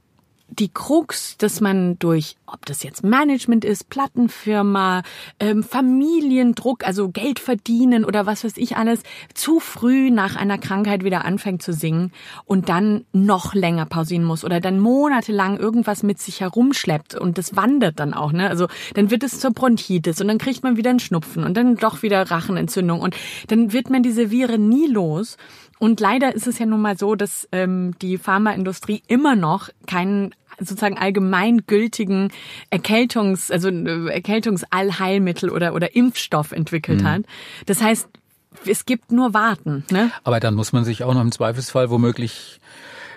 die 0.58 0.68
Krux, 0.68 1.36
dass 1.38 1.60
man 1.60 1.98
durch, 1.98 2.36
ob 2.46 2.64
das 2.66 2.82
jetzt 2.82 3.02
Management 3.02 3.64
ist, 3.64 3.88
Plattenfirma, 3.88 5.02
ähm, 5.40 5.62
Familiendruck, 5.62 6.86
also 6.86 7.08
Geld 7.08 7.38
verdienen 7.38 8.04
oder 8.04 8.26
was 8.26 8.44
weiß 8.44 8.56
ich 8.56 8.76
alles, 8.76 9.02
zu 9.34 9.60
früh 9.60 10.10
nach 10.10 10.36
einer 10.36 10.58
Krankheit 10.58 11.04
wieder 11.04 11.24
anfängt 11.24 11.62
zu 11.62 11.72
singen 11.72 12.12
und 12.44 12.68
dann 12.68 13.04
noch 13.12 13.54
länger 13.54 13.86
pausieren 13.86 14.24
muss 14.24 14.44
oder 14.44 14.60
dann 14.60 14.78
monatelang 14.78 15.58
irgendwas 15.58 16.02
mit 16.02 16.20
sich 16.20 16.40
herumschleppt 16.40 17.14
und 17.14 17.38
das 17.38 17.56
wandert 17.56 17.98
dann 17.98 18.14
auch, 18.14 18.32
ne? 18.32 18.48
Also 18.48 18.68
dann 18.94 19.10
wird 19.10 19.22
es 19.22 19.40
zur 19.40 19.52
Bronchitis 19.52 20.20
und 20.20 20.28
dann 20.28 20.38
kriegt 20.38 20.62
man 20.62 20.76
wieder 20.76 20.90
einen 20.90 21.00
Schnupfen 21.00 21.44
und 21.44 21.56
dann 21.56 21.76
doch 21.76 22.02
wieder 22.02 22.30
Rachenentzündung 22.30 23.00
und 23.00 23.16
dann 23.48 23.72
wird 23.72 23.90
man 23.90 24.02
diese 24.02 24.30
Viren 24.30 24.68
nie 24.68 24.86
los. 24.86 25.36
Und 25.82 25.98
leider 25.98 26.32
ist 26.32 26.46
es 26.46 26.60
ja 26.60 26.66
nun 26.66 26.80
mal 26.80 26.96
so, 26.96 27.16
dass 27.16 27.48
ähm, 27.50 27.94
die 28.00 28.16
Pharmaindustrie 28.16 29.02
immer 29.08 29.34
noch 29.34 29.68
keinen 29.88 30.32
sozusagen 30.64 30.98
allgemeingültigen 30.98 32.30
Erkältungs, 32.70 33.50
also 33.50 33.68
äh, 33.68 34.08
Erkältungsallheilmittel 34.12 35.50
oder 35.50 35.74
oder 35.74 35.94
Impfstoff 35.94 36.52
entwickelt 36.52 37.04
hat. 37.04 37.22
Das 37.66 37.80
heißt, 37.82 38.08
es 38.66 38.84
gibt 38.84 39.12
nur 39.12 39.34
Warten. 39.34 39.84
Ne? 39.90 40.10
Aber 40.24 40.40
dann 40.40 40.54
muss 40.54 40.72
man 40.72 40.84
sich 40.84 41.04
auch 41.04 41.14
noch 41.14 41.20
im 41.20 41.32
Zweifelsfall 41.32 41.90
womöglich 41.90 42.60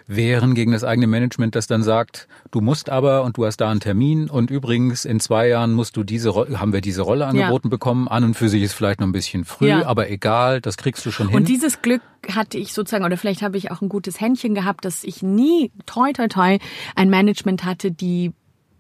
wehren 0.07 0.53
gegen 0.55 0.71
das 0.71 0.83
eigene 0.83 1.07
Management, 1.07 1.55
das 1.55 1.67
dann 1.67 1.83
sagt, 1.83 2.27
du 2.51 2.61
musst 2.61 2.89
aber 2.89 3.23
und 3.23 3.37
du 3.37 3.45
hast 3.45 3.57
da 3.57 3.69
einen 3.71 3.79
Termin 3.79 4.29
und 4.29 4.51
übrigens 4.51 5.05
in 5.05 5.19
zwei 5.19 5.47
Jahren 5.47 5.73
musst 5.73 5.97
du 5.97 6.03
diese 6.03 6.29
Rolle, 6.29 6.59
haben 6.59 6.73
wir 6.73 6.81
diese 6.81 7.01
Rolle 7.01 7.25
angeboten 7.25 7.69
bekommen. 7.69 8.07
An 8.07 8.23
und 8.23 8.33
für 8.35 8.49
sich 8.49 8.61
ist 8.61 8.73
vielleicht 8.73 8.99
noch 8.99 9.07
ein 9.07 9.11
bisschen 9.13 9.45
früh, 9.45 9.67
Ja. 9.69 9.85
aber 9.85 10.09
egal, 10.09 10.61
das 10.61 10.77
kriegst 10.77 11.05
du 11.05 11.11
schon 11.11 11.29
hin. 11.29 11.37
Und 11.37 11.47
dieses 11.47 11.81
Glück 11.81 12.01
hatte 12.33 12.57
ich 12.57 12.73
sozusagen, 12.73 13.03
oder 13.05 13.17
vielleicht 13.17 13.41
habe 13.41 13.57
ich 13.57 13.71
auch 13.71 13.81
ein 13.81 13.89
gutes 13.89 14.19
Händchen 14.21 14.53
gehabt, 14.55 14.85
dass 14.85 15.03
ich 15.03 15.23
nie, 15.23 15.71
toi, 15.85 16.11
toi, 16.13 16.27
toi, 16.27 16.57
ein 16.95 17.09
Management 17.09 17.63
hatte, 17.65 17.91
die 17.91 18.31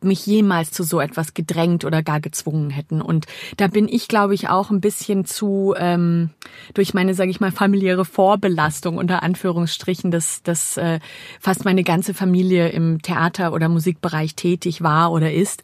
mich 0.05 0.25
jemals 0.25 0.71
zu 0.71 0.83
so 0.83 0.99
etwas 0.99 1.33
gedrängt 1.33 1.85
oder 1.85 2.03
gar 2.03 2.19
gezwungen 2.19 2.69
hätten. 2.69 3.01
Und 3.01 3.25
da 3.57 3.67
bin 3.67 3.87
ich, 3.87 4.07
glaube 4.07 4.33
ich, 4.33 4.49
auch 4.49 4.69
ein 4.69 4.81
bisschen 4.81 5.25
zu 5.25 5.73
ähm, 5.77 6.29
durch 6.73 6.93
meine, 6.93 7.13
sage 7.13 7.31
ich 7.31 7.39
mal, 7.39 7.51
familiäre 7.51 8.05
Vorbelastung 8.05 8.97
unter 8.97 9.23
Anführungsstrichen, 9.23 10.11
dass, 10.11 10.43
dass 10.43 10.77
äh, 10.77 10.99
fast 11.39 11.65
meine 11.65 11.83
ganze 11.83 12.13
Familie 12.13 12.69
im 12.69 13.01
Theater- 13.01 13.53
oder 13.53 13.69
Musikbereich 13.69 14.35
tätig 14.35 14.81
war 14.81 15.11
oder 15.11 15.33
ist 15.33 15.63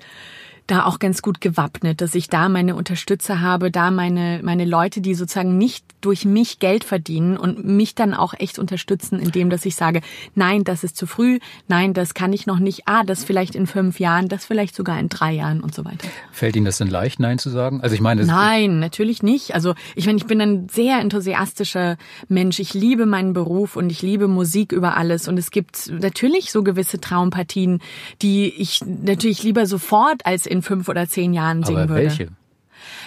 da 0.68 0.86
auch 0.86 1.00
ganz 1.00 1.22
gut 1.22 1.42
gewappnet, 1.42 2.02
dass 2.02 2.16
ich 2.16 2.30
da 2.30 2.50
meine 2.50 2.76
Unterstützer 2.76 3.42
habe, 3.42 3.72
da 3.72 3.92
meine, 3.92 4.40
meine 4.44 4.66
Leute, 4.66 5.02
die 5.02 5.16
sozusagen 5.16 5.58
nicht 5.58 5.86
durch 6.02 6.26
mich 6.26 6.60
Geld 6.60 6.84
verdienen 6.84 7.38
und 7.38 7.66
mich 7.66 7.96
dann 7.96 8.14
auch 8.14 8.34
echt 8.34 8.58
unterstützen, 8.58 9.20
indem 9.20 9.50
dass 9.50 9.66
ich 9.66 9.76
sage, 9.76 10.02
nein, 10.36 10.64
das 10.64 10.84
ist 10.84 10.98
zu 10.98 11.06
früh, 11.06 11.40
nein, 11.68 11.94
das 11.94 12.14
kann 12.14 12.34
ich 12.34 12.48
noch 12.48 12.60
nicht, 12.60 12.84
ah, 12.86 13.04
das 13.04 13.24
vielleicht 13.24 13.56
in 13.56 13.68
fünf 13.68 14.00
Jahren, 14.00 14.28
das 14.28 14.46
vielleicht 14.46 14.76
sogar 14.76 15.00
in 15.00 15.10
drei 15.10 15.32
Jahren 15.32 15.62
und 15.62 15.76
so 15.76 15.86
weiter. 15.86 16.08
Fällt 16.32 16.56
Ihnen 16.56 16.66
das 16.66 16.78
denn 16.78 16.88
leicht, 16.88 17.20
Nein 17.20 17.38
zu 17.38 17.50
sagen? 17.50 17.82
Also 17.82 17.96
ich 17.96 18.02
meine, 18.02 18.26
Nein, 18.26 18.80
natürlich 18.80 19.24
nicht. 19.24 19.54
Also 19.54 19.76
ich 19.96 20.06
meine, 20.06 20.18
ich 20.18 20.26
bin 20.26 20.42
ein 20.42 20.70
sehr 20.70 21.00
enthusiastischer 21.00 21.98
Mensch. 22.28 22.60
Ich 22.60 22.74
liebe 22.74 23.06
meinen 23.06 23.34
Beruf 23.34 23.76
und 23.76 23.90
ich 23.90 24.02
liebe 24.02 24.28
Musik 24.28 24.72
über 24.72 24.98
alles. 24.98 25.28
Und 25.28 25.38
es 25.38 25.52
gibt 25.52 25.92
natürlich 25.92 26.52
so 26.52 26.64
gewisse 26.64 27.00
Traumpartien, 27.00 27.80
die 28.22 28.48
ich 28.48 28.82
natürlich 28.86 29.44
lieber 29.44 29.66
sofort 29.66 30.26
als 30.26 30.46
in 30.52 30.62
fünf 30.62 30.90
oder 30.90 31.08
zehn 31.08 31.34
Jahren 31.34 31.64
singen 31.64 31.80
aber 31.84 31.90
würde. 31.90 32.04
welche? 32.04 32.28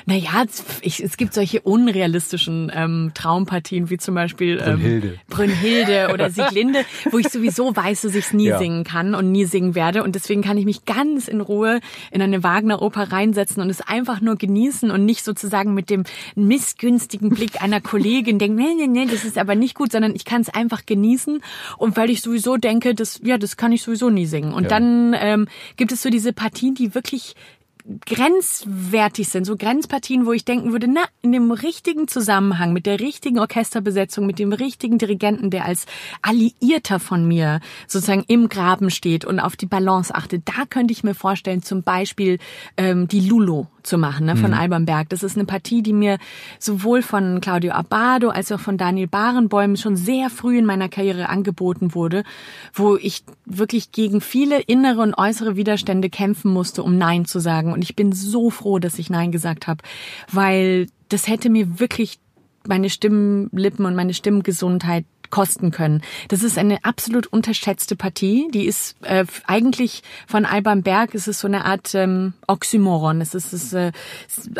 Naja, 0.07 0.45
es, 0.47 0.65
ich, 0.83 1.03
es 1.03 1.17
gibt 1.17 1.35
solche 1.35 1.61
unrealistischen 1.63 2.71
ähm, 2.75 3.13
Traumpartien 3.15 3.91
wie 3.91 3.97
zum 3.99 4.15
Beispiel 4.15 4.59
ähm, 4.65 4.81
Brünnhilde. 4.81 5.19
Brünnhilde 5.29 6.09
oder 6.13 6.31
Sieglinde, 6.31 6.85
wo 7.11 7.19
ich 7.19 7.29
sowieso 7.29 7.75
weiß, 7.75 8.03
dass 8.03 8.15
ich 8.15 8.27
es 8.27 8.33
nie 8.33 8.49
Ja. 8.49 8.59
singen 8.59 8.85
kann 8.85 9.15
und 9.15 9.33
nie 9.33 9.45
singen 9.45 9.75
werde. 9.75 10.03
Und 10.03 10.15
deswegen 10.15 10.43
kann 10.43 10.59
ich 10.59 10.65
mich 10.65 10.85
ganz 10.85 11.29
in 11.29 11.41
Ruhe 11.41 11.81
in 12.11 12.21
eine 12.23 12.43
Wagner-Oper 12.43 13.13
reinsetzen 13.13 13.63
und 13.63 13.71
es 13.71 13.81
einfach 13.81 14.21
nur 14.21 14.37
genießen 14.37 14.91
und 14.91 15.05
nicht 15.05 15.25
sozusagen 15.25 15.75
mit 15.75 15.91
dem 15.91 16.05
missgünstigen 16.35 17.31
Blick 17.31 17.63
einer 17.63 17.81
Kollegin 17.81 18.39
denken, 18.39 18.57
nee, 18.57 18.75
nee, 18.77 18.87
nee, 18.87 19.07
das 19.11 19.25
ist 19.25 19.39
aber 19.39 19.55
nicht 19.55 19.75
gut, 19.75 19.93
sondern 19.93 20.15
ich 20.15 20.25
kann 20.25 20.41
es 20.43 20.49
einfach 20.49 20.87
genießen. 20.87 21.41
Und 21.79 21.97
weil 21.97 22.11
ich 22.11 22.21
sowieso 22.23 22.57
denke, 22.57 22.95
das, 22.95 23.21
ja, 23.25 23.39
das 23.39 23.57
kann 23.57 23.73
ich 23.73 23.83
sowieso 23.83 24.11
nie 24.11 24.27
singen. 24.27 24.53
Und 24.53 24.65
Ja. 24.65 24.69
dann 24.71 25.15
ähm, 25.19 25.49
gibt 25.77 25.93
es 25.93 26.03
so 26.03 26.11
diese 26.11 26.33
Partien, 26.33 26.75
die 26.75 26.95
wirklich 26.95 27.35
grenzwertig 28.07 29.29
sind, 29.29 29.44
so 29.44 29.57
Grenzpartien, 29.57 30.25
wo 30.25 30.33
ich 30.33 30.44
denken 30.44 30.73
würde, 30.73 30.88
na, 30.88 31.03
in 31.20 31.33
dem 31.33 31.51
richtigen 31.53 32.09
Zusammenhang, 32.09 32.73
mit 32.73 32.87
der 32.87 33.01
richtigen 33.01 33.38
Orchesterbesetzung, 33.38 34.27
mit 34.27 34.38
dem 34.38 34.53
richtigen 34.53 34.97
Dirigenten, 34.99 35.51
der 35.51 35.66
als 35.66 35.85
Alliierter 36.23 36.99
von 36.99 37.29
mir 37.29 37.61
sozusagen 37.87 38.25
im 38.27 38.49
Graben 38.49 38.90
steht 38.90 39.25
und 39.25 39.38
auf 39.38 39.57
die 39.57 39.66
Balance 39.66 40.14
achtet, 40.14 40.49
da 40.49 40.64
könnte 40.68 40.92
ich 40.92 41.05
mir 41.05 41.14
vorstellen, 41.14 41.62
zum 41.62 41.83
Beispiel 41.83 42.38
ähm, 42.77 43.07
die 43.07 43.20
Lulo 43.20 43.68
zu 43.87 43.99
machen, 43.99 44.27
ne, 44.27 44.37
von 44.37 44.55
Alban 44.55 44.87
Berg. 44.87 45.09
Das 45.11 45.23
ist 45.23 45.37
eine 45.37 45.44
Partie, 45.44 45.83
die 45.83 45.92
mir 45.92 46.18
sowohl 46.59 47.03
von 47.03 47.40
Claudio 47.40 47.73
Abbado 47.73 48.31
als 48.31 48.51
auch 48.51 48.61
von 48.61 48.79
Daniel 48.79 49.07
Barenboim 49.07 49.77
schon 49.77 49.97
sehr 49.97 50.31
früh 50.31 50.59
in 50.59 50.66
meiner 50.66 50.88
Karriere 50.88 51.29
angeboten 51.29 51.94
wurde, 51.94 52.25
wo 52.73 52.97
ich 52.97 53.25
wirklich 53.44 53.92
gegen 53.92 54.20
viele 54.20 54.61
innere 54.61 55.03
und 55.03 55.14
äußere 55.14 55.57
Widerstände 55.57 56.11
kämpfen 56.11 56.53
musste, 56.53 56.83
um 56.83 56.99
Nein 56.99 57.25
zu 57.25 57.38
sagen. 57.38 57.73
Und 57.73 57.83
ich 57.83 57.94
bin 57.94 58.12
so 58.12 58.51
froh, 58.51 58.79
dass 58.79 58.99
ich 58.99 59.11
Nein 59.11 59.31
gesagt 59.31 59.66
habe, 59.66 59.83
weil 60.31 60.88
das 61.09 61.29
hätte 61.29 61.51
mir 61.51 61.79
wirklich 61.79 62.18
meine 62.66 62.88
Stimmlippen 62.88 63.85
und 63.85 63.94
meine 63.94 64.14
Stimmgesundheit 64.14 65.05
kosten 65.31 65.71
können. 65.71 66.03
Das 66.29 66.43
ist 66.43 66.59
eine 66.59 66.85
absolut 66.85 67.27
unterschätzte 67.27 67.97
Partie. 67.97 68.49
Die 68.53 68.67
ist 68.67 68.97
äh, 69.03 69.25
eigentlich 69.47 70.03
von 70.27 70.45
Alban 70.45 70.83
Berg 70.83 71.15
ist 71.15 71.29
es 71.29 71.41
so 71.41 71.49
eine 71.49 71.65
Art 71.65 71.95
ähm, 71.95 72.35
Oxymoron. 72.47 73.21
Es 73.21 73.35
ist, 73.35 73.53
es 73.53 73.73
äh, 73.73 73.93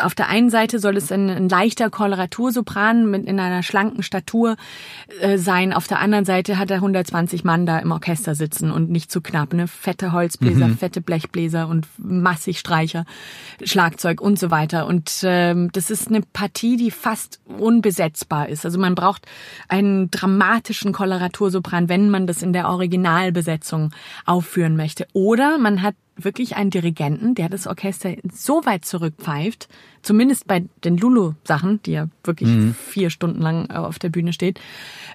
auf 0.01 0.15
der 0.15 0.29
einen 0.29 0.51
Seite 0.51 0.79
soll 0.79 0.97
es 0.97 1.13
ein, 1.13 1.31
ein 1.31 1.49
leichter 1.49 1.91
Koloratursopran 1.91 3.11
mit 3.11 3.27
in 3.27 3.39
einer 3.39 3.63
schlanken 3.63 4.03
Statur 4.03 4.57
äh, 5.21 5.39
sein. 5.39 5.73
Auf 5.73 5.87
der 5.87 6.01
anderen 6.01 6.25
Seite 6.25 6.59
hat 6.59 6.71
er 6.71 6.77
120 6.77 7.45
Mann 7.45 7.67
da 7.67 7.79
im 7.79 7.93
Orchester 7.93 8.35
sitzen 8.35 8.71
und 8.71 8.91
nicht 8.91 9.11
zu 9.11 9.21
knapp. 9.21 9.53
Ne? 9.53 9.69
Fette 9.69 10.13
Holzbläser, 10.13 10.69
mhm. 10.69 10.79
fette 10.79 11.01
Blechbläser 11.01 11.69
und 11.69 11.87
massig 11.99 12.59
Streicher, 12.59 13.05
Schlagzeug 13.63 14.21
und 14.21 14.39
so 14.39 14.51
weiter. 14.51 14.87
Und 14.87 15.21
ähm, 15.23 15.71
das 15.73 15.91
ist 15.91 16.09
eine 16.09 16.23
Partie, 16.23 16.77
die 16.77 16.91
fast 16.91 17.41
unbesetzbar 17.47 18.49
ist. 18.49 18.65
Also 18.65 18.79
man 18.79 18.95
braucht 18.95 19.27
einen 19.69 20.11
dramatischen 20.11 20.54
Koloratursopran, 20.93 21.89
wenn 21.89 22.11
man 22.11 22.27
das 22.27 22.43
in 22.43 22.53
der 22.53 22.69
Originalbesetzung 22.69 23.91
aufführen 24.25 24.77
möchte. 24.77 25.07
Oder 25.13 25.59
man 25.59 25.83
hat 25.83 25.95
wirklich 26.17 26.57
einen 26.57 26.71
Dirigenten, 26.71 27.35
der 27.35 27.49
das 27.49 27.67
Orchester 27.67 28.15
so 28.33 28.65
weit 28.65 28.85
zurückpfeift, 28.85 29.69
zumindest 30.03 30.47
bei 30.47 30.65
den 30.85 30.97
Lulu-Sachen, 30.97 31.83
die 31.83 31.93
ja 31.93 32.09
wirklich 32.23 32.49
mhm. 32.49 32.75
vier 32.75 33.11
Stunden 33.11 33.41
lang 33.41 33.71
auf 33.71 33.99
der 33.99 34.11
Bühne 34.11 34.33
steht. 34.33 34.61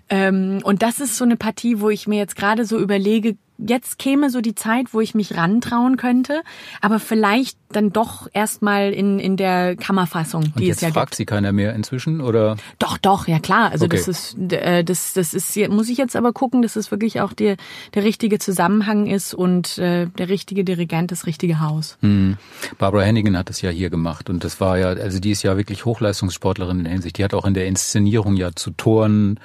Ähm, 0.09 0.59
und 0.63 0.81
das 0.81 0.99
ist 0.99 1.15
so 1.17 1.23
eine 1.23 1.37
Partie, 1.37 1.79
wo 1.79 1.89
ich 1.89 2.07
mir 2.07 2.17
jetzt 2.17 2.35
gerade 2.35 2.65
so 2.65 2.77
überlege, 2.77 3.37
jetzt 3.65 3.99
käme 3.99 4.29
so 4.29 4.41
die 4.41 4.55
Zeit, 4.55 4.93
wo 4.93 5.01
ich 5.01 5.15
mich 5.15 5.35
rantrauen 5.35 5.97
könnte, 5.97 6.41
aber 6.81 6.99
vielleicht 6.99 7.57
dann 7.71 7.91
doch 7.91 8.27
erstmal 8.33 8.91
in, 8.91 9.19
in 9.19 9.37
der 9.37 9.75
Kammerfassung, 9.75 10.53
die 10.57 10.65
Und 10.65 10.71
es 10.71 10.81
ja 10.81 10.89
fragt 10.89 11.11
gibt. 11.11 11.17
sie 11.17 11.25
keiner 11.25 11.51
mehr 11.51 11.75
inzwischen 11.75 12.21
oder? 12.21 12.57
Doch, 12.79 12.97
doch, 12.97 13.27
ja 13.27 13.39
klar. 13.39 13.71
Also 13.71 13.85
okay. 13.85 13.97
das 13.97 14.07
ist, 14.07 14.37
äh, 14.51 14.83
das, 14.83 15.13
das 15.13 15.33
ist, 15.33 15.55
muss 15.69 15.89
ich 15.89 15.97
jetzt 15.97 16.15
aber 16.15 16.33
gucken, 16.33 16.61
dass 16.61 16.75
es 16.75 16.89
wirklich 16.89 17.21
auch 17.21 17.33
der, 17.33 17.57
der 17.93 18.03
richtige 18.03 18.39
Zusammenhang 18.39 19.05
ist 19.05 19.33
und 19.33 19.77
äh, 19.77 20.07
der 20.07 20.29
richtige 20.29 20.63
Dirigent, 20.63 21.11
das 21.11 21.27
richtige 21.27 21.59
Haus. 21.59 21.97
Hm. 22.01 22.37
Barbara 22.77 23.03
Hennigan 23.03 23.37
hat 23.37 23.49
das 23.49 23.61
ja 23.61 23.69
hier 23.69 23.89
gemacht 23.89 24.29
und 24.29 24.43
das 24.43 24.59
war 24.59 24.77
ja, 24.77 24.87
also 24.87 25.19
die 25.19 25.31
ist 25.31 25.43
ja 25.43 25.57
wirklich 25.57 25.85
Hochleistungssportlerin 25.85 26.79
in 26.79 26.83
der 26.85 26.93
Hinsicht. 26.93 27.17
Die 27.17 27.23
hat 27.23 27.33
auch 27.33 27.45
in 27.45 27.53
der 27.53 27.67
Inszenierung 27.67 28.35
ja 28.35 28.51
zu 28.55 28.71
Toren, 28.71 29.39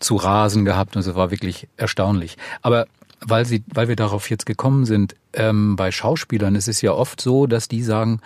zu 0.00 0.16
Rasen 0.16 0.64
gehabt 0.64 0.96
und 0.96 1.02
es 1.02 1.14
war 1.14 1.30
wirklich 1.30 1.68
erstaunlich. 1.76 2.38
Aber 2.62 2.86
weil 3.20 3.44
sie, 3.44 3.64
weil 3.72 3.88
wir 3.88 3.96
darauf 3.96 4.30
jetzt 4.30 4.46
gekommen 4.46 4.84
sind, 4.84 5.16
ähm, 5.32 5.76
bei 5.76 5.90
Schauspielern 5.90 6.54
ist 6.54 6.68
es 6.68 6.80
ja 6.82 6.92
oft 6.92 7.20
so, 7.20 7.46
dass 7.46 7.68
die 7.68 7.82
sagen, 7.82 8.20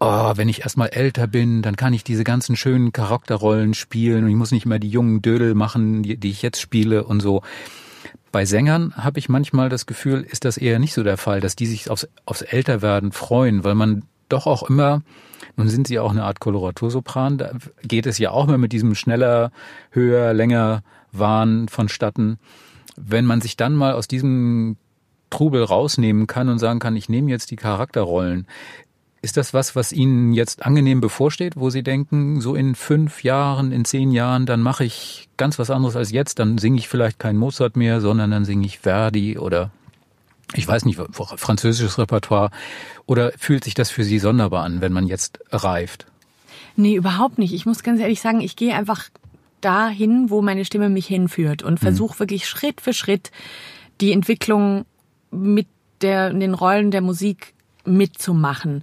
oh, 0.00 0.32
wenn 0.36 0.48
ich 0.48 0.62
erstmal 0.62 0.88
älter 0.88 1.26
bin, 1.26 1.62
dann 1.62 1.76
kann 1.76 1.92
ich 1.92 2.04
diese 2.04 2.24
ganzen 2.24 2.56
schönen 2.56 2.92
Charakterrollen 2.92 3.74
spielen 3.74 4.24
und 4.24 4.30
ich 4.30 4.36
muss 4.36 4.50
nicht 4.50 4.66
mehr 4.66 4.78
die 4.78 4.88
jungen 4.88 5.22
Dödel 5.22 5.54
machen, 5.54 6.02
die, 6.02 6.16
die 6.16 6.30
ich 6.30 6.42
jetzt 6.42 6.60
spiele 6.60 7.04
und 7.04 7.20
so. 7.20 7.42
Bei 8.32 8.44
Sängern 8.44 8.94
habe 8.96 9.18
ich 9.18 9.28
manchmal 9.28 9.68
das 9.68 9.86
Gefühl, 9.86 10.26
ist 10.28 10.44
das 10.44 10.56
eher 10.56 10.78
nicht 10.78 10.92
so 10.92 11.02
der 11.02 11.16
Fall, 11.16 11.40
dass 11.40 11.54
die 11.54 11.66
sich 11.66 11.88
aufs, 11.88 12.08
aufs 12.26 12.42
Älterwerden 12.42 13.12
freuen, 13.12 13.62
weil 13.62 13.76
man 13.76 14.02
doch 14.28 14.46
auch 14.46 14.68
immer, 14.68 15.02
nun 15.56 15.68
sind 15.68 15.86
sie 15.86 16.00
auch 16.00 16.10
eine 16.10 16.24
Art 16.24 16.40
Koloratursopran, 16.40 17.38
da 17.38 17.52
geht 17.82 18.06
es 18.06 18.18
ja 18.18 18.30
auch 18.30 18.46
mehr 18.46 18.58
mit 18.58 18.72
diesem 18.72 18.94
schneller, 18.94 19.52
höher, 19.90 20.34
länger 20.34 20.82
Wahn 21.12 21.68
vonstatten 21.68 22.38
wenn 22.96 23.24
man 23.24 23.40
sich 23.40 23.56
dann 23.56 23.74
mal 23.74 23.92
aus 23.92 24.08
diesem 24.08 24.76
Trubel 25.30 25.64
rausnehmen 25.64 26.26
kann 26.26 26.48
und 26.48 26.58
sagen 26.58 26.78
kann, 26.78 26.96
ich 26.96 27.08
nehme 27.08 27.30
jetzt 27.30 27.50
die 27.50 27.56
Charakterrollen, 27.56 28.46
ist 29.20 29.36
das 29.38 29.54
was, 29.54 29.74
was 29.74 29.90
Ihnen 29.90 30.34
jetzt 30.34 30.64
angenehm 30.66 31.00
bevorsteht, 31.00 31.56
wo 31.56 31.70
Sie 31.70 31.82
denken, 31.82 32.40
so 32.40 32.54
in 32.54 32.74
fünf 32.74 33.24
Jahren, 33.24 33.72
in 33.72 33.86
zehn 33.86 34.12
Jahren, 34.12 34.44
dann 34.44 34.60
mache 34.60 34.84
ich 34.84 35.28
ganz 35.38 35.58
was 35.58 35.70
anderes 35.70 35.96
als 35.96 36.12
jetzt, 36.12 36.38
dann 36.38 36.58
singe 36.58 36.78
ich 36.78 36.88
vielleicht 36.88 37.18
kein 37.18 37.38
Mozart 37.38 37.74
mehr, 37.74 38.02
sondern 38.02 38.30
dann 38.30 38.44
singe 38.44 38.66
ich 38.66 38.80
Verdi 38.80 39.38
oder 39.38 39.70
ich 40.52 40.68
weiß 40.68 40.84
nicht, 40.84 41.00
französisches 41.12 41.98
Repertoire. 41.98 42.50
Oder 43.06 43.32
fühlt 43.38 43.64
sich 43.64 43.74
das 43.74 43.90
für 43.90 44.04
Sie 44.04 44.18
sonderbar 44.18 44.62
an, 44.62 44.82
wenn 44.82 44.92
man 44.92 45.06
jetzt 45.06 45.40
reift? 45.50 46.06
Nee, 46.76 46.94
überhaupt 46.96 47.38
nicht. 47.38 47.54
Ich 47.54 47.66
muss 47.66 47.82
ganz 47.82 48.00
ehrlich 48.00 48.20
sagen, 48.20 48.40
ich 48.40 48.56
gehe 48.56 48.74
einfach 48.74 49.08
dahin, 49.64 50.30
wo 50.30 50.42
meine 50.42 50.64
Stimme 50.64 50.88
mich 50.88 51.06
hinführt 51.06 51.62
und 51.62 51.74
mhm. 51.74 51.84
versuche 51.84 52.18
wirklich 52.20 52.46
Schritt 52.46 52.80
für 52.80 52.92
Schritt 52.92 53.30
die 54.00 54.12
Entwicklung 54.12 54.84
mit 55.30 55.66
der, 56.00 56.32
den 56.32 56.54
Rollen 56.54 56.90
der 56.90 57.00
Musik 57.00 57.54
mitzumachen 57.84 58.82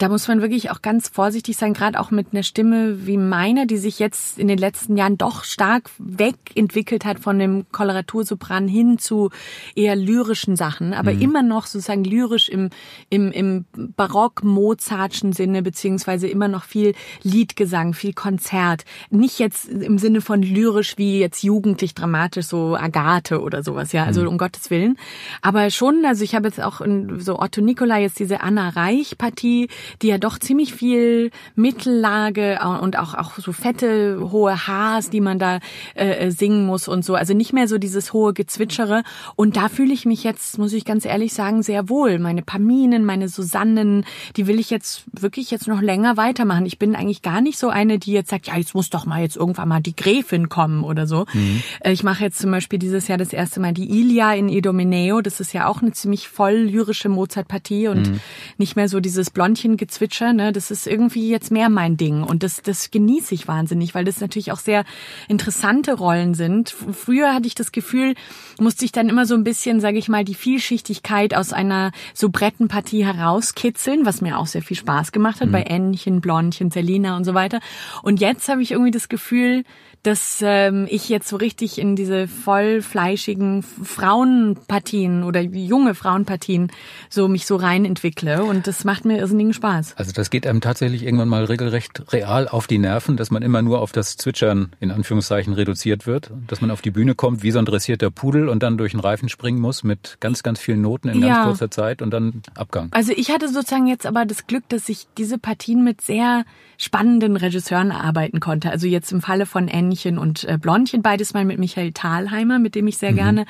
da 0.00 0.08
muss 0.08 0.28
man 0.28 0.40
wirklich 0.40 0.70
auch 0.70 0.80
ganz 0.80 1.08
vorsichtig 1.08 1.58
sein, 1.58 1.74
gerade 1.74 2.00
auch 2.00 2.10
mit 2.10 2.28
einer 2.32 2.42
Stimme 2.42 3.06
wie 3.06 3.18
meiner, 3.18 3.66
die 3.66 3.76
sich 3.76 3.98
jetzt 3.98 4.38
in 4.38 4.48
den 4.48 4.56
letzten 4.56 4.96
Jahren 4.96 5.18
doch 5.18 5.44
stark 5.44 5.90
wegentwickelt 5.98 7.04
hat 7.04 7.20
von 7.20 7.38
dem 7.38 7.66
Koloratursopran 7.70 8.66
hin 8.66 8.98
zu 8.98 9.28
eher 9.74 9.96
lyrischen 9.96 10.56
Sachen, 10.56 10.94
aber 10.94 11.12
mhm. 11.12 11.20
immer 11.20 11.42
noch 11.42 11.66
sozusagen 11.66 12.04
lyrisch 12.04 12.48
im, 12.48 12.70
im, 13.10 13.30
im 13.30 13.66
barock-mozartschen 13.74 15.34
Sinne, 15.34 15.62
beziehungsweise 15.62 16.28
immer 16.28 16.48
noch 16.48 16.64
viel 16.64 16.94
Liedgesang, 17.22 17.92
viel 17.92 18.14
Konzert. 18.14 18.86
Nicht 19.10 19.38
jetzt 19.38 19.68
im 19.68 19.98
Sinne 19.98 20.22
von 20.22 20.40
lyrisch 20.40 20.96
wie 20.96 21.18
jetzt 21.18 21.42
jugendlich 21.42 21.94
dramatisch, 21.94 22.46
so 22.46 22.74
Agathe 22.74 23.42
oder 23.42 23.62
sowas, 23.62 23.92
ja, 23.92 24.04
also 24.04 24.22
mhm. 24.22 24.28
um 24.28 24.38
Gottes 24.38 24.70
Willen. 24.70 24.96
Aber 25.42 25.68
schon, 25.70 26.06
also 26.06 26.24
ich 26.24 26.34
habe 26.34 26.48
jetzt 26.48 26.62
auch 26.62 26.80
so 27.18 27.38
Otto 27.38 27.60
Nicola 27.60 27.98
jetzt 27.98 28.18
diese 28.18 28.40
Anna 28.40 28.70
Reich-Partie, 28.70 29.68
die 30.02 30.08
ja 30.08 30.18
doch 30.18 30.38
ziemlich 30.38 30.74
viel 30.74 31.30
Mittellage 31.54 32.58
und 32.80 32.98
auch, 32.98 33.14
auch 33.14 33.34
so 33.38 33.52
fette, 33.52 34.30
hohe 34.30 34.66
Haars, 34.66 35.10
die 35.10 35.20
man 35.20 35.38
da 35.38 35.58
äh, 35.94 36.26
äh, 36.26 36.30
singen 36.30 36.66
muss 36.66 36.88
und 36.88 37.04
so. 37.04 37.14
Also 37.14 37.34
nicht 37.34 37.52
mehr 37.52 37.68
so 37.68 37.78
dieses 37.78 38.12
hohe 38.12 38.32
Gezwitschere. 38.32 39.02
Und 39.36 39.56
da 39.56 39.68
fühle 39.68 39.92
ich 39.92 40.06
mich 40.06 40.24
jetzt, 40.24 40.58
muss 40.58 40.72
ich 40.72 40.84
ganz 40.84 41.04
ehrlich 41.04 41.32
sagen, 41.32 41.62
sehr 41.62 41.88
wohl. 41.88 42.18
Meine 42.18 42.42
Paminen, 42.42 43.04
meine 43.04 43.28
Susannen, 43.28 44.04
die 44.36 44.46
will 44.46 44.58
ich 44.58 44.70
jetzt 44.70 45.04
wirklich 45.12 45.50
jetzt 45.50 45.68
noch 45.68 45.80
länger 45.80 46.16
weitermachen. 46.16 46.66
Ich 46.66 46.78
bin 46.78 46.94
eigentlich 46.94 47.22
gar 47.22 47.40
nicht 47.40 47.58
so 47.58 47.68
eine, 47.68 47.98
die 47.98 48.12
jetzt 48.12 48.30
sagt, 48.30 48.46
ja, 48.46 48.56
jetzt 48.56 48.74
muss 48.74 48.90
doch 48.90 49.06
mal 49.06 49.20
jetzt 49.22 49.36
irgendwann 49.36 49.68
mal 49.68 49.80
die 49.80 49.96
Gräfin 49.96 50.48
kommen 50.48 50.84
oder 50.84 51.06
so. 51.06 51.26
Mhm. 51.32 51.62
Äh, 51.80 51.92
ich 51.92 52.02
mache 52.02 52.24
jetzt 52.24 52.38
zum 52.38 52.50
Beispiel 52.50 52.78
dieses 52.78 53.08
Jahr 53.08 53.18
das 53.18 53.32
erste 53.32 53.60
Mal 53.60 53.72
die 53.72 53.90
Ilia 53.90 54.34
in 54.34 54.48
Idomeneo. 54.48 55.20
Das 55.20 55.40
ist 55.40 55.52
ja 55.52 55.66
auch 55.66 55.82
eine 55.82 55.92
ziemlich 55.92 56.28
voll 56.28 56.54
lyrische 56.54 57.08
Mozart-Partie 57.08 57.88
und 57.88 58.10
mhm. 58.10 58.20
nicht 58.58 58.76
mehr 58.76 58.88
so 58.88 59.00
dieses 59.00 59.30
Blondchen 59.30 59.76
Gezwitscher, 59.80 60.32
ne, 60.32 60.52
das 60.52 60.70
ist 60.70 60.86
irgendwie 60.86 61.28
jetzt 61.28 61.50
mehr 61.50 61.68
mein 61.68 61.96
Ding 61.96 62.22
und 62.22 62.44
das, 62.44 62.62
das 62.62 62.92
genieße 62.92 63.34
ich 63.34 63.48
wahnsinnig, 63.48 63.94
weil 63.94 64.04
das 64.04 64.20
natürlich 64.20 64.52
auch 64.52 64.58
sehr 64.58 64.84
interessante 65.26 65.94
Rollen 65.94 66.34
sind. 66.34 66.70
Früher 66.70 67.34
hatte 67.34 67.48
ich 67.48 67.56
das 67.56 67.72
Gefühl, 67.72 68.14
musste 68.60 68.84
ich 68.84 68.92
dann 68.92 69.08
immer 69.08 69.26
so 69.26 69.34
ein 69.34 69.42
bisschen, 69.42 69.80
sage 69.80 69.98
ich 69.98 70.08
mal, 70.08 70.22
die 70.22 70.34
Vielschichtigkeit 70.34 71.34
aus 71.34 71.52
einer 71.52 71.90
Soubrettenpartie 72.14 73.04
herauskitzeln, 73.04 74.06
was 74.06 74.20
mir 74.20 74.38
auch 74.38 74.46
sehr 74.46 74.62
viel 74.62 74.76
Spaß 74.76 75.10
gemacht 75.10 75.40
hat 75.40 75.48
mhm. 75.48 75.52
bei 75.52 75.62
Ännchen, 75.62 76.20
Blondchen, 76.20 76.70
Selina 76.70 77.16
und 77.16 77.24
so 77.24 77.34
weiter. 77.34 77.60
Und 78.02 78.20
jetzt 78.20 78.48
habe 78.48 78.62
ich 78.62 78.72
irgendwie 78.72 78.92
das 78.92 79.08
Gefühl, 79.08 79.64
dass 80.02 80.38
ähm, 80.42 80.86
ich 80.88 81.08
jetzt 81.10 81.28
so 81.28 81.36
richtig 81.36 81.78
in 81.78 81.94
diese 81.94 82.26
voll 82.26 82.80
fleischigen 82.80 83.62
Frauenpartien 83.62 85.24
oder 85.24 85.40
junge 85.40 85.94
Frauenpartien 85.94 86.72
so 87.10 87.28
mich 87.28 87.44
so 87.44 87.56
rein 87.56 87.84
entwickle 87.84 88.44
und 88.44 88.66
das 88.66 88.84
macht 88.84 89.04
mir 89.04 89.18
irrsinnigen 89.18 89.52
Spaß. 89.52 89.59
Also 89.96 90.12
das 90.12 90.30
geht 90.30 90.46
einem 90.46 90.60
tatsächlich 90.60 91.04
irgendwann 91.04 91.28
mal 91.28 91.44
regelrecht 91.44 92.12
real 92.12 92.48
auf 92.48 92.66
die 92.66 92.78
Nerven, 92.78 93.16
dass 93.16 93.30
man 93.30 93.42
immer 93.42 93.62
nur 93.62 93.80
auf 93.80 93.92
das 93.92 94.16
Zwitschern 94.16 94.72
in 94.80 94.90
Anführungszeichen 94.90 95.52
reduziert 95.52 96.06
wird, 96.06 96.30
dass 96.46 96.60
man 96.60 96.70
auf 96.70 96.82
die 96.82 96.90
Bühne 96.90 97.14
kommt 97.14 97.42
wie 97.42 97.50
so 97.50 97.58
ein 97.58 97.64
dressierter 97.64 98.10
Pudel 98.10 98.48
und 98.48 98.62
dann 98.62 98.78
durch 98.78 98.92
den 98.92 99.00
Reifen 99.00 99.28
springen 99.28 99.60
muss 99.60 99.84
mit 99.84 100.16
ganz 100.20 100.42
ganz 100.42 100.60
vielen 100.60 100.80
Noten 100.80 101.08
in 101.08 101.20
ganz 101.20 101.44
kurzer 101.44 101.70
Zeit 101.70 102.02
und 102.02 102.10
dann 102.10 102.42
Abgang. 102.54 102.88
Also 102.92 103.12
ich 103.14 103.30
hatte 103.30 103.48
sozusagen 103.48 103.86
jetzt 103.86 104.06
aber 104.06 104.24
das 104.24 104.46
Glück, 104.46 104.68
dass 104.68 104.88
ich 104.88 105.06
diese 105.16 105.38
Partien 105.38 105.84
mit 105.84 106.00
sehr 106.00 106.44
spannenden 106.80 107.36
Regisseuren 107.36 107.92
arbeiten 107.92 108.40
konnte. 108.40 108.70
Also 108.70 108.86
jetzt 108.86 109.12
im 109.12 109.20
Falle 109.20 109.44
von 109.44 109.68
Ännchen 109.68 110.16
und 110.16 110.44
äh, 110.44 110.56
Blondchen, 110.58 111.02
beides 111.02 111.34
mal 111.34 111.44
mit 111.44 111.58
Michael 111.58 111.92
Thalheimer, 111.92 112.58
mit 112.58 112.74
dem 112.74 112.86
ich 112.86 112.96
sehr 112.96 113.12
mhm. 113.12 113.16
gerne 113.16 113.46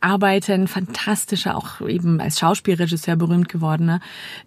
arbeite. 0.00 0.54
Ein 0.54 0.66
fantastischer, 0.66 1.56
auch 1.56 1.82
eben 1.82 2.22
als 2.22 2.38
Schauspielregisseur 2.38 3.16
berühmt 3.16 3.50
gewordener, 3.50 4.00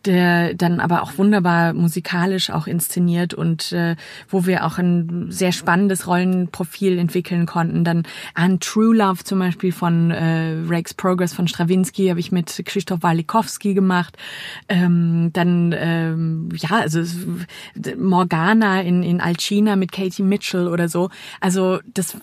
der 0.06 0.56
dann 0.56 0.80
aber 0.80 1.03
auch 1.04 1.18
wunderbar 1.18 1.74
musikalisch 1.74 2.50
auch 2.50 2.66
inszeniert 2.66 3.34
und 3.34 3.72
äh, 3.74 3.96
wo 4.30 4.46
wir 4.46 4.66
auch 4.66 4.78
ein 4.78 5.28
sehr 5.30 5.52
spannendes 5.52 6.08
Rollenprofil 6.08 6.98
entwickeln 6.98 7.46
konnten. 7.46 7.84
Dann 7.84 8.04
an 8.34 8.60
True 8.60 8.96
Love 8.96 9.24
zum 9.24 9.39
Beispiel 9.39 9.72
von 9.72 10.12
äh, 10.12 10.56
Rake's 10.68 10.94
Progress 10.94 11.34
von 11.34 11.48
Stravinsky 11.48 12.08
habe 12.08 12.20
ich 12.20 12.32
mit 12.32 12.63
Krzysztof 12.66 13.04
Walikowski 13.04 13.74
gemacht. 13.74 14.18
Ähm, 14.70 15.32
dann 15.34 15.76
ähm, 15.78 16.50
ja, 16.56 16.78
also 16.80 17.04
Morgana 17.98 18.82
in, 18.82 19.04
in 19.04 19.20
Alcina 19.20 19.76
mit 19.76 19.92
Katie 19.92 20.24
Mitchell 20.24 20.68
oder 20.68 20.88
so. 20.88 21.10
Also 21.42 21.80
das 21.94 22.18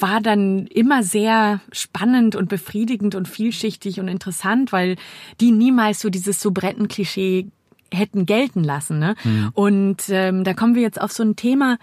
war 0.00 0.20
dann 0.20 0.66
immer 0.66 1.02
sehr 1.02 1.60
spannend 1.72 2.36
und 2.36 2.48
befriedigend 2.48 3.14
und 3.14 3.28
vielschichtig 3.28 4.00
und 4.00 4.08
interessant, 4.08 4.72
weil 4.72 4.96
die 5.40 5.52
niemals 5.52 6.00
so 6.00 6.10
dieses 6.10 6.40
Soubretten-Klischee 6.40 7.48
hätten 7.92 8.26
gelten 8.26 8.64
lassen. 8.64 8.98
Ne? 8.98 9.14
Mhm. 9.24 9.50
Und 9.54 10.02
ähm, 10.08 10.44
da 10.44 10.54
kommen 10.54 10.74
wir 10.74 10.82
jetzt 10.82 11.00
auf 11.00 11.12
so 11.12 11.22
ein 11.22 11.36
Thema, 11.36 11.78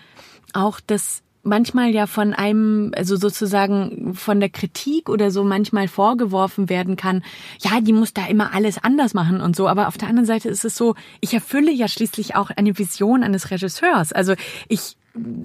auch 0.54 0.80
das 0.86 1.24
manchmal 1.44 1.90
ja 1.90 2.08
von 2.08 2.34
einem, 2.34 2.92
also 2.96 3.16
sozusagen 3.16 4.14
von 4.14 4.40
der 4.40 4.50
Kritik 4.50 5.10
oder 5.10 5.32
so 5.32 5.44
manchmal 5.44 5.88
vorgeworfen 5.88 6.70
werden 6.70 6.96
kann, 6.96 7.24
ja, 7.62 7.82
die 7.82 7.94
muss 7.94 8.14
da 8.14 8.28
immer 8.28 8.54
alles 8.54 8.84
anders 8.84 9.14
machen 9.14 9.42
und 9.42 9.56
so. 9.56 9.68
Aber 9.68 9.88
auf 9.88 9.98
der 9.98 10.08
anderen 10.08 10.28
Seite 10.28 10.50
ist 10.50 10.66
es 10.66 10.76
so, 10.76 10.96
ich 11.20 11.34
erfülle 11.34 11.72
ja 11.72 11.88
schließlich 11.88 12.36
auch 12.36 12.52
eine 12.52 12.78
Vision 12.78 13.24
eines 13.24 13.50
Regisseurs. 13.50 14.14
Also 14.14 14.36
ich 14.68 14.98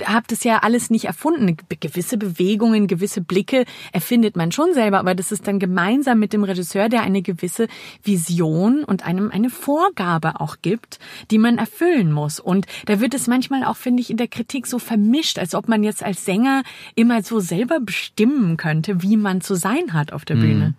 habe 0.04 0.26
das 0.28 0.44
ja 0.44 0.58
alles 0.58 0.90
nicht 0.90 1.06
erfunden. 1.06 1.56
Gewisse 1.80 2.18
Bewegungen, 2.18 2.86
gewisse 2.86 3.20
Blicke 3.20 3.64
erfindet 3.92 4.36
man 4.36 4.52
schon 4.52 4.74
selber, 4.74 4.98
aber 4.98 5.14
das 5.14 5.32
ist 5.32 5.46
dann 5.46 5.58
gemeinsam 5.58 6.18
mit 6.18 6.32
dem 6.32 6.44
Regisseur, 6.44 6.88
der 6.88 7.02
eine 7.02 7.22
gewisse 7.22 7.68
Vision 8.02 8.84
und 8.84 9.04
einem 9.04 9.30
eine 9.30 9.50
Vorgabe 9.50 10.40
auch 10.40 10.56
gibt, 10.62 10.98
die 11.30 11.38
man 11.38 11.58
erfüllen 11.58 12.12
muss. 12.12 12.38
Und 12.38 12.66
da 12.86 13.00
wird 13.00 13.14
es 13.14 13.26
manchmal 13.26 13.64
auch, 13.64 13.76
finde 13.76 14.02
ich, 14.02 14.10
in 14.10 14.16
der 14.16 14.28
Kritik 14.28 14.66
so 14.66 14.78
vermischt, 14.78 15.38
als 15.38 15.54
ob 15.54 15.68
man 15.68 15.82
jetzt 15.82 16.02
als 16.02 16.24
Sänger 16.24 16.62
immer 16.94 17.22
so 17.22 17.40
selber 17.40 17.80
bestimmen 17.80 18.56
könnte, 18.56 19.02
wie 19.02 19.16
man 19.16 19.40
zu 19.40 19.54
sein 19.54 19.92
hat 19.92 20.12
auf 20.12 20.24
der 20.24 20.36
Bühne. 20.36 20.68
Mhm. 20.68 20.74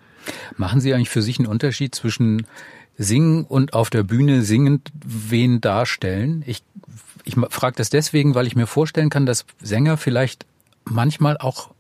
Machen 0.58 0.82
Sie 0.82 0.94
eigentlich 0.94 1.10
für 1.10 1.22
sich 1.22 1.40
einen 1.40 1.48
Unterschied 1.48 1.96
zwischen 1.96 2.46
Singen 2.98 3.44
und 3.46 3.74
auf 3.74 3.90
der 3.90 4.04
Bühne 4.04 4.42
singend 4.42 4.92
wen 5.06 5.62
darstellen? 5.62 6.44
Ich 6.46 6.64
ich 7.28 7.36
frage 7.50 7.76
das 7.76 7.90
deswegen, 7.90 8.36
weil 8.36 8.48
ich 8.48 8.56
mir 8.56 8.68
vorstellen 8.68 9.10
kann, 9.10 9.26
dass 9.26 9.46
Sänger 9.62 9.98
vielleicht 9.98 10.46
manchmal 10.86 11.38
auch 11.38 11.72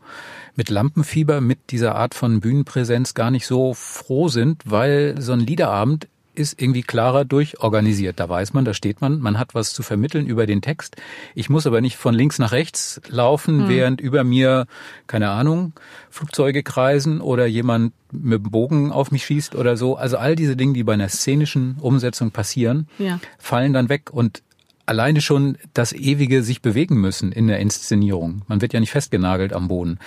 mit 0.55 0.69
Lampenfieber, 0.69 1.39
mit 1.39 1.71
dieser 1.71 1.95
Art 1.95 2.15
von 2.15 2.39
Bühnenpräsenz 2.41 3.13
gar 3.13 3.31
nicht 3.31 3.47
so 3.47 3.73
froh 3.73 4.27
sind, 4.27 4.63
weil 4.65 5.15
so 5.21 5.33
ein 5.33 5.39
Liederabend 5.39 6.07
ist 6.33 6.61
irgendwie 6.61 6.83
klarer 6.83 7.25
durchorganisiert. 7.25 8.19
Da 8.19 8.29
weiß 8.29 8.53
man, 8.53 8.63
da 8.63 8.73
steht 8.73 9.01
man, 9.01 9.19
man 9.19 9.39
hat 9.39 9.55
was 9.55 9.73
zu 9.73 9.81
vermitteln 9.81 10.27
über 10.27 10.45
den 10.45 10.61
Text. 10.61 10.95
Ich 11.33 11.49
muss 11.49 11.65
aber 11.65 11.81
nicht 11.81 11.97
von 11.97 12.13
links 12.13 12.37
nach 12.37 12.51
rechts 12.51 13.01
laufen, 13.07 13.63
mhm. 13.63 13.69
während 13.69 14.01
über 14.01 14.23
mir, 14.23 14.67
keine 15.07 15.29
Ahnung, 15.29 15.73
Flugzeuge 16.09 16.61
kreisen 16.61 17.21
oder 17.21 17.47
jemand 17.47 17.93
mit 18.11 18.43
dem 18.43 18.51
Bogen 18.51 18.91
auf 18.91 19.11
mich 19.11 19.25
schießt 19.25 19.55
oder 19.55 19.77
so. 19.77 19.95
Also 19.95 20.17
all 20.17 20.35
diese 20.35 20.55
Dinge, 20.55 20.73
die 20.73 20.83
bei 20.83 20.93
einer 20.93 21.09
szenischen 21.09 21.77
Umsetzung 21.79 22.31
passieren, 22.31 22.87
ja. 22.99 23.19
fallen 23.39 23.73
dann 23.73 23.89
weg. 23.89 24.11
Und 24.11 24.43
alleine 24.87 25.21
schon 25.21 25.57
das 25.73 25.93
ewige 25.93 26.43
sich 26.43 26.61
bewegen 26.61 26.99
müssen 26.99 27.31
in 27.31 27.47
der 27.47 27.59
Inszenierung. 27.59 28.41
Man 28.47 28.61
wird 28.61 28.73
ja 28.73 28.79
nicht 28.79 28.91
festgenagelt 28.91 29.53
am 29.53 29.67
Boden. 29.67 29.99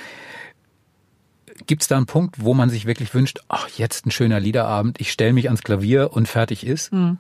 Gibt 1.67 1.83
es 1.83 1.89
da 1.89 1.97
einen 1.97 2.07
Punkt, 2.07 2.43
wo 2.43 2.55
man 2.55 2.71
sich 2.71 2.87
wirklich 2.87 3.15
wünscht, 3.15 3.41
ach, 3.49 3.69
jetzt 3.69 4.07
ein 4.07 4.11
schöner 4.11 4.41
Liederabend, 4.41 5.01
ich 5.01 5.13
stelle 5.13 5.35
mich 5.35 5.47
ans 5.47 5.63
Klavier 5.63 6.11
und 6.13 6.27
fertig 6.27 6.67
ist? 6.67 6.91
Hm. 6.91 7.19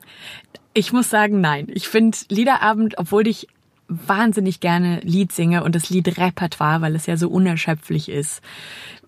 Ich 0.72 0.92
muss 0.92 1.10
sagen, 1.10 1.40
nein. 1.40 1.66
Ich 1.70 1.88
finde 1.88 2.16
Liederabend, 2.28 2.96
obwohl 2.96 3.26
ich 3.26 3.48
wahnsinnig 3.88 4.60
gerne 4.60 5.00
Lied 5.00 5.32
singe 5.32 5.64
und 5.64 5.74
das 5.74 5.90
Liedrepertoire, 5.90 6.80
weil 6.80 6.94
es 6.94 7.06
ja 7.06 7.16
so 7.16 7.28
unerschöpflich 7.28 8.08
ist, 8.08 8.40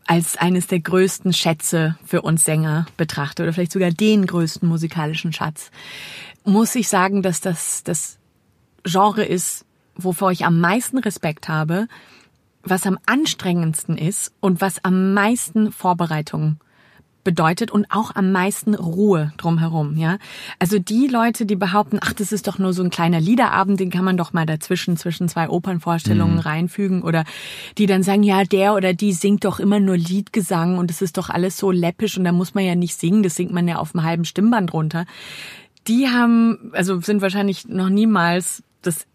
als 0.07 0.37
eines 0.37 0.67
der 0.67 0.81
größten 0.81 1.33
Schätze 1.33 1.97
für 2.05 2.23
uns 2.23 2.45
Sänger 2.45 2.87
betrachte 2.97 3.45
oder 3.45 3.53
vielleicht 3.53 3.73
sogar 3.73 3.91
den 3.91 4.27
größten 4.27 4.69
musikalischen 4.69 5.33
Schatz, 5.33 5.71
muss 6.45 6.75
ich 6.75 6.89
sagen, 6.89 7.23
dass 7.23 7.41
das, 7.41 7.85
das 7.85 8.19
Genre 8.85 9.25
ist, 9.25 9.65
wovor 9.95 10.33
ich 10.33 10.45
am 10.45 10.61
meisten 10.61 10.99
Respekt 10.99 11.49
habe, 11.49 11.87
was 12.63 12.87
am 12.87 12.99
anstrengendsten 13.07 13.97
ist 13.97 14.33
und 14.41 14.61
was 14.61 14.85
am 14.85 15.15
meisten 15.15 15.73
Vorbereitung 15.73 16.59
bedeutet 17.25 17.71
und 17.71 17.87
auch 17.91 18.15
am 18.15 18.33
meisten 18.33 18.75
Ruhe 18.75 19.33
drumherum, 19.37 19.97
ja. 19.97 20.19
Also 20.59 20.79
die 20.79 21.07
Leute, 21.07 21.47
die 21.47 21.57
behaupten, 21.57 21.99
ach, 22.01 22.13
das 22.13 22.33
ist 22.33 22.49
doch 22.49 22.59
nur 22.59 22.73
so 22.73 22.83
ein 22.83 22.91
kleiner 22.91 23.21
Liederabend, 23.21 23.79
den 23.79 23.91
kann 23.91 24.05
man 24.05 24.17
doch 24.17 24.33
mal 24.33 24.47
dazwischen, 24.47 24.97
zwischen 24.97 25.29
zwei 25.29 25.49
Opernvorstellungen 25.49 26.37
mhm. 26.37 26.41
reinfügen 26.41 27.03
oder 27.03 27.25
die 27.79 27.87
dann 27.87 28.03
sagen, 28.03 28.23
ja, 28.23 28.43
der 28.45 28.75
oder 28.75 28.93
die 28.93 29.13
singt 29.13 29.45
doch 29.45 29.61
immer 29.61 29.79
nur 29.79 29.97
Liedgesang 29.97 30.79
und 30.79 30.91
es 30.91 31.03
ist 31.03 31.17
doch 31.17 31.31
alles 31.31 31.57
so 31.57 31.71
läppisch 31.71 32.19
und 32.19 32.25
da 32.25 32.33
muss 32.33 32.55
man 32.55 32.65
ja 32.65 32.75
nicht 32.75 32.99
singen, 32.99 33.23
das 33.23 33.37
singt 33.37 33.53
man 33.53 33.69
ja 33.69 33.77
auf 33.77 33.95
einem 33.95 34.05
halben 34.05 34.25
Stimmband 34.25 34.73
runter. 34.73 35.07
Die 35.87 36.09
haben, 36.09 36.73
also 36.73 37.01
sind 37.01 37.23
wahrscheinlich 37.23 37.69
noch 37.69 37.89
niemals 37.89 38.63
das 38.83 39.07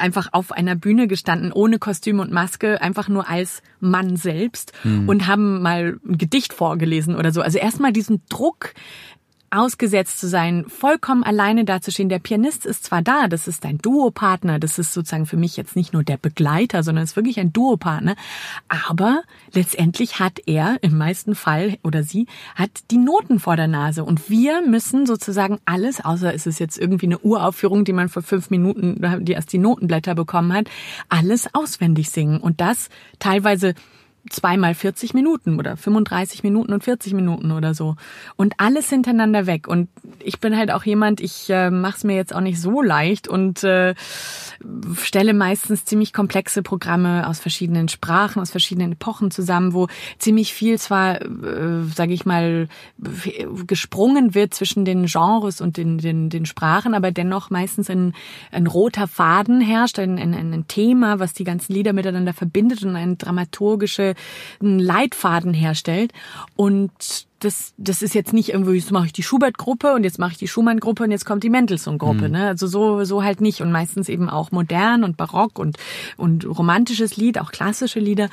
einfach 0.00 0.28
auf 0.32 0.52
einer 0.52 0.76
Bühne 0.76 1.08
gestanden, 1.08 1.52
ohne 1.52 1.78
Kostüm 1.78 2.20
und 2.20 2.30
Maske, 2.30 2.80
einfach 2.80 3.08
nur 3.08 3.28
als 3.28 3.62
Mann 3.80 4.16
selbst 4.16 4.72
mhm. 4.84 5.08
und 5.08 5.26
haben 5.26 5.60
mal 5.62 5.98
ein 6.08 6.18
Gedicht 6.18 6.52
vorgelesen 6.52 7.16
oder 7.16 7.32
so. 7.32 7.42
Also 7.42 7.58
erstmal 7.58 7.92
diesen 7.92 8.22
Druck, 8.28 8.74
ausgesetzt 9.50 10.18
zu 10.18 10.28
sein, 10.28 10.64
vollkommen 10.68 11.22
alleine 11.22 11.64
dazustehen. 11.64 12.08
Der 12.08 12.18
Pianist 12.18 12.66
ist 12.66 12.84
zwar 12.84 13.02
da, 13.02 13.28
das 13.28 13.48
ist 13.48 13.64
ein 13.64 13.78
Duopartner, 13.78 14.58
das 14.58 14.78
ist 14.78 14.92
sozusagen 14.92 15.26
für 15.26 15.36
mich 15.36 15.56
jetzt 15.56 15.76
nicht 15.76 15.92
nur 15.92 16.04
der 16.04 16.16
Begleiter, 16.16 16.82
sondern 16.82 17.04
ist 17.04 17.16
wirklich 17.16 17.40
ein 17.40 17.52
Duopartner, 17.52 18.16
aber 18.68 19.22
letztendlich 19.52 20.20
hat 20.20 20.40
er 20.46 20.78
im 20.82 20.96
meisten 20.98 21.34
Fall 21.34 21.78
oder 21.82 22.02
sie 22.02 22.26
hat 22.54 22.70
die 22.90 22.98
Noten 22.98 23.40
vor 23.40 23.56
der 23.56 23.68
Nase. 23.68 24.04
Und 24.04 24.30
wir 24.30 24.62
müssen 24.62 25.06
sozusagen 25.06 25.58
alles, 25.64 26.04
außer 26.04 26.34
es 26.34 26.46
ist 26.46 26.60
jetzt 26.60 26.78
irgendwie 26.78 27.06
eine 27.06 27.18
Uraufführung, 27.18 27.84
die 27.84 27.92
man 27.92 28.08
vor 28.08 28.22
fünf 28.22 28.50
Minuten, 28.50 29.24
die 29.24 29.32
erst 29.32 29.52
die 29.52 29.58
Notenblätter 29.58 30.14
bekommen 30.14 30.52
hat, 30.52 30.68
alles 31.08 31.52
auswendig 31.54 32.10
singen. 32.10 32.40
Und 32.40 32.60
das 32.60 32.88
teilweise 33.18 33.74
zweimal 34.30 34.74
40 34.74 35.14
Minuten 35.14 35.58
oder 35.58 35.76
35 35.76 36.42
Minuten 36.42 36.72
und 36.72 36.84
40 36.84 37.14
Minuten 37.14 37.52
oder 37.52 37.74
so. 37.74 37.96
Und 38.36 38.54
alles 38.58 38.88
hintereinander 38.88 39.46
weg. 39.46 39.68
Und 39.68 39.88
ich 40.22 40.40
bin 40.40 40.56
halt 40.56 40.70
auch 40.70 40.84
jemand, 40.84 41.20
ich 41.20 41.48
äh, 41.50 41.70
mache 41.70 41.96
es 41.96 42.04
mir 42.04 42.16
jetzt 42.16 42.34
auch 42.34 42.40
nicht 42.40 42.60
so 42.60 42.82
leicht 42.82 43.28
und 43.28 43.64
äh, 43.64 43.94
stelle 44.96 45.34
meistens 45.34 45.84
ziemlich 45.84 46.12
komplexe 46.12 46.62
Programme 46.62 47.26
aus 47.26 47.40
verschiedenen 47.40 47.88
Sprachen, 47.88 48.40
aus 48.40 48.50
verschiedenen 48.50 48.92
Epochen 48.92 49.30
zusammen, 49.30 49.72
wo 49.72 49.88
ziemlich 50.18 50.52
viel 50.52 50.78
zwar, 50.78 51.22
äh, 51.22 51.84
sage 51.94 52.12
ich 52.12 52.26
mal, 52.26 52.68
gesprungen 53.66 54.34
wird 54.34 54.54
zwischen 54.54 54.84
den 54.84 55.06
Genres 55.06 55.60
und 55.60 55.76
den, 55.76 55.98
den, 55.98 56.28
den 56.28 56.46
Sprachen, 56.46 56.94
aber 56.94 57.12
dennoch 57.12 57.50
meistens 57.50 57.88
ein, 57.88 58.14
ein 58.50 58.66
roter 58.66 59.06
Faden 59.06 59.60
herrscht, 59.60 59.98
ein, 59.98 60.18
ein, 60.18 60.34
ein 60.34 60.68
Thema, 60.68 61.18
was 61.18 61.32
die 61.32 61.44
ganzen 61.44 61.72
Lieder 61.72 61.92
miteinander 61.92 62.32
verbindet 62.32 62.84
und 62.84 62.96
eine 62.96 63.16
dramaturgische 63.16 64.07
einen 64.60 64.78
Leitfaden 64.78 65.54
herstellt. 65.54 66.12
Und 66.56 66.90
das, 67.40 67.72
das 67.76 68.02
ist 68.02 68.14
jetzt 68.14 68.32
nicht 68.32 68.50
irgendwie, 68.50 68.74
jetzt 68.74 68.90
mache 68.90 69.06
ich 69.06 69.12
die 69.12 69.22
Schubert-Gruppe 69.22 69.94
und 69.94 70.04
jetzt 70.04 70.18
mache 70.18 70.32
ich 70.32 70.38
die 70.38 70.48
Schumann-Gruppe 70.48 71.04
und 71.04 71.10
jetzt 71.10 71.24
kommt 71.24 71.44
die 71.44 71.50
Mendelssohn-Gruppe. 71.50 72.26
Mhm. 72.26 72.32
Ne? 72.32 72.46
Also 72.48 72.66
so, 72.66 73.04
so 73.04 73.22
halt 73.22 73.40
nicht. 73.40 73.60
Und 73.62 73.70
meistens 73.70 74.08
eben 74.08 74.28
auch 74.28 74.50
modern 74.50 75.04
und 75.04 75.16
barock 75.16 75.58
und, 75.58 75.76
und 76.16 76.44
romantisches 76.46 77.16
Lied, 77.16 77.38
auch 77.38 77.52
klassische 77.52 78.00
Lieder. 78.00 78.28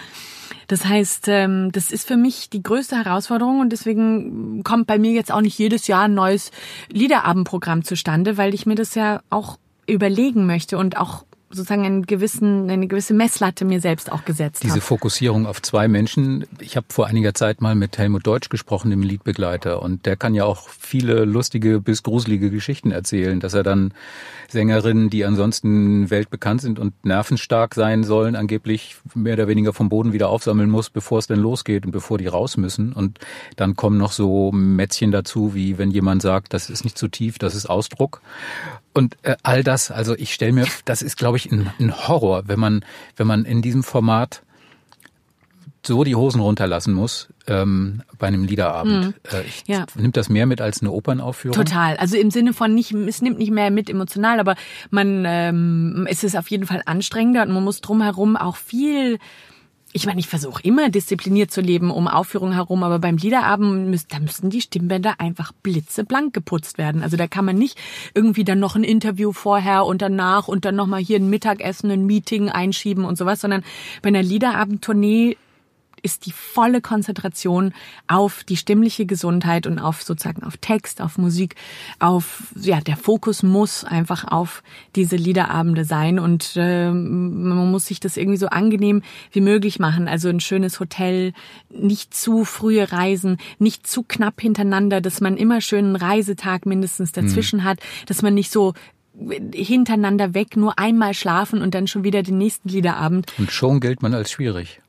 Das 0.68 0.86
heißt, 0.86 1.28
ähm, 1.28 1.72
das 1.72 1.92
ist 1.92 2.08
für 2.08 2.18
mich 2.18 2.50
die 2.50 2.64
größte 2.64 2.96
Herausforderung 2.96 3.60
und 3.60 3.70
deswegen 3.70 4.64
kommt 4.64 4.88
bei 4.88 4.98
mir 4.98 5.12
jetzt 5.12 5.32
auch 5.32 5.42
nicht 5.42 5.58
jedes 5.58 5.88
Jahr 5.88 6.04
ein 6.04 6.16
neues 6.16 6.52
Liederabendprogramm 6.92 7.84
zustande, 7.84 8.38
weil 8.38 8.54
ich 8.54 8.66
mir 8.66 8.76
das 8.76 8.96
ja 8.96 9.22
auch 9.30 9.58
überlegen 9.88 10.48
möchte 10.48 10.78
und 10.78 10.98
auch 10.98 11.26
sozusagen 11.56 11.86
einen 11.86 12.06
gewissen, 12.06 12.70
eine 12.70 12.88
gewisse 12.88 13.14
Messlatte 13.14 13.66
mir 13.66 13.80
selbst 13.80 14.12
auch 14.12 14.26
gesetzt 14.26 14.64
Diese 14.64 14.74
habe. 14.74 14.82
Fokussierung 14.82 15.46
auf 15.46 15.62
zwei 15.62 15.88
Menschen. 15.88 16.46
Ich 16.60 16.78
habe 16.78 16.88
vor 16.90 17.08
einiger 17.08 17.34
Zeit 17.34 17.62
mal 17.62 17.76
mit 17.76 17.98
Helmut 17.98 18.28
Deutsch 18.28 18.50
gesprochen, 18.50 18.90
dem 18.90 19.02
Liedbegleiter, 19.02 19.82
und 19.82 20.06
der 20.06 20.16
kann 20.16 20.34
ja 20.36 20.46
auch 20.46 20.70
viele 20.70 21.26
lustige 21.26 21.80
bis 21.80 22.04
gruselige 22.04 22.50
Geschichten 22.52 22.92
erzählen, 22.92 23.40
dass 23.40 23.54
er 23.54 23.64
dann 23.64 23.94
Sängerinnen, 24.50 25.10
die 25.10 25.26
ansonsten 25.26 26.10
weltbekannt 26.10 26.62
sind 26.62 26.80
und 26.80 27.06
nervenstark 27.06 27.76
sein 27.76 28.04
sollen, 28.04 28.36
angeblich 28.36 28.96
mehr 29.14 29.34
oder 29.34 29.48
weniger 29.48 29.74
vom 29.74 29.90
Boden 29.90 30.14
wieder 30.14 30.30
aufsammeln 30.30 30.70
muss, 30.70 30.90
bevor 30.90 31.20
es 31.20 31.28
denn 31.28 31.40
losgeht 31.40 31.86
und 31.86 31.92
bevor 31.92 32.18
die 32.18 32.28
raus 32.28 32.58
müssen. 32.58 32.94
Und 32.94 33.20
dann 33.56 33.76
kommen 33.76 33.98
noch 33.98 34.12
so 34.12 34.52
Mätzchen 34.52 35.12
dazu, 35.12 35.56
wie 35.56 35.78
wenn 35.78 35.92
jemand 35.92 36.22
sagt, 36.22 36.54
das 36.54 36.70
ist 36.70 36.84
nicht 36.84 36.98
zu 36.98 37.08
tief, 37.08 37.38
das 37.40 37.56
ist 37.56 37.66
Ausdruck. 37.66 38.22
Und 38.96 39.18
äh, 39.24 39.36
all 39.44 39.62
das, 39.62 39.92
also 39.92 40.16
ich 40.16 40.34
stelle 40.34 40.54
mir, 40.54 40.66
das 40.86 41.02
ist, 41.02 41.18
glaube 41.18 41.36
ich, 41.36 41.52
ein, 41.52 41.70
ein 41.80 42.08
Horror, 42.08 42.44
wenn 42.48 42.60
man, 42.60 42.86
wenn 43.18 43.28
man 43.28 43.44
in 43.44 43.62
diesem 43.62 43.84
Format 43.84 44.42
so 45.86 46.06
die 46.06 46.16
Hosen 46.16 46.40
runterlassen 46.40 46.94
muss 46.94 47.28
ähm, 47.46 48.04
bei 48.18 48.28
einem 48.28 48.46
Liederabend. 48.46 49.08
Mhm. 49.08 49.14
Äh, 49.32 49.44
ich, 49.46 49.64
ja. 49.68 49.86
Nimmt 49.96 50.16
das 50.16 50.30
mehr 50.30 50.46
mit 50.46 50.62
als 50.62 50.82
eine 50.82 50.92
Opernaufführung? 50.92 51.58
Total. 51.58 51.98
Also 51.98 52.16
im 52.16 52.32
Sinne 52.32 52.54
von 52.54 52.74
nicht, 52.74 52.94
es 52.94 53.22
nimmt 53.22 53.38
nicht 53.38 53.52
mehr 53.52 53.70
mit 53.70 53.90
emotional, 53.90 54.40
aber 54.40 54.56
man 54.90 55.26
ähm, 55.28 56.08
es 56.10 56.24
ist 56.24 56.38
auf 56.38 56.50
jeden 56.50 56.66
Fall 56.66 56.82
anstrengender 56.86 57.44
und 57.44 57.52
man 57.52 57.66
muss 57.66 57.82
drumherum 57.82 58.38
auch 58.38 58.56
viel 58.56 59.20
ich 59.96 60.06
meine, 60.06 60.20
ich 60.20 60.28
versuche 60.28 60.62
immer 60.62 60.90
diszipliniert 60.90 61.52
zu 61.52 61.62
leben 61.62 61.90
um 61.90 62.10
Aufführungen 62.10 62.54
herum, 62.54 62.84
aber 62.84 63.00
beim 63.00 63.16
Liederabend 63.16 63.88
müssen, 63.88 64.08
da 64.10 64.20
müssen 64.20 64.50
die 64.50 64.60
Stimmbänder 64.60 65.22
einfach 65.22 65.54
blitzeblank 65.64 66.34
geputzt 66.34 66.78
werden. 66.78 67.02
Also 67.02 67.16
da 67.16 67.28
kann 67.28 67.46
man 67.46 67.58
nicht 67.58 67.78
irgendwie 68.14 68.44
dann 68.44 68.60
noch 68.60 68.76
ein 68.76 68.84
Interview 68.84 69.32
vorher 69.32 69.86
und 69.86 70.02
danach 70.02 70.50
und 70.50 70.66
dann 70.66 70.76
nochmal 70.76 71.02
hier 71.02 71.18
ein 71.18 71.30
Mittagessen, 71.30 71.90
ein 71.92 72.06
Meeting 72.06 72.50
einschieben 72.50 73.06
und 73.06 73.18
sowas, 73.18 73.40
sondern 73.40 73.64
bei 74.02 74.10
einer 74.10 74.22
Liederabendtournee 74.22 75.38
ist 76.06 76.28
die 76.28 76.32
volle 76.32 76.82
Konzentration 76.82 77.74
auf 78.08 78.44
die 78.44 78.56
stimmliche 78.56 79.06
Gesundheit 79.06 79.66
und 79.66 79.80
auf 79.80 80.04
sozusagen 80.04 80.44
auf 80.44 80.58
Text, 80.58 81.02
auf 81.02 81.18
Musik, 81.18 81.56
auf 82.00 82.54
ja 82.56 82.80
der 82.80 82.96
Fokus 82.96 83.42
muss 83.42 83.84
einfach 83.84 84.24
auf 84.26 84.62
diese 84.96 85.16
Liederabende 85.16 85.84
sein 85.84 86.20
und 86.20 86.54
äh, 86.56 86.92
man 86.92 87.72
muss 87.72 87.88
sich 87.88 88.00
das 88.00 88.18
irgendwie 88.18 88.38
so 88.38 88.48
angenehm 88.48 89.02
wie 89.32 89.42
möglich 89.42 89.80
machen. 89.80 90.08
Also 90.08 90.30
ein 90.30 90.40
schönes 90.40 90.80
Hotel, 90.80 91.34
nicht 91.70 92.14
zu 92.14 92.46
frühe 92.46 92.92
Reisen, 92.92 93.38
nicht 93.58 93.88
zu 93.88 94.04
knapp 94.04 94.40
hintereinander, 94.40 95.02
dass 95.02 95.22
man 95.22 95.36
immer 95.38 95.60
schön 95.60 95.86
einen 95.86 95.96
Reisetag 95.96 96.68
mindestens 96.68 97.12
dazwischen 97.12 97.62
mhm. 97.62 97.64
hat, 97.64 97.80
dass 98.06 98.22
man 98.22 98.36
nicht 98.36 98.52
so 98.52 98.74
hintereinander 99.54 100.34
weg 100.34 100.58
nur 100.58 100.78
einmal 100.78 101.14
schlafen 101.14 101.62
und 101.62 101.74
dann 101.74 101.88
schon 101.88 102.04
wieder 102.04 102.22
den 102.22 102.38
nächsten 102.38 102.70
Liederabend. 102.70 103.32
Und 103.38 103.52
schon 103.52 103.80
gilt 103.80 104.02
man 104.02 104.14
als 104.14 104.32
schwierig. 104.32 104.82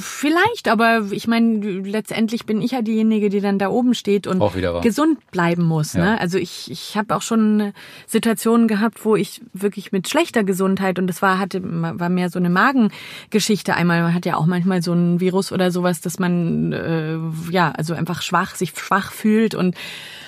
Vielleicht, 0.00 0.68
aber 0.68 1.08
ich 1.10 1.26
meine, 1.28 1.58
letztendlich 1.80 2.46
bin 2.46 2.62
ich 2.62 2.72
ja 2.72 2.80
diejenige, 2.80 3.28
die 3.28 3.40
dann 3.40 3.58
da 3.58 3.68
oben 3.68 3.94
steht 3.94 4.26
und 4.26 4.42
gesund 4.82 5.30
bleiben 5.30 5.62
muss. 5.62 5.92
Ja. 5.92 6.04
Ne? 6.04 6.20
Also 6.20 6.38
ich, 6.38 6.70
ich 6.70 6.96
habe 6.96 7.14
auch 7.14 7.22
schon 7.22 7.72
Situationen 8.06 8.66
gehabt, 8.66 9.04
wo 9.04 9.14
ich 9.14 9.42
wirklich 9.52 9.92
mit 9.92 10.08
schlechter 10.08 10.42
Gesundheit 10.42 10.98
und 10.98 11.06
das 11.06 11.22
war 11.22 11.38
hatte 11.38 11.60
war 11.62 12.08
mehr 12.08 12.30
so 12.30 12.38
eine 12.38 12.50
Magengeschichte. 12.50 13.74
Einmal 13.74 14.02
man 14.02 14.14
hat 14.14 14.26
ja 14.26 14.36
auch 14.36 14.46
manchmal 14.46 14.82
so 14.82 14.92
ein 14.92 15.20
Virus 15.20 15.52
oder 15.52 15.70
sowas, 15.70 16.00
dass 16.00 16.18
man 16.18 16.72
äh, 16.72 17.18
ja 17.50 17.70
also 17.72 17.94
einfach 17.94 18.22
schwach 18.22 18.54
sich 18.54 18.72
schwach 18.74 19.12
fühlt 19.12 19.54
und 19.54 19.76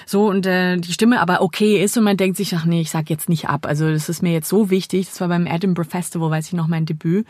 so 0.07 0.29
und 0.29 0.47
äh, 0.47 0.77
die 0.77 0.93
Stimme 0.93 1.21
aber 1.21 1.41
okay 1.41 1.83
ist 1.83 1.97
und 1.97 2.05
man 2.05 2.17
denkt 2.17 2.37
sich, 2.37 2.55
ach 2.55 2.67
nee, 2.67 2.83
ich 2.83 2.91
sag 2.91 3.09
jetzt 3.09 3.29
nicht 3.29 3.49
ab. 3.49 3.67
Also 3.67 3.91
das 3.91 4.09
ist 4.09 4.23
mir 4.23 4.33
jetzt 4.33 4.49
so 4.49 4.71
wichtig. 4.71 5.09
Das 5.09 5.21
war 5.21 5.29
beim 5.29 5.47
Edinburgh 5.47 5.89
Festival, 5.89 6.31
weiß 6.31 6.49
ich 6.49 6.53
noch, 6.53 6.69
mein 6.69 6.85
Debüt. 6.85 7.27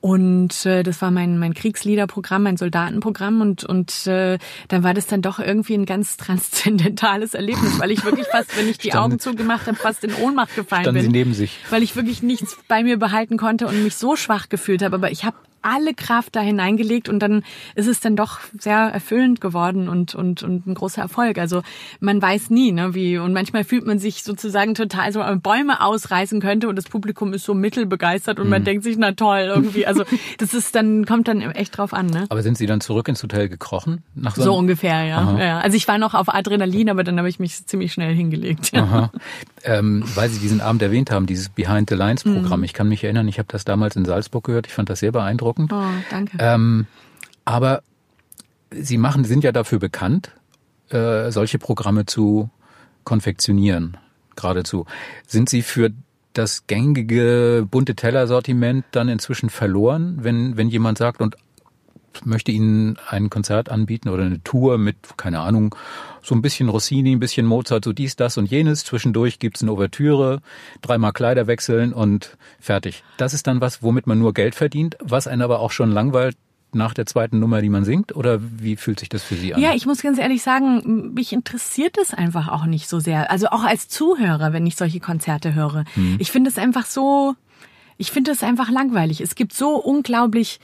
Und 0.00 0.64
äh, 0.64 0.82
das 0.82 1.02
war 1.02 1.10
mein, 1.10 1.38
mein 1.38 1.52
Kriegsliederprogramm, 1.52 2.44
mein 2.44 2.56
Soldatenprogramm 2.56 3.42
und, 3.42 3.64
und 3.64 4.06
äh, 4.06 4.38
dann 4.68 4.82
war 4.82 4.94
das 4.94 5.06
dann 5.06 5.20
doch 5.20 5.38
irgendwie 5.38 5.74
ein 5.74 5.84
ganz 5.84 6.16
transzendentales 6.16 7.34
Erlebnis, 7.34 7.78
weil 7.78 7.90
ich 7.90 8.02
wirklich 8.04 8.26
fast, 8.26 8.56
wenn 8.56 8.68
ich 8.68 8.78
die 8.78 8.88
Stand, 8.88 9.04
Augen 9.04 9.18
zugemacht 9.18 9.66
habe, 9.66 9.76
fast 9.76 10.02
in 10.02 10.14
Ohnmacht 10.14 10.54
gefallen 10.54 10.92
bin. 10.94 11.02
Sie 11.02 11.08
neben 11.08 11.34
sich. 11.34 11.58
Weil 11.68 11.82
ich 11.82 11.96
wirklich 11.96 12.22
nichts 12.22 12.56
bei 12.66 12.82
mir 12.82 12.98
behalten 12.98 13.36
konnte 13.36 13.66
und 13.66 13.82
mich 13.84 13.96
so 13.96 14.16
schwach 14.16 14.48
gefühlt 14.48 14.82
habe. 14.82 14.96
Aber 14.96 15.10
ich 15.10 15.24
habe 15.24 15.36
alle 15.62 15.94
Kraft 15.94 16.36
da 16.36 16.40
hineingelegt 16.40 17.08
und 17.08 17.20
dann 17.20 17.42
ist 17.74 17.86
es 17.86 18.00
dann 18.00 18.16
doch 18.16 18.40
sehr 18.58 18.76
erfüllend 18.76 19.40
geworden 19.40 19.88
und, 19.88 20.14
und, 20.14 20.42
und 20.42 20.66
ein 20.66 20.74
großer 20.74 21.02
Erfolg. 21.02 21.38
Also 21.38 21.62
man 22.00 22.20
weiß 22.20 22.50
nie, 22.50 22.72
ne, 22.72 22.94
wie, 22.94 23.18
und 23.18 23.32
manchmal 23.32 23.64
fühlt 23.64 23.86
man 23.86 23.98
sich 23.98 24.22
sozusagen 24.22 24.74
total 24.74 25.12
so 25.12 25.20
Bäume 25.42 25.82
ausreißen 25.82 26.40
könnte 26.40 26.68
und 26.68 26.76
das 26.76 26.86
Publikum 26.86 27.32
ist 27.32 27.44
so 27.44 27.54
mittelbegeistert 27.54 28.38
und 28.38 28.46
mhm. 28.46 28.50
man 28.50 28.64
denkt 28.64 28.84
sich, 28.84 28.96
na 28.98 29.12
toll, 29.12 29.50
irgendwie. 29.54 29.86
Also 29.86 30.04
das 30.38 30.54
ist 30.54 30.74
dann, 30.74 31.04
kommt 31.06 31.28
dann 31.28 31.40
echt 31.40 31.76
drauf 31.76 31.92
an, 31.92 32.06
ne? 32.06 32.26
Aber 32.28 32.42
sind 32.42 32.58
Sie 32.58 32.66
dann 32.66 32.80
zurück 32.80 33.08
ins 33.08 33.22
Hotel 33.22 33.48
gekrochen? 33.48 34.02
Nach 34.14 34.36
so, 34.36 34.42
so 34.42 34.54
ungefähr, 34.54 35.04
ja. 35.04 35.38
ja. 35.38 35.60
Also 35.60 35.76
ich 35.76 35.86
war 35.88 35.98
noch 35.98 36.14
auf 36.14 36.32
Adrenalin, 36.32 36.90
aber 36.90 37.04
dann 37.04 37.18
habe 37.18 37.28
ich 37.28 37.38
mich 37.38 37.66
ziemlich 37.66 37.92
schnell 37.92 38.14
hingelegt. 38.14 38.72
Ja. 38.72 39.10
Ähm, 39.64 40.04
weil 40.14 40.30
Sie 40.30 40.38
diesen 40.38 40.60
Abend 40.60 40.80
erwähnt 40.80 41.10
haben, 41.10 41.26
dieses 41.26 41.48
Behind 41.50 41.88
the 41.90 41.96
Lines 41.96 42.24
Programm. 42.24 42.60
Mhm. 42.60 42.64
Ich 42.64 42.72
kann 42.72 42.88
mich 42.88 43.04
erinnern, 43.04 43.28
ich 43.28 43.38
habe 43.38 43.48
das 43.50 43.64
damals 43.64 43.94
in 43.96 44.04
Salzburg 44.04 44.44
gehört. 44.44 44.66
Ich 44.66 44.72
fand 44.72 44.88
das 44.88 45.00
sehr 45.00 45.12
beeindruckend 45.12 45.30
beeindruckend. 45.40 45.72
Oh, 45.72 45.84
danke. 46.10 46.36
Ähm, 46.38 46.86
aber 47.44 47.82
Sie 48.72 48.98
machen, 48.98 49.24
sind 49.24 49.42
ja 49.42 49.50
dafür 49.50 49.78
bekannt, 49.80 50.30
äh, 50.90 51.30
solche 51.30 51.58
Programme 51.58 52.06
zu 52.06 52.50
konfektionieren, 53.02 53.96
geradezu. 54.36 54.86
Sind 55.26 55.48
Sie 55.48 55.62
für 55.62 55.90
das 56.34 56.68
gängige 56.68 57.66
bunte 57.68 57.96
Teller-Sortiment 57.96 58.84
dann 58.92 59.08
inzwischen 59.08 59.50
verloren, 59.50 60.18
wenn, 60.22 60.56
wenn 60.56 60.68
jemand 60.68 60.98
sagt, 60.98 61.20
und 61.20 61.36
möchte 62.24 62.52
Ihnen 62.52 62.98
ein 63.08 63.30
Konzert 63.30 63.70
anbieten 63.70 64.08
oder 64.08 64.24
eine 64.24 64.42
Tour 64.42 64.78
mit, 64.78 64.96
keine 65.16 65.40
Ahnung, 65.40 65.74
so 66.22 66.34
ein 66.34 66.42
bisschen 66.42 66.68
Rossini, 66.68 67.12
ein 67.12 67.20
bisschen 67.20 67.46
Mozart, 67.46 67.84
so 67.84 67.92
dies, 67.92 68.16
das 68.16 68.36
und 68.36 68.50
jenes. 68.50 68.84
Zwischendurch 68.84 69.38
gibt's 69.38 69.62
eine 69.62 69.72
Ouvertüre, 69.72 70.40
dreimal 70.82 71.12
Kleider 71.12 71.46
wechseln 71.46 71.92
und 71.92 72.36
fertig. 72.60 73.04
Das 73.16 73.34
ist 73.34 73.46
dann 73.46 73.60
was, 73.60 73.82
womit 73.82 74.06
man 74.06 74.18
nur 74.18 74.34
Geld 74.34 74.54
verdient, 74.54 74.96
was 75.00 75.26
einen 75.26 75.42
aber 75.42 75.60
auch 75.60 75.70
schon 75.70 75.90
langweilt 75.90 76.36
nach 76.72 76.94
der 76.94 77.06
zweiten 77.06 77.38
Nummer, 77.38 77.62
die 77.62 77.68
man 77.68 77.84
singt? 77.84 78.14
Oder 78.14 78.40
wie 78.40 78.76
fühlt 78.76 79.00
sich 79.00 79.08
das 79.08 79.22
für 79.22 79.34
Sie 79.34 79.54
an? 79.54 79.60
Ja, 79.60 79.74
ich 79.74 79.86
muss 79.86 80.02
ganz 80.02 80.18
ehrlich 80.18 80.42
sagen, 80.42 81.12
mich 81.14 81.32
interessiert 81.32 81.96
es 81.98 82.14
einfach 82.14 82.48
auch 82.48 82.66
nicht 82.66 82.88
so 82.88 83.00
sehr. 83.00 83.30
Also 83.30 83.48
auch 83.48 83.64
als 83.64 83.88
Zuhörer, 83.88 84.52
wenn 84.52 84.66
ich 84.66 84.76
solche 84.76 85.00
Konzerte 85.00 85.54
höre. 85.54 85.84
Hm. 85.94 86.16
Ich 86.18 86.30
finde 86.30 86.50
es 86.50 86.58
einfach 86.58 86.86
so, 86.86 87.34
ich 88.00 88.10
finde 88.10 88.30
es 88.30 88.42
einfach 88.42 88.70
langweilig. 88.70 89.20
Es 89.20 89.34
gibt 89.34 89.52
so 89.52 89.76
unglaublich 89.76 90.58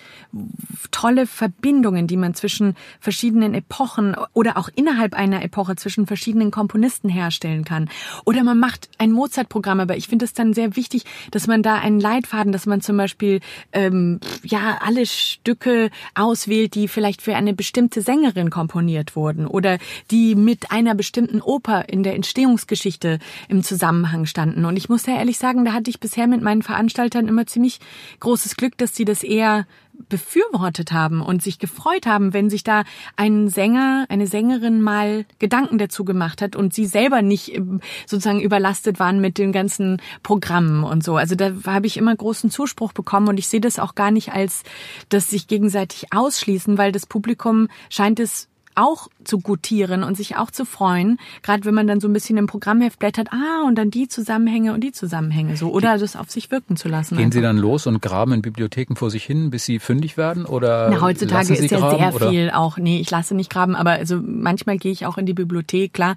tolle 0.91 1.27
Verbindungen, 1.27 2.07
die 2.07 2.17
man 2.17 2.33
zwischen 2.33 2.75
verschiedenen 2.99 3.53
Epochen 3.53 4.17
oder 4.33 4.57
auch 4.57 4.71
innerhalb 4.75 5.13
einer 5.13 5.43
Epoche 5.43 5.77
zwischen 5.77 6.07
verschiedenen 6.07 6.51
Komponisten 6.51 7.11
herstellen 7.11 7.67
kann. 7.67 7.91
Oder 8.25 8.43
man 8.43 8.59
macht 8.59 8.89
ein 8.97 9.13
Mozart-Programm, 9.13 9.81
aber 9.81 9.99
ich 9.99 10.09
finde 10.09 10.25
es 10.25 10.33
dann 10.33 10.55
sehr 10.55 10.77
wichtig, 10.77 11.05
dass 11.31 11.47
man 11.47 11.63
da 11.63 11.75
einen 11.75 12.01
Leitfaden, 12.01 12.53
dass 12.53 12.65
man 12.65 12.81
zum 12.81 12.97
Beispiel 12.97 13.41
ähm, 13.73 14.19
ja 14.43 14.79
alle 14.81 15.05
Stücke 15.05 15.91
auswählt, 16.15 16.75
die 16.75 16.89
vielleicht 16.89 17.21
für 17.21 17.37
eine 17.37 17.53
bestimmte 17.53 18.01
Sängerin 18.01 18.49
komponiert 18.49 19.15
wurden 19.15 19.47
oder 19.47 19.77
die 20.11 20.35
mit 20.37 20.73
einer 20.73 20.95
bestimmten 20.95 21.43
Oper 21.43 21.91
in 21.91 22.03
der 22.03 22.15
Entstehungsgeschichte 22.15 23.19
im 23.49 23.63
Zusammenhang 23.63 24.25
standen. 24.25 24.65
Und 24.65 24.79
ich 24.79 24.89
muss 24.89 25.05
ja 25.05 25.17
ehrlich 25.17 25.37
sagen, 25.37 25.67
da 25.67 25.75
hatte 25.75 25.91
ich 25.91 26.01
bisher 26.01 26.27
mit 26.27 26.41
meinen 26.41 26.63
Veranstaltern 26.63 27.26
Eltern 27.27 27.29
immer 27.29 27.47
ziemlich 27.47 27.81
großes 28.21 28.57
Glück, 28.57 28.79
dass 28.79 28.95
sie 28.95 29.05
das 29.05 29.23
eher 29.23 29.67
befürwortet 30.11 30.93
haben 30.93 31.23
und 31.23 31.43
sich 31.43 31.59
gefreut 31.59 32.07
haben, 32.07 32.35
wenn 32.35 32.51
sich 32.51 32.63
da 32.63 32.85
ein 33.17 33.49
Sänger, 33.49 34.05
eine 34.11 34.27
Sängerin 34.27 34.83
mal 34.83 35.25
Gedanken 35.39 35.79
dazu 35.79 36.05
gemacht 36.05 36.43
hat 36.43 36.55
und 36.55 36.75
sie 36.75 36.85
selber 36.85 37.23
nicht 37.23 37.55
ähm, 37.55 37.81
sozusagen 38.07 38.43
überlastet 38.43 39.01
waren 39.01 39.23
mit 39.23 39.39
den 39.39 39.53
ganzen 39.53 40.03
Programmen 40.23 40.85
und 40.85 41.03
so. 41.03 41.17
Also 41.17 41.35
da 41.35 41.51
habe 41.67 41.87
ich 41.87 41.97
immer 41.97 42.15
großen 42.15 42.51
Zuspruch 42.51 42.93
bekommen 42.93 43.29
und 43.29 43.39
ich 43.39 43.49
sehe 43.49 43.61
das 43.61 43.79
auch 43.79 43.95
gar 43.95 44.11
nicht 44.11 44.33
als, 44.33 44.65
dass 45.09 45.31
sich 45.31 45.49
gegenseitig 45.49 46.13
ausschließen, 46.13 46.77
weil 46.77 46.93
das 46.93 47.07
Publikum 47.07 47.69
scheint 47.89 48.21
es 48.21 48.49
auch 48.75 49.09
zu 49.27 49.39
gutieren 49.39 50.03
und 50.03 50.17
sich 50.17 50.37
auch 50.37 50.51
zu 50.51 50.65
freuen, 50.65 51.19
gerade 51.43 51.65
wenn 51.65 51.75
man 51.75 51.87
dann 51.87 52.01
so 52.01 52.09
ein 52.09 52.13
bisschen 52.13 52.37
im 52.39 52.47
Programmheft 52.47 52.99
blättert, 52.99 53.29
ah, 53.33 53.67
und 53.67 53.77
dann 53.77 53.91
die 53.91 54.09
Zusammenhänge 54.09 54.73
und 54.73 54.83
die 54.83 54.93
Zusammenhänge 54.93 55.57
so, 55.57 55.71
oder 55.71 55.99
das 55.99 56.17
auf 56.17 56.31
sich 56.31 56.51
wirken 56.51 56.77
zu 56.77 56.89
lassen. 56.89 57.17
Gehen 57.17 57.27
einfach. 57.27 57.35
Sie 57.35 57.43
dann 57.43 57.59
los 57.59 57.87
und 57.87 58.01
graben 58.01 58.33
in 58.33 58.43
Bibliotheken 58.43 58.97
vor 58.97 59.11
sich 59.11 59.25
hin, 59.25 59.51
bis 59.51 59.65
Sie 59.65 59.79
fündig 59.79 60.17
werden, 60.17 60.45
oder? 60.45 60.89
Na, 60.91 61.01
heutzutage 61.01 61.55
ist 61.55 61.71
ja 61.71 61.79
graben, 61.79 61.99
sehr 61.99 62.15
oder? 62.15 62.31
viel 62.31 62.51
auch, 62.51 62.79
nee, 62.79 63.01
ich 63.01 63.11
lasse 63.11 63.35
nicht 63.35 63.51
graben, 63.51 63.77
aber 63.77 63.93
also 63.93 64.21
manchmal 64.23 64.79
gehe 64.79 64.93
ich 64.93 65.07
auch 65.07 65.19
in 65.19 65.27
die 65.27 65.35
Bibliothek, 65.35 65.93
klar, 65.93 66.17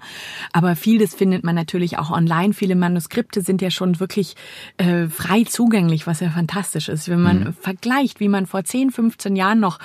aber 0.52 0.76
vieles 0.76 1.14
findet 1.14 1.44
man 1.44 1.54
natürlich 1.54 1.98
auch 1.98 2.10
online. 2.10 2.54
Viele 2.54 2.76
Manuskripte 2.76 3.42
sind 3.42 3.62
ja 3.62 3.70
schon 3.70 4.00
wirklich 4.00 4.36
äh, 4.76 5.08
frei 5.08 5.44
zugänglich, 5.44 6.06
was 6.06 6.20
ja 6.20 6.30
fantastisch 6.30 6.88
ist. 6.88 7.08
Wenn 7.08 7.20
man 7.20 7.40
mhm. 7.40 7.52
vergleicht, 7.54 8.20
wie 8.20 8.28
man 8.28 8.46
vor 8.46 8.64
10, 8.64 8.90
15 8.90 9.36
Jahren 9.36 9.60
noch 9.60 9.78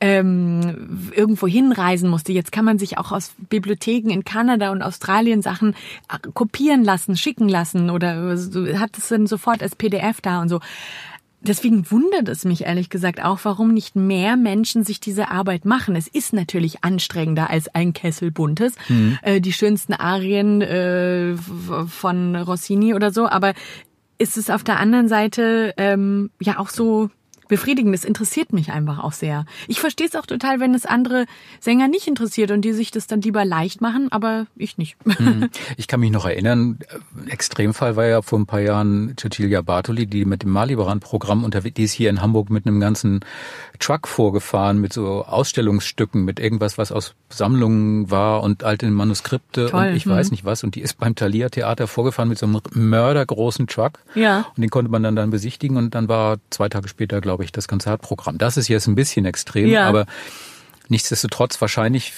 ähm, 0.00 1.10
irgendwo 1.14 1.46
hinreisen 1.46 2.08
musste, 2.08 2.32
jetzt 2.32 2.52
kann 2.52 2.64
man 2.64 2.71
man 2.72 2.78
sich 2.78 2.96
auch 2.96 3.12
aus 3.12 3.34
Bibliotheken 3.50 4.10
in 4.10 4.24
Kanada 4.24 4.70
und 4.70 4.82
Australien 4.82 5.42
Sachen 5.42 5.74
äh, 6.10 6.18
kopieren 6.32 6.84
lassen, 6.84 7.16
schicken 7.16 7.48
lassen 7.48 7.90
oder 7.90 8.34
hat 8.78 8.96
es 8.96 9.08
dann 9.08 9.26
sofort 9.26 9.62
als 9.62 9.76
PDF 9.76 10.20
da 10.22 10.40
und 10.40 10.48
so. 10.48 10.60
Deswegen 11.44 11.90
wundert 11.90 12.28
es 12.28 12.44
mich 12.44 12.62
ehrlich 12.64 12.88
gesagt 12.88 13.22
auch, 13.22 13.40
warum 13.42 13.74
nicht 13.74 13.96
mehr 13.96 14.36
Menschen 14.36 14.84
sich 14.84 15.00
diese 15.00 15.28
Arbeit 15.30 15.64
machen. 15.64 15.96
Es 15.96 16.06
ist 16.06 16.32
natürlich 16.32 16.84
anstrengender 16.84 17.50
als 17.50 17.68
ein 17.74 17.92
Kessel 17.92 18.30
buntes, 18.30 18.74
mhm. 18.88 19.18
äh, 19.22 19.40
die 19.40 19.52
schönsten 19.52 19.92
Arien 19.92 20.62
äh, 20.62 21.34
von 21.36 22.36
Rossini 22.36 22.94
oder 22.94 23.12
so, 23.12 23.28
aber 23.28 23.54
ist 24.18 24.38
es 24.38 24.50
auf 24.50 24.62
der 24.62 24.78
anderen 24.78 25.08
Seite 25.08 25.74
ähm, 25.76 26.30
ja 26.40 26.58
auch 26.58 26.68
so 26.68 27.10
befriedigend. 27.52 27.94
Das 27.94 28.04
interessiert 28.04 28.54
mich 28.54 28.72
einfach 28.72 29.04
auch 29.04 29.12
sehr. 29.12 29.44
Ich 29.68 29.78
verstehe 29.78 30.06
es 30.06 30.16
auch 30.16 30.24
total, 30.24 30.58
wenn 30.58 30.72
es 30.74 30.86
andere 30.86 31.26
Sänger 31.60 31.86
nicht 31.86 32.08
interessiert 32.08 32.50
und 32.50 32.62
die 32.62 32.72
sich 32.72 32.90
das 32.90 33.06
dann 33.06 33.20
lieber 33.20 33.44
leicht 33.44 33.82
machen, 33.82 34.10
aber 34.10 34.46
ich 34.56 34.78
nicht. 34.78 34.96
Hm. 35.04 35.50
Ich 35.76 35.86
kann 35.86 36.00
mich 36.00 36.10
noch 36.10 36.24
erinnern, 36.24 36.78
Extremfall 37.28 37.96
war 37.96 38.06
ja 38.06 38.22
vor 38.22 38.38
ein 38.38 38.46
paar 38.46 38.60
Jahren 38.60 39.14
Cecilia 39.18 39.62
Bartoli, 39.62 40.06
die 40.06 40.24
mit 40.24 40.42
dem 40.42 40.50
Malibaran-Programm 40.50 41.44
unterwegs, 41.44 41.74
die 41.74 41.84
ist 41.84 41.92
hier 41.92 42.08
in 42.08 42.22
Hamburg 42.22 42.50
mit 42.50 42.66
einem 42.66 42.80
ganzen 42.80 43.20
Truck 43.78 44.06
vorgefahren, 44.08 44.78
mit 44.78 44.92
so 44.92 45.24
Ausstellungsstücken, 45.24 46.24
mit 46.24 46.40
irgendwas, 46.40 46.78
was 46.78 46.92
aus 46.92 47.14
Sammlungen 47.28 48.10
war 48.10 48.42
und 48.42 48.64
alte 48.64 48.90
Manuskripte 48.90 49.66
Toll. 49.66 49.88
und 49.88 49.96
ich 49.96 50.04
hm. 50.04 50.12
weiß 50.12 50.30
nicht 50.30 50.44
was. 50.44 50.64
Und 50.64 50.74
die 50.74 50.80
ist 50.80 50.98
beim 50.98 51.14
Thalia 51.14 51.48
Theater 51.48 51.86
vorgefahren 51.86 52.28
mit 52.28 52.38
so 52.38 52.46
einem 52.46 52.60
mördergroßen 52.72 53.66
Truck. 53.66 53.98
Ja. 54.14 54.46
Und 54.56 54.62
den 54.62 54.70
konnte 54.70 54.90
man 54.90 55.02
dann, 55.02 55.16
dann 55.16 55.30
besichtigen 55.30 55.76
und 55.76 55.94
dann 55.94 56.08
war 56.08 56.38
zwei 56.50 56.68
Tage 56.68 56.88
später, 56.88 57.20
glaube 57.20 57.41
glaube 57.42 57.46
ich, 57.46 57.52
das 57.52 57.68
Konzertprogramm. 57.68 58.38
Das 58.38 58.56
ist 58.56 58.68
jetzt 58.68 58.86
ein 58.86 58.94
bisschen 58.94 59.24
extrem, 59.26 59.66
ja. 59.66 59.88
aber 59.88 60.06
nichtsdestotrotz 60.88 61.60
wahrscheinlich 61.60 62.12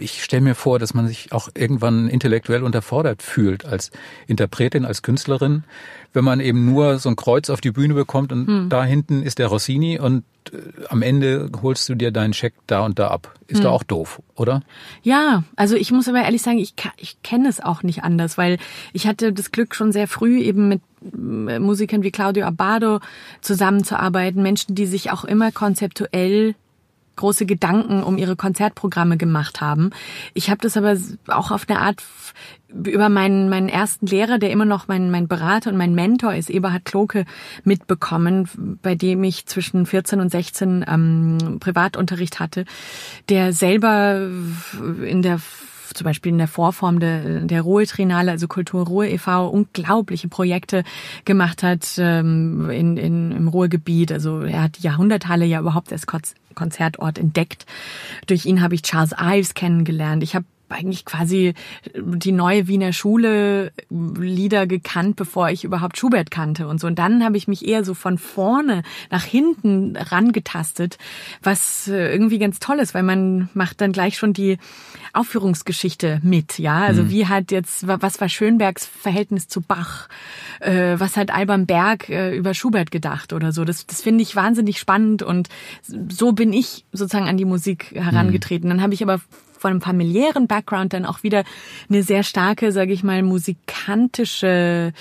ich 0.00 0.24
stelle 0.24 0.42
mir 0.42 0.54
vor, 0.54 0.78
dass 0.78 0.94
man 0.94 1.06
sich 1.06 1.32
auch 1.32 1.48
irgendwann 1.54 2.08
intellektuell 2.08 2.62
unterfordert 2.64 3.22
fühlt 3.22 3.64
als 3.64 3.90
Interpretin, 4.26 4.84
als 4.84 5.02
Künstlerin, 5.02 5.64
wenn 6.12 6.24
man 6.24 6.40
eben 6.40 6.64
nur 6.64 6.98
so 6.98 7.08
ein 7.08 7.16
Kreuz 7.16 7.50
auf 7.50 7.60
die 7.60 7.70
Bühne 7.70 7.94
bekommt 7.94 8.32
und 8.32 8.46
hm. 8.46 8.68
da 8.68 8.84
hinten 8.84 9.22
ist 9.22 9.38
der 9.38 9.46
Rossini 9.46 9.98
und 9.98 10.24
äh, 10.52 10.56
am 10.88 11.02
Ende 11.02 11.50
holst 11.62 11.88
du 11.88 11.94
dir 11.94 12.10
deinen 12.10 12.32
Scheck 12.32 12.54
da 12.66 12.80
und 12.80 12.98
da 12.98 13.08
ab. 13.08 13.34
Ist 13.46 13.58
hm. 13.58 13.64
doch 13.64 13.72
auch 13.72 13.82
doof, 13.82 14.22
oder? 14.34 14.62
Ja, 15.02 15.44
also 15.56 15.76
ich 15.76 15.92
muss 15.92 16.08
aber 16.08 16.22
ehrlich 16.22 16.42
sagen, 16.42 16.58
ich, 16.58 16.74
ich 16.96 17.22
kenne 17.22 17.48
es 17.48 17.60
auch 17.60 17.82
nicht 17.82 18.02
anders, 18.02 18.38
weil 18.38 18.58
ich 18.92 19.06
hatte 19.06 19.32
das 19.32 19.52
Glück 19.52 19.74
schon 19.74 19.92
sehr 19.92 20.08
früh 20.08 20.40
eben 20.40 20.68
mit 20.68 20.82
äh, 21.02 21.58
Musikern 21.58 22.02
wie 22.02 22.10
Claudio 22.10 22.46
Abbado 22.46 23.00
zusammenzuarbeiten, 23.40 24.42
Menschen, 24.42 24.74
die 24.74 24.86
sich 24.86 25.10
auch 25.10 25.24
immer 25.24 25.52
konzeptuell 25.52 26.54
große 27.20 27.46
Gedanken 27.46 28.02
um 28.02 28.18
ihre 28.18 28.34
Konzertprogramme 28.34 29.16
gemacht 29.16 29.60
haben. 29.60 29.90
Ich 30.34 30.50
habe 30.50 30.60
das 30.62 30.76
aber 30.76 30.96
auch 31.28 31.50
auf 31.50 31.68
eine 31.68 31.80
Art 31.80 32.02
über 32.72 33.08
meinen, 33.08 33.48
meinen 33.48 33.68
ersten 33.68 34.06
Lehrer, 34.06 34.38
der 34.38 34.50
immer 34.50 34.64
noch 34.64 34.88
mein, 34.88 35.10
mein 35.10 35.28
Berater 35.28 35.70
und 35.70 35.76
mein 35.76 35.94
Mentor 35.94 36.34
ist, 36.34 36.50
Eberhard 36.50 36.84
Kloke, 36.84 37.24
mitbekommen, 37.64 38.48
bei 38.82 38.94
dem 38.94 39.22
ich 39.24 39.46
zwischen 39.46 39.86
14 39.86 40.20
und 40.20 40.30
16 40.30 40.84
ähm, 40.88 41.58
Privatunterricht 41.60 42.40
hatte, 42.40 42.64
der 43.28 43.52
selber 43.52 44.28
in 45.04 45.22
der 45.22 45.40
zum 45.92 46.04
Beispiel 46.04 46.30
in 46.30 46.38
der 46.38 46.48
Vorform 46.48 47.00
der, 47.00 47.40
der 47.40 47.62
Ruhe 47.62 47.84
Trinale, 47.84 48.30
also 48.30 48.46
Kultur 48.46 48.86
Ruhe 48.86 49.08
e.V., 49.08 49.48
unglaubliche 49.48 50.28
Projekte 50.28 50.84
gemacht 51.24 51.64
hat 51.64 51.96
ähm, 51.98 52.70
in, 52.70 52.96
in, 52.96 53.32
im 53.32 53.48
Ruhrgebiet. 53.48 54.12
Also 54.12 54.42
er 54.42 54.62
hat 54.62 54.78
die 54.78 54.82
Jahrhunderthalle 54.82 55.46
ja 55.46 55.58
überhaupt 55.58 55.92
als 55.92 56.06
Konzertort 56.54 57.18
entdeckt. 57.18 57.66
Durch 58.26 58.46
ihn 58.46 58.62
habe 58.62 58.74
ich 58.74 58.82
Charles 58.82 59.14
Ives 59.18 59.54
kennengelernt. 59.54 60.22
Ich 60.22 60.34
habe 60.34 60.44
eigentlich 60.70 61.04
quasi 61.04 61.54
die 61.94 62.32
neue 62.32 62.68
Wiener 62.68 62.92
Schule 62.92 63.72
Lieder 63.90 64.66
gekannt, 64.66 65.16
bevor 65.16 65.50
ich 65.50 65.64
überhaupt 65.64 65.98
Schubert 65.98 66.30
kannte 66.30 66.68
und 66.68 66.80
so. 66.80 66.86
Und 66.86 66.98
dann 66.98 67.24
habe 67.24 67.36
ich 67.36 67.48
mich 67.48 67.66
eher 67.66 67.84
so 67.84 67.94
von 67.94 68.18
vorne 68.18 68.82
nach 69.10 69.24
hinten 69.24 69.96
rangetastet, 69.96 70.98
was 71.42 71.88
äh, 71.88 72.12
irgendwie 72.12 72.38
ganz 72.38 72.58
toll 72.58 72.78
ist, 72.78 72.94
weil 72.94 73.02
man 73.02 73.48
macht 73.54 73.80
dann 73.80 73.92
gleich 73.92 74.16
schon 74.16 74.32
die 74.32 74.58
Aufführungsgeschichte 75.12 76.20
mit, 76.22 76.58
ja. 76.58 76.80
Also 76.82 77.02
mhm. 77.02 77.10
wie 77.10 77.26
hat 77.26 77.50
jetzt, 77.50 77.86
was 77.86 78.20
war 78.20 78.28
Schönbergs 78.28 78.86
Verhältnis 78.86 79.48
zu 79.48 79.60
Bach? 79.60 80.08
Äh, 80.60 80.96
was 80.98 81.16
hat 81.16 81.32
Alban 81.32 81.66
Berg 81.66 82.08
äh, 82.08 82.36
über 82.36 82.54
Schubert 82.54 82.90
gedacht 82.90 83.32
oder 83.32 83.52
so? 83.52 83.64
Das, 83.64 83.86
das 83.86 84.02
finde 84.02 84.22
ich 84.22 84.36
wahnsinnig 84.36 84.78
spannend 84.78 85.22
und 85.22 85.48
so 85.82 86.32
bin 86.32 86.52
ich 86.52 86.84
sozusagen 86.92 87.28
an 87.28 87.36
die 87.36 87.44
Musik 87.44 87.92
herangetreten. 87.94 88.68
Mhm. 88.68 88.74
Dann 88.74 88.82
habe 88.82 88.94
ich 88.94 89.02
aber 89.02 89.20
von 89.60 89.72
einem 89.72 89.80
familiären 89.82 90.46
Background 90.46 90.94
dann 90.94 91.04
auch 91.04 91.22
wieder 91.22 91.44
eine 91.90 92.02
sehr 92.02 92.22
starke, 92.22 92.72
sage 92.72 92.94
ich 92.94 93.02
mal, 93.02 93.22
musikantische, 93.22 94.94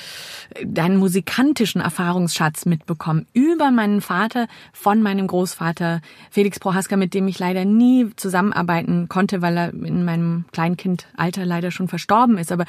einen 0.77 0.97
musikantischen 0.97 1.79
Erfahrungsschatz 1.79 2.65
mitbekommen 2.65 3.25
über 3.33 3.71
meinen 3.71 4.01
Vater 4.01 4.47
von 4.73 5.01
meinem 5.01 5.27
Großvater 5.27 6.01
Felix 6.29 6.59
Prohaska, 6.59 6.97
mit 6.97 7.13
dem 7.13 7.29
ich 7.29 7.39
leider 7.39 7.63
nie 7.63 8.09
zusammenarbeiten 8.17 9.07
konnte, 9.07 9.41
weil 9.41 9.57
er 9.57 9.73
in 9.73 10.03
meinem 10.03 10.43
Kleinkindalter 10.51 11.45
leider 11.45 11.71
schon 11.71 11.87
verstorben 11.87 12.37
ist. 12.37 12.51
Aber 12.51 12.65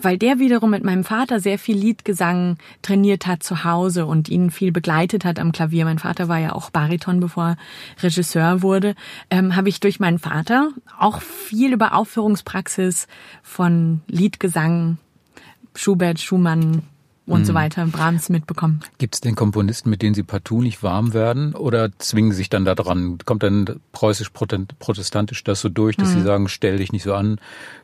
weil 0.00 0.18
der 0.18 0.38
wiederum 0.38 0.70
mit 0.70 0.84
meinem 0.84 1.04
Vater 1.04 1.40
sehr 1.40 1.58
viel 1.58 1.76
Liedgesang 1.76 2.58
trainiert 2.82 3.26
hat 3.26 3.42
zu 3.42 3.64
Hause 3.64 4.06
und 4.06 4.28
ihn 4.28 4.50
viel 4.50 4.72
begleitet 4.72 5.24
hat 5.24 5.38
am 5.38 5.52
Klavier. 5.52 5.84
Mein 5.84 5.98
Vater 5.98 6.28
war 6.28 6.38
ja 6.38 6.52
auch 6.52 6.70
Bariton, 6.70 7.20
bevor 7.20 7.50
er 7.50 7.56
Regisseur 8.02 8.62
wurde. 8.62 8.94
Ähm, 9.30 9.56
habe 9.56 9.68
ich 9.68 9.80
durch 9.80 9.98
meinen 9.98 10.18
Vater 10.18 10.70
auch 10.98 11.22
viel 11.22 11.72
über 11.72 11.94
Aufführungspraxis 11.94 13.06
von 13.42 14.00
Liedgesang, 14.06 14.98
Schubert, 15.74 16.20
Schumann, 16.20 16.82
und 17.26 17.40
mhm. 17.40 17.44
so 17.44 17.54
weiter, 17.54 17.86
Brahms 17.86 18.28
mitbekommen. 18.28 18.80
Gibt 18.98 19.14
es 19.14 19.20
den 19.20 19.34
Komponisten, 19.34 19.90
mit 19.90 20.02
denen 20.02 20.14
Sie 20.14 20.22
partout 20.22 20.62
nicht 20.62 20.82
warm 20.82 21.12
werden 21.12 21.54
oder 21.54 21.90
zwingen 21.98 22.30
Sie 22.30 22.38
sich 22.38 22.48
dann 22.48 22.64
da 22.64 22.74
dran? 22.74 23.18
Kommt 23.24 23.42
dann 23.42 23.80
preußisch-protestantisch 23.92 25.42
das 25.44 25.60
so 25.60 25.68
durch, 25.68 25.96
dass 25.96 26.10
mhm. 26.10 26.14
Sie 26.14 26.22
sagen, 26.22 26.48
stell 26.48 26.78
dich 26.78 26.92
nicht 26.92 27.02
so 27.02 27.14
an, 27.14 27.40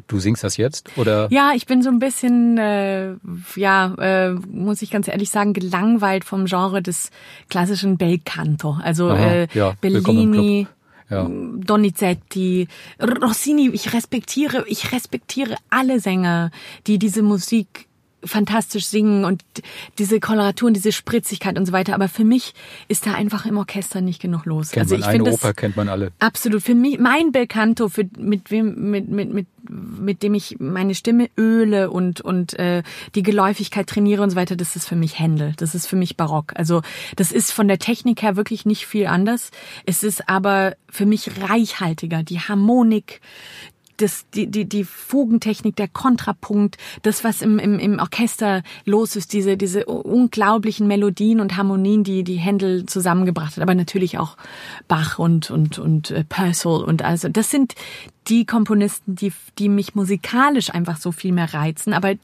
du 0.07 0.21
singst 0.21 0.45
das 0.45 0.57
jetzt? 0.57 0.97
Oder? 0.97 1.29
Ja, 1.31 1.53
ich 1.55 1.67
bin 1.67 1.83
so 1.83 1.91
ein 1.91 1.99
bisschen, 1.99 2.57
äh, 2.59 3.15
ja, 3.57 3.95
äh, 3.95 4.31
muss 4.31 4.83
ich 4.83 4.91
ganz 4.91 5.09
ehrlich 5.09 5.31
sagen, 5.31 5.53
gelangweilt 5.53 6.25
vom 6.25 6.45
Genre 6.47 6.81
des 6.83 7.11
klassischen 7.51 7.97
Bel 7.97 8.21
Canto. 8.25 8.79
Also 8.83 9.11
Aha, 9.11 9.19
äh, 9.19 9.49
ja, 9.55 9.75
Bellini. 9.81 10.67
Ja. 11.11 11.29
Donizetti, 11.29 12.69
Rossini, 12.99 13.69
ich 13.75 13.93
respektiere, 13.93 14.65
ich 14.67 14.93
respektiere 14.93 15.57
alle 15.69 16.01
Sänger, 16.01 16.51
die 16.87 16.99
diese 16.99 17.23
Musik 17.23 17.87
fantastisch 18.25 18.87
singen 18.87 19.25
und 19.25 19.43
diese 19.99 20.21
Koloraturen, 20.21 20.75
diese 20.75 20.93
Spritzigkeit 20.93 21.59
und 21.59 21.67
so 21.67 21.73
weiter. 21.73 21.95
Aber 21.95 22.09
für 22.09 22.25
mich 22.25 22.55
ist 22.89 23.07
da 23.07 23.15
einfach 23.15 23.47
im 23.47 23.57
Orchester 23.57 24.01
nicht 24.01 24.21
genug 24.21 24.47
los. 24.47 24.71
Kennt 24.71 24.85
also 24.85 24.97
ich 24.97 25.07
finde 25.07 25.33
Oper 25.33 25.49
das 25.49 25.57
kennt 25.57 25.77
man 25.77 25.89
alle. 25.89 26.13
Absolut. 26.19 26.63
Für 26.63 26.75
mich 26.75 26.99
mein 26.99 27.33
Belcanto, 27.33 27.89
für 27.89 28.09
mit 28.19 28.51
wem 28.51 28.91
mit 28.91 29.09
mit 29.09 29.33
mit 29.33 29.47
mit 29.69 30.23
dem 30.23 30.35
ich 30.35 30.57
meine 30.59 30.95
Stimme 30.95 31.31
öle 31.39 31.91
und 31.91 32.21
und 32.21 32.59
äh, 32.59 32.83
die 33.15 33.23
Geläufigkeit 33.23 33.87
trainiere 33.87 34.23
und 34.23 34.31
so 34.31 34.37
weiter, 34.37 34.57
das 34.57 34.77
ist 34.77 34.89
für 34.89 34.97
mich 34.97 35.19
Händel. 35.19 35.55
Das 35.57 35.75
ist 35.75 35.87
für 35.87 35.97
mich 35.97 36.17
Barock. 36.17 36.53
Also 36.57 36.83
das 37.17 37.33
ist 37.33 37.53
von 37.53 37.69
der 37.69 37.79
Technik 37.79 38.23
her 38.23 38.37
wirklich 38.37 38.67
nicht 38.67 38.87
viel 38.87 39.07
anders. 39.07 39.51
Es 39.87 40.03
ist 40.03 40.29
aber 40.29 40.77
für 40.89 41.07
mich 41.07 41.31
reichhaltiger. 41.41 42.23
Die 42.23 42.41
Harmonik, 42.41 43.21
das, 43.97 44.27
die, 44.31 44.47
die, 44.47 44.65
die 44.65 44.85
Fugentechnik, 44.85 45.77
der 45.77 45.89
Kontrapunkt, 45.89 46.77
das, 47.03 47.25
was 47.25 47.43
im, 47.43 47.59
im, 47.59 47.79
im 47.79 47.99
Orchester 47.99 48.63
los 48.85 49.17
ist, 49.17 49.33
diese, 49.33 49.57
diese 49.57 49.87
unglaublichen 49.87 50.87
Melodien 50.87 51.41
und 51.41 51.57
Harmonien, 51.57 52.05
die, 52.05 52.25
die 52.25 52.37
Händel 52.37 52.87
zusammengebracht 52.87 53.57
hat, 53.57 53.63
aber 53.63 53.75
natürlich 53.75 54.19
auch 54.19 54.37
Bach 54.89 55.19
und, 55.19 55.51
und, 55.51 55.79
und 55.79 56.11
äh, 56.11 56.25
Purcell 56.25 56.83
und 56.85 57.03
also, 57.03 57.29
das 57.29 57.51
sind 57.51 57.75
die 58.29 58.47
Komponisten, 58.47 59.17
die, 59.17 59.33
die 59.59 59.69
mich 59.69 59.95
musikalisch 59.95 60.71
einfach 60.71 60.97
so 60.97 61.13
viel 61.13 61.33
mehr 61.33 61.53
reizen, 61.53 61.93
aber 61.93 62.15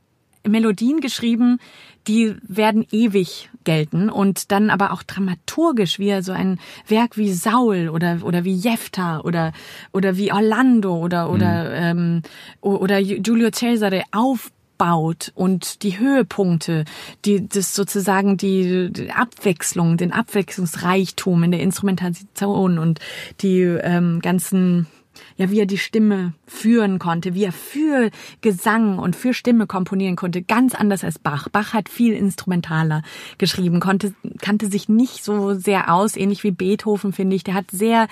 Melodien 0.48 1.00
geschrieben, 1.00 1.58
die 2.06 2.34
werden 2.42 2.86
ewig 2.90 3.50
gelten 3.64 4.08
und 4.08 4.50
dann 4.50 4.70
aber 4.70 4.92
auch 4.92 5.02
dramaturgisch 5.02 5.98
wie 5.98 6.22
so 6.22 6.32
ein 6.32 6.58
Werk 6.86 7.16
wie 7.16 7.32
Saul 7.32 7.90
oder 7.90 8.20
oder 8.22 8.44
wie 8.44 8.54
Jefta 8.54 9.20
oder 9.20 9.52
oder 9.92 10.16
wie 10.16 10.32
Orlando 10.32 10.96
oder 10.96 11.30
oder 11.30 11.94
mhm. 11.94 12.22
ähm, 12.22 12.22
oder 12.60 13.02
Giulio 13.02 13.50
Cesare 13.50 14.04
auf 14.12 14.50
aufbaut 14.78 15.32
und 15.34 15.82
die 15.82 15.98
Höhepunkte, 15.98 16.84
die 17.24 17.48
das 17.48 17.74
sozusagen 17.74 18.36
die, 18.36 18.90
die 18.92 19.10
Abwechslung, 19.10 19.96
den 19.96 20.12
Abwechslungsreichtum 20.12 21.42
in 21.42 21.50
der 21.50 21.60
Instrumentation 21.60 22.78
und 22.78 23.00
die 23.40 23.60
ähm, 23.60 24.20
ganzen 24.20 24.86
ja, 25.36 25.50
wie 25.50 25.60
er 25.60 25.66
die 25.66 25.78
Stimme 25.78 26.34
führen 26.46 26.98
konnte, 26.98 27.34
wie 27.34 27.44
er 27.44 27.52
für 27.52 28.10
Gesang 28.40 28.98
und 28.98 29.16
für 29.16 29.34
Stimme 29.34 29.66
komponieren 29.66 30.16
konnte, 30.16 30.42
ganz 30.42 30.74
anders 30.74 31.04
als 31.04 31.18
Bach. 31.18 31.48
Bach 31.48 31.72
hat 31.74 31.88
viel 31.88 32.14
instrumentaler 32.14 33.02
geschrieben, 33.38 33.80
konnte, 33.80 34.14
kannte 34.40 34.68
sich 34.68 34.88
nicht 34.88 35.24
so 35.24 35.54
sehr 35.54 35.92
aus, 35.92 36.16
ähnlich 36.16 36.44
wie 36.44 36.50
Beethoven, 36.50 37.12
finde 37.12 37.36
ich. 37.36 37.44
Der 37.44 37.54
hat 37.54 37.70
sehr, 37.70 38.08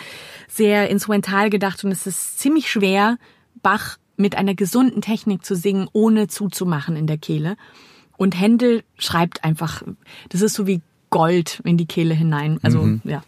sehr 0.48 0.88
instrumental 0.90 1.50
gedacht 1.50 1.84
und 1.84 1.92
es 1.92 2.06
ist 2.06 2.38
ziemlich 2.38 2.70
schwer, 2.70 3.18
Bach 3.62 3.98
mit 4.16 4.36
einer 4.36 4.54
gesunden 4.54 5.02
Technik 5.02 5.44
zu 5.44 5.54
singen, 5.54 5.88
ohne 5.92 6.28
zuzumachen 6.28 6.96
in 6.96 7.06
der 7.06 7.18
Kehle. 7.18 7.56
Und 8.16 8.38
Händel 8.38 8.82
schreibt 8.96 9.44
einfach, 9.44 9.82
das 10.30 10.40
ist 10.40 10.54
so 10.54 10.66
wie 10.66 10.80
Gold 11.10 11.60
in 11.64 11.76
die 11.76 11.86
Kehle 11.86 12.14
hinein. 12.14 12.58
Also, 12.62 12.82
mhm. 12.82 13.00
ja. 13.04 13.22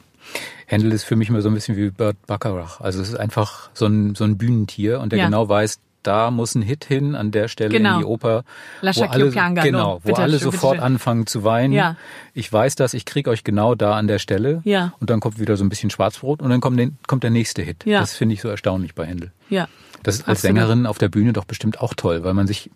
Händel 0.69 0.93
ist 0.93 1.05
für 1.05 1.17
mich 1.17 1.31
immer 1.31 1.41
so 1.41 1.49
ein 1.49 1.55
bisschen 1.55 1.77
wie 1.77 1.91
Bert 1.91 2.19
Bacharach. 2.27 2.81
Also 2.83 3.01
es 3.01 3.09
ist 3.09 3.15
einfach 3.15 3.71
so 3.73 3.87
ein, 3.87 4.15
so 4.15 4.25
ein 4.25 4.37
Bühnentier 4.37 5.01
und 5.01 5.13
der 5.13 5.19
ja. 5.19 5.25
genau 5.25 5.49
weiß, 5.49 5.81
da 6.03 6.31
muss 6.31 6.55
ein 6.55 6.63
Hit 6.63 6.85
hin 6.85 7.15
an 7.15 7.31
der 7.31 7.49
Stelle 7.49 7.71
genau. 7.71 7.95
in 7.95 7.99
die 8.01 8.05
Oper, 8.05 8.45
wo 8.83 9.05
alle, 9.05 9.31
genau, 9.31 10.01
wo 10.03 10.09
bitte, 10.09 10.21
alle 10.21 10.39
sofort 10.39 10.75
bitte. 10.75 10.85
anfangen 10.85 11.27
zu 11.27 11.43
weinen. 11.43 11.73
Ja. 11.73 11.97
Ich 12.35 12.53
weiß 12.53 12.75
das, 12.75 12.93
ich 12.93 13.07
krieg 13.07 13.29
euch 13.29 13.45
genau 13.45 13.75
da 13.75 13.97
an 13.97 14.09
der 14.09 14.19
Stelle. 14.19 14.61
Ja. 14.65 14.93
Und 15.01 15.09
dann 15.09 15.21
kommt 15.21 15.41
wieder 15.41 15.57
so 15.57 15.65
ein 15.65 15.71
bisschen 15.71 15.89
Schwarzbrot 15.89 16.43
und 16.43 16.51
dann 16.51 16.61
kommt, 16.61 16.79
den, 16.79 16.99
kommt 17.07 17.23
der 17.25 17.31
nächste 17.31 17.63
Hit. 17.63 17.87
Ja. 17.87 18.01
Das 18.01 18.15
finde 18.15 18.35
ich 18.35 18.43
so 18.43 18.49
erstaunlich 18.49 18.95
bei 18.95 19.07
Händel. 19.07 19.33
Ja. 19.49 19.69
Das 20.03 20.17
ist 20.17 20.29
als 20.29 20.41
Absolut. 20.41 20.59
Sängerin 20.59 20.87
auf 20.87 20.99
der 20.99 21.09
Bühne 21.09 21.33
doch 21.33 21.47
bestimmt 21.47 21.81
auch 21.81 21.95
toll, 21.95 22.25
weil 22.25 22.35
man 22.35 22.47
sich 22.47 22.71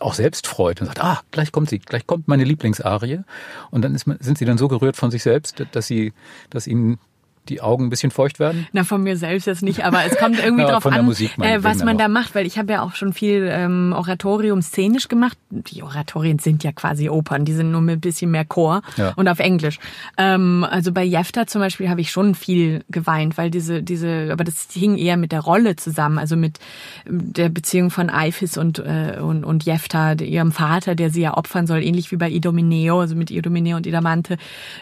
auch 0.00 0.14
selbst 0.14 0.46
freut 0.46 0.80
und 0.80 0.86
sagt, 0.86 1.02
ah, 1.02 1.20
gleich 1.30 1.52
kommt 1.52 1.68
sie, 1.68 1.78
gleich 1.78 2.06
kommt 2.06 2.28
meine 2.28 2.44
Lieblingsarie. 2.44 3.20
Und 3.70 3.82
dann 3.82 3.94
ist 3.94 4.06
man, 4.06 4.16
sind 4.20 4.38
sie 4.38 4.44
dann 4.44 4.58
so 4.58 4.68
gerührt 4.68 4.96
von 4.96 5.10
sich 5.10 5.22
selbst, 5.22 5.64
dass 5.72 5.86
sie, 5.86 6.12
dass 6.50 6.66
ihnen 6.66 6.98
die 7.48 7.60
Augen 7.60 7.86
ein 7.86 7.90
bisschen 7.90 8.10
feucht 8.10 8.38
werden? 8.38 8.66
Na, 8.72 8.84
von 8.84 9.02
mir 9.02 9.16
selbst 9.16 9.46
jetzt 9.46 9.62
nicht, 9.62 9.84
aber 9.84 10.04
es 10.04 10.16
kommt 10.16 10.38
irgendwie 10.42 10.64
drauf 10.70 10.86
an, 10.86 11.08
äh, 11.08 11.62
was 11.62 11.84
man 11.84 11.98
da 11.98 12.08
macht, 12.08 12.34
weil 12.34 12.46
ich 12.46 12.58
habe 12.58 12.72
ja 12.72 12.82
auch 12.82 12.94
schon 12.94 13.12
viel 13.12 13.48
ähm, 13.50 13.94
Oratorium 13.96 14.62
szenisch 14.62 15.08
gemacht. 15.08 15.38
Die 15.50 15.82
Oratorien 15.82 16.38
sind 16.38 16.64
ja 16.64 16.72
quasi 16.72 17.08
Opern, 17.08 17.44
die 17.44 17.52
sind 17.52 17.70
nur 17.70 17.80
mit 17.80 17.96
ein 17.96 18.00
bisschen 18.00 18.30
mehr 18.30 18.44
Chor 18.44 18.82
ja. 18.96 19.12
und 19.16 19.28
auf 19.28 19.38
Englisch. 19.38 19.78
Ähm, 20.16 20.66
also 20.68 20.92
bei 20.92 21.04
Jefta 21.04 21.46
zum 21.46 21.60
Beispiel 21.60 21.88
habe 21.88 22.00
ich 22.00 22.10
schon 22.10 22.34
viel 22.34 22.84
geweint, 22.88 23.38
weil 23.38 23.50
diese, 23.50 23.82
diese, 23.82 24.28
aber 24.32 24.44
das 24.44 24.68
hing 24.72 24.96
eher 24.96 25.16
mit 25.16 25.32
der 25.32 25.40
Rolle 25.40 25.76
zusammen, 25.76 26.18
also 26.18 26.36
mit 26.36 26.58
der 27.06 27.48
Beziehung 27.48 27.90
von 27.90 28.10
Eifis 28.10 28.58
und, 28.58 28.78
äh, 28.78 29.18
und, 29.20 29.44
und 29.44 29.64
Jefta, 29.64 30.12
ihrem 30.12 30.52
Vater, 30.52 30.94
der 30.94 31.10
sie 31.10 31.22
ja 31.22 31.36
opfern 31.36 31.66
soll, 31.66 31.82
ähnlich 31.82 32.10
wie 32.12 32.16
bei 32.16 32.30
Idomeneo, 32.30 33.00
also 33.00 33.14
mit 33.14 33.30
Idomeneo 33.30 33.76
und 33.76 33.86
Idamante. 33.86 34.36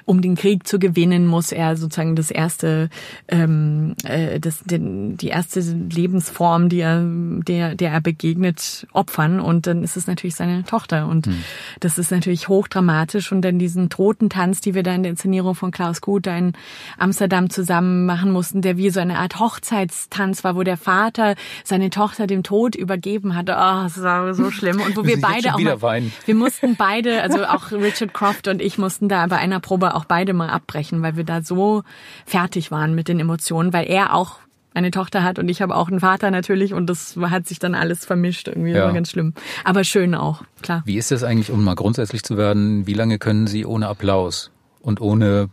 Um 0.04 0.22
den 0.22 0.34
Krieg 0.34 0.66
zu 0.66 0.78
gewinnen, 0.78 1.26
muss 1.26 1.52
er 1.52 1.76
sozusagen 1.76 2.16
das 2.16 2.30
erste 2.30 2.53
erste, 2.54 2.88
ähm, 3.28 3.94
äh, 4.04 4.38
das, 4.38 4.60
den, 4.60 5.16
die 5.16 5.28
erste 5.28 5.60
Lebensform, 5.60 6.68
die 6.68 6.80
er, 6.80 7.02
der, 7.04 7.74
der 7.74 7.92
er 7.92 8.00
begegnet, 8.00 8.86
opfern. 8.92 9.40
Und 9.40 9.66
dann 9.66 9.82
ist 9.82 9.96
es 9.96 10.06
natürlich 10.06 10.36
seine 10.36 10.64
Tochter. 10.64 11.08
Und 11.08 11.26
hm. 11.26 11.44
das 11.80 11.98
ist 11.98 12.10
natürlich 12.10 12.48
hochdramatisch. 12.48 13.32
Und 13.32 13.42
dann 13.42 13.58
diesen 13.58 13.90
Totentanz, 13.90 14.60
die 14.60 14.74
wir 14.74 14.82
da 14.82 14.94
in 14.94 15.02
der 15.02 15.10
Inszenierung 15.10 15.54
von 15.54 15.70
Klaus 15.70 16.00
Gut 16.00 16.26
da 16.26 16.36
in 16.36 16.52
Amsterdam 16.98 17.50
zusammen 17.50 18.06
machen 18.06 18.30
mussten, 18.30 18.62
der 18.62 18.76
wie 18.76 18.90
so 18.90 19.00
eine 19.00 19.18
Art 19.18 19.40
Hochzeitstanz 19.40 20.44
war, 20.44 20.54
wo 20.54 20.62
der 20.62 20.76
Vater 20.76 21.34
seine 21.64 21.90
Tochter 21.90 22.26
dem 22.26 22.42
Tod 22.42 22.76
übergeben 22.76 23.34
hatte. 23.34 23.52
Oh, 23.52 23.82
das 23.82 24.00
war 24.02 24.32
so 24.34 24.50
schlimm. 24.50 24.80
Und 24.80 24.96
wo 24.96 25.04
wir 25.04 25.20
beide 25.20 25.54
auch 25.54 25.58
mal, 25.58 26.02
wir 26.24 26.34
mussten 26.34 26.76
beide, 26.76 27.22
also 27.22 27.44
auch 27.44 27.72
Richard 27.72 28.14
Croft 28.14 28.48
und 28.48 28.62
ich 28.62 28.78
mussten 28.78 29.08
da 29.08 29.26
bei 29.26 29.38
einer 29.38 29.60
Probe 29.60 29.94
auch 29.94 30.04
beide 30.04 30.34
mal 30.34 30.50
abbrechen, 30.50 31.02
weil 31.02 31.16
wir 31.16 31.24
da 31.24 31.42
so 31.42 31.82
fertig 32.26 32.43
fertig 32.44 32.70
waren 32.70 32.94
mit 32.94 33.08
den 33.08 33.20
Emotionen, 33.20 33.72
weil 33.72 33.88
er 33.88 34.14
auch 34.14 34.36
eine 34.74 34.90
Tochter 34.90 35.22
hat 35.22 35.38
und 35.38 35.48
ich 35.48 35.62
habe 35.62 35.74
auch 35.74 35.88
einen 35.88 36.00
Vater 36.00 36.30
natürlich 36.30 36.74
und 36.74 36.86
das 36.88 37.16
hat 37.16 37.46
sich 37.46 37.58
dann 37.58 37.74
alles 37.74 38.04
vermischt 38.04 38.48
irgendwie. 38.48 38.72
Ja. 38.72 38.90
Ganz 38.90 39.10
schlimm. 39.10 39.32
Aber 39.64 39.82
schön 39.82 40.14
auch, 40.14 40.42
klar. 40.60 40.82
Wie 40.84 40.98
ist 40.98 41.10
das 41.10 41.22
eigentlich, 41.22 41.50
um 41.50 41.64
mal 41.64 41.74
grundsätzlich 41.74 42.22
zu 42.22 42.36
werden, 42.36 42.86
wie 42.86 42.92
lange 42.92 43.18
können 43.18 43.46
Sie 43.46 43.64
ohne 43.64 43.88
Applaus 43.88 44.50
und 44.82 45.00
ohne 45.00 45.48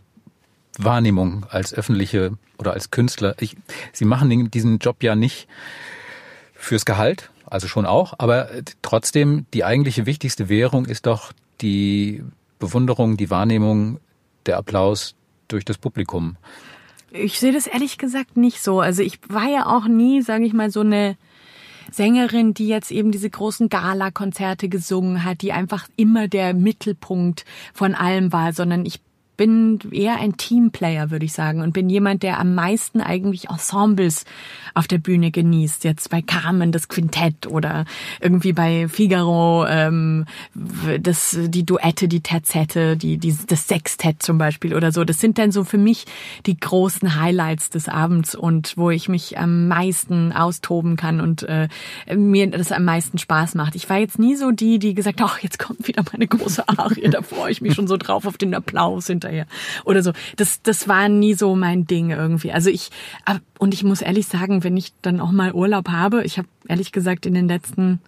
Wahrnehmung 0.76 1.46
als 1.48 1.72
öffentliche 1.72 2.32
oder 2.58 2.74
als 2.74 2.90
Künstler, 2.90 3.36
ich, 3.40 3.56
Sie 3.94 4.04
machen 4.04 4.50
diesen 4.50 4.78
Job 4.78 5.02
ja 5.02 5.14
nicht 5.14 5.48
fürs 6.54 6.84
Gehalt, 6.84 7.30
also 7.46 7.68
schon 7.68 7.86
auch, 7.86 8.14
aber 8.18 8.50
trotzdem 8.82 9.46
die 9.54 9.64
eigentliche 9.64 10.04
wichtigste 10.04 10.50
Währung 10.50 10.84
ist 10.84 11.06
doch 11.06 11.32
die 11.62 12.22
Bewunderung, 12.58 13.16
die 13.16 13.30
Wahrnehmung, 13.30 13.98
der 14.44 14.58
Applaus 14.58 15.14
durch 15.48 15.64
das 15.64 15.78
Publikum. 15.78 16.36
Ich 17.12 17.38
sehe 17.38 17.52
das 17.52 17.66
ehrlich 17.66 17.98
gesagt 17.98 18.36
nicht 18.36 18.62
so. 18.62 18.80
Also 18.80 19.02
ich 19.02 19.18
war 19.28 19.48
ja 19.48 19.66
auch 19.66 19.86
nie, 19.86 20.22
sage 20.22 20.44
ich 20.44 20.52
mal, 20.52 20.70
so 20.70 20.80
eine 20.80 21.16
Sängerin, 21.90 22.54
die 22.54 22.68
jetzt 22.68 22.90
eben 22.90 23.12
diese 23.12 23.28
großen 23.28 23.68
Gala-Konzerte 23.68 24.68
gesungen 24.68 25.24
hat, 25.24 25.42
die 25.42 25.52
einfach 25.52 25.88
immer 25.96 26.28
der 26.28 26.54
Mittelpunkt 26.54 27.44
von 27.74 27.94
allem 27.94 28.32
war, 28.32 28.52
sondern 28.52 28.86
ich 28.86 29.00
bin 29.42 29.80
eher 29.90 30.20
ein 30.20 30.36
Teamplayer, 30.36 31.10
würde 31.10 31.24
ich 31.24 31.32
sagen, 31.32 31.62
und 31.62 31.72
bin 31.72 31.90
jemand, 31.90 32.22
der 32.22 32.38
am 32.38 32.54
meisten 32.54 33.00
eigentlich 33.00 33.50
Ensembles 33.50 34.24
auf 34.72 34.86
der 34.86 34.98
Bühne 34.98 35.32
genießt. 35.32 35.82
Jetzt 35.82 36.10
bei 36.10 36.22
Carmen 36.22 36.70
das 36.70 36.86
Quintett 36.86 37.48
oder 37.48 37.84
irgendwie 38.20 38.52
bei 38.52 38.86
Figaro 38.86 39.66
ähm, 39.66 40.26
das, 41.00 41.36
die 41.40 41.66
Duette, 41.66 42.06
die 42.06 42.20
Terzette, 42.20 42.96
die, 42.96 43.18
die, 43.18 43.36
das 43.48 43.66
Sextett 43.66 44.22
zum 44.22 44.38
Beispiel 44.38 44.76
oder 44.76 44.92
so. 44.92 45.02
Das 45.02 45.18
sind 45.18 45.38
dann 45.38 45.50
so 45.50 45.64
für 45.64 45.76
mich 45.76 46.04
die 46.46 46.56
großen 46.56 47.20
Highlights 47.20 47.68
des 47.68 47.88
Abends 47.88 48.36
und 48.36 48.76
wo 48.76 48.90
ich 48.90 49.08
mich 49.08 49.38
am 49.38 49.66
meisten 49.66 50.32
austoben 50.32 50.94
kann 50.94 51.20
und 51.20 51.42
äh, 51.42 51.66
mir 52.14 52.48
das 52.48 52.70
am 52.70 52.84
meisten 52.84 53.18
Spaß 53.18 53.56
macht. 53.56 53.74
Ich 53.74 53.90
war 53.90 53.98
jetzt 53.98 54.20
nie 54.20 54.36
so 54.36 54.52
die, 54.52 54.78
die 54.78 54.94
gesagt, 54.94 55.20
ach, 55.20 55.40
jetzt 55.40 55.58
kommt 55.58 55.88
wieder 55.88 56.04
meine 56.12 56.28
große 56.28 56.68
Arie, 56.68 57.10
da 57.10 57.22
freue 57.22 57.50
ich 57.50 57.60
mich 57.60 57.74
schon 57.74 57.88
so 57.88 57.96
drauf 57.96 58.24
auf 58.24 58.38
den 58.38 58.54
Applaus 58.54 59.08
hinterher 59.08 59.31
oder 59.84 60.02
so. 60.02 60.12
Das, 60.36 60.62
das 60.62 60.88
war 60.88 61.08
nie 61.08 61.34
so 61.34 61.54
mein 61.54 61.86
Ding 61.86 62.10
irgendwie. 62.10 62.52
Also 62.52 62.70
ich, 62.70 62.90
und 63.58 63.74
ich 63.74 63.84
muss 63.84 64.02
ehrlich 64.02 64.26
sagen, 64.26 64.64
wenn 64.64 64.76
ich 64.76 64.92
dann 65.02 65.20
auch 65.20 65.32
mal 65.32 65.52
Urlaub 65.52 65.88
habe, 65.88 66.24
ich 66.24 66.38
habe 66.38 66.48
ehrlich 66.68 66.92
gesagt 66.92 67.26
in 67.26 67.34
den 67.34 67.48
letzten 67.48 68.00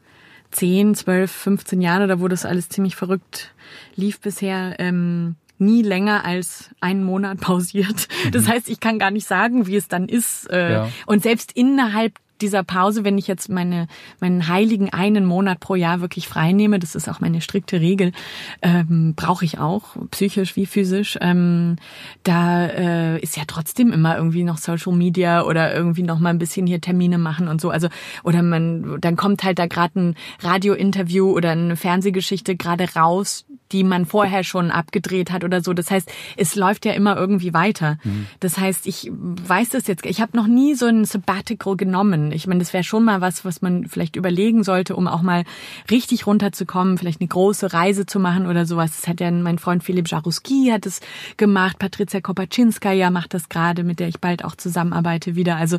10, 0.53 0.95
12, 0.95 1.31
15 1.31 1.81
Jahren 1.81 2.03
oder 2.03 2.21
wo 2.21 2.29
das 2.29 2.45
alles 2.45 2.69
ziemlich 2.69 2.97
verrückt 2.97 3.53
lief 3.97 4.21
bisher, 4.21 4.77
ähm, 4.79 5.37
nie 5.59 5.83
länger 5.83 6.25
als 6.25 6.71
einen 6.81 7.05
Monat 7.05 7.41
pausiert. 7.41 8.09
Das 8.33 8.45
mhm. 8.45 8.49
heißt, 8.49 8.69
ich 8.69 8.81
kann 8.81 8.99
gar 8.99 9.11
nicht 9.11 9.27
sagen, 9.27 9.67
wie 9.67 9.77
es 9.77 9.89
dann 9.89 10.09
ist. 10.09 10.51
Äh, 10.51 10.73
ja. 10.73 10.91
Und 11.07 11.23
selbst 11.23 11.53
innerhalb 11.53 12.15
dieser 12.45 12.63
Pause, 12.63 13.05
wenn 13.05 13.17
ich 13.17 13.27
jetzt 13.27 13.49
meine, 13.49 13.87
meinen 14.21 14.49
heiligen 14.49 14.93
einen 14.93 15.25
Monat 15.25 15.61
pro 15.61 15.77
Jahr 15.77 16.03
wirklich 16.03 16.29
frei 16.29 16.53
nehme, 16.53 16.79
das 16.79 16.95
ist 16.95 17.09
auch 17.09 17.21
meine 17.21 17.41
strikte 17.41 17.81
Regel, 17.81 18.13
ähm, 18.61 19.15
brauche 19.17 19.47
ich 19.47 19.59
auch, 19.59 19.97
psychisch 20.11 20.55
wie 20.55 20.67
physisch, 20.67 21.17
ähm, 21.23 21.77
da 22.23 22.67
äh, 22.67 23.19
ist 23.21 23.39
ja 23.39 23.45
trotzdem 23.47 23.93
immer 23.93 24.17
irgendwie 24.19 24.45
noch 24.45 24.59
Social 24.59 24.93
Media 24.93 25.45
oder 25.45 25.75
irgendwie 25.75 26.03
noch 26.03 26.19
mal 26.19 26.31
ein 26.31 26.39
bisschen 26.39 26.67
hier 26.67 26.83
Termine 26.83 27.17
machen 27.17 27.49
und 27.49 27.63
so. 27.63 27.71
Also, 27.71 27.89
oder 28.25 28.43
man, 28.43 29.01
dann 29.01 29.17
kommt 29.17 29.43
halt 29.43 29.59
da 29.59 29.67
gerade 29.67 29.99
ein 29.99 30.15
Radiointerview 30.43 31.31
oder 31.31 31.53
eine 31.53 31.77
Fernsehgeschichte 31.77 32.57
gerade 32.57 32.95
raus, 32.95 33.47
die 33.73 33.85
man 33.85 34.05
vorher 34.05 34.45
schon 34.45 34.71
abgedreht 34.71 35.33
hat 35.33 35.45
oder 35.45 35.63
so. 35.63 35.73
Das 35.73 35.91
heißt, 35.91 36.13
es 36.37 36.55
läuft 36.57 36.85
ja 36.85 36.93
immer 36.93 37.17
irgendwie 37.17 37.55
weiter. 37.55 37.99
Mhm. 38.05 38.27
Das 38.41 38.59
heißt, 38.59 38.87
ich 38.87 39.11
weiß 39.11 39.71
das 39.71 39.87
jetzt, 39.87 40.05
ich 40.05 40.21
habe 40.21 40.37
noch 40.37 40.47
nie 40.47 40.75
so 40.75 40.87
ein 40.87 41.05
Sabbatical 41.05 41.77
genommen. 41.77 42.31
Ich 42.35 42.47
meine, 42.47 42.61
das 42.61 42.73
wäre 42.73 42.85
schon 42.85 43.05
mal 43.05 43.21
was, 43.21 43.45
was 43.45 43.63
man 43.63 43.87
vielleicht 43.87 44.17
überlegen 44.17 44.65
sollte, 44.65 44.97
um 44.97 45.09
auch 45.09 45.23
mal 45.23 45.45
richtig 45.91 46.27
runterzukommen, 46.27 46.99
vielleicht 46.99 47.21
eine 47.21 47.29
große 47.29 47.73
Reise 47.73 48.07
zu 48.07 48.21
machen 48.21 48.47
oder 48.47 48.67
sowas. 48.67 48.93
Das 49.01 49.09
hat 49.09 49.21
ja 49.21 49.31
mein 49.31 49.59
Freund 49.59 49.83
Philipp 49.85 50.09
Jaruski 50.09 50.69
hat 50.71 50.87
es 50.87 51.01
gemacht, 51.37 51.79
Patricia 51.79 52.21
Kopaczynskaja 52.21 53.11
macht 53.11 53.35
das 53.35 53.49
gerade, 53.49 53.85
mit 53.85 54.01
der 54.01 54.09
ich 54.09 54.21
bald 54.21 54.45
auch 54.45 54.57
zusammenarbeite 54.57 55.37
wieder. 55.37 55.57
Also 55.57 55.79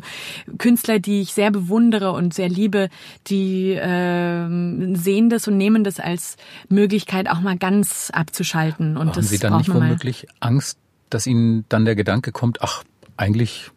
Künstler, 0.58 0.98
die 0.98 1.20
ich 1.20 1.32
sehr 1.32 1.50
bewundere 1.50 2.12
und 2.12 2.34
sehr 2.34 2.48
liebe, 2.48 2.88
die 3.26 3.72
äh, 3.72 4.94
sehen 4.94 5.30
das 5.30 5.48
und 5.48 5.56
nehmen 5.56 5.84
das 5.84 6.00
als 6.00 6.36
Möglichkeit, 6.68 7.30
auch 7.30 7.40
mal 7.40 7.56
ganz 7.56 8.10
abzuschalten. 8.12 8.96
Und 8.96 9.08
Haben 9.08 9.14
das 9.14 9.28
Sie 9.28 9.38
dann 9.38 9.58
nicht 9.58 9.72
womöglich 9.72 10.26
Angst, 10.40 10.78
dass 11.10 11.26
Ihnen 11.26 11.64
dann 11.68 11.84
der 11.84 11.94
Gedanke 11.94 12.32
kommt, 12.32 12.62
ach, 12.62 12.82
eigentlich 13.16 13.70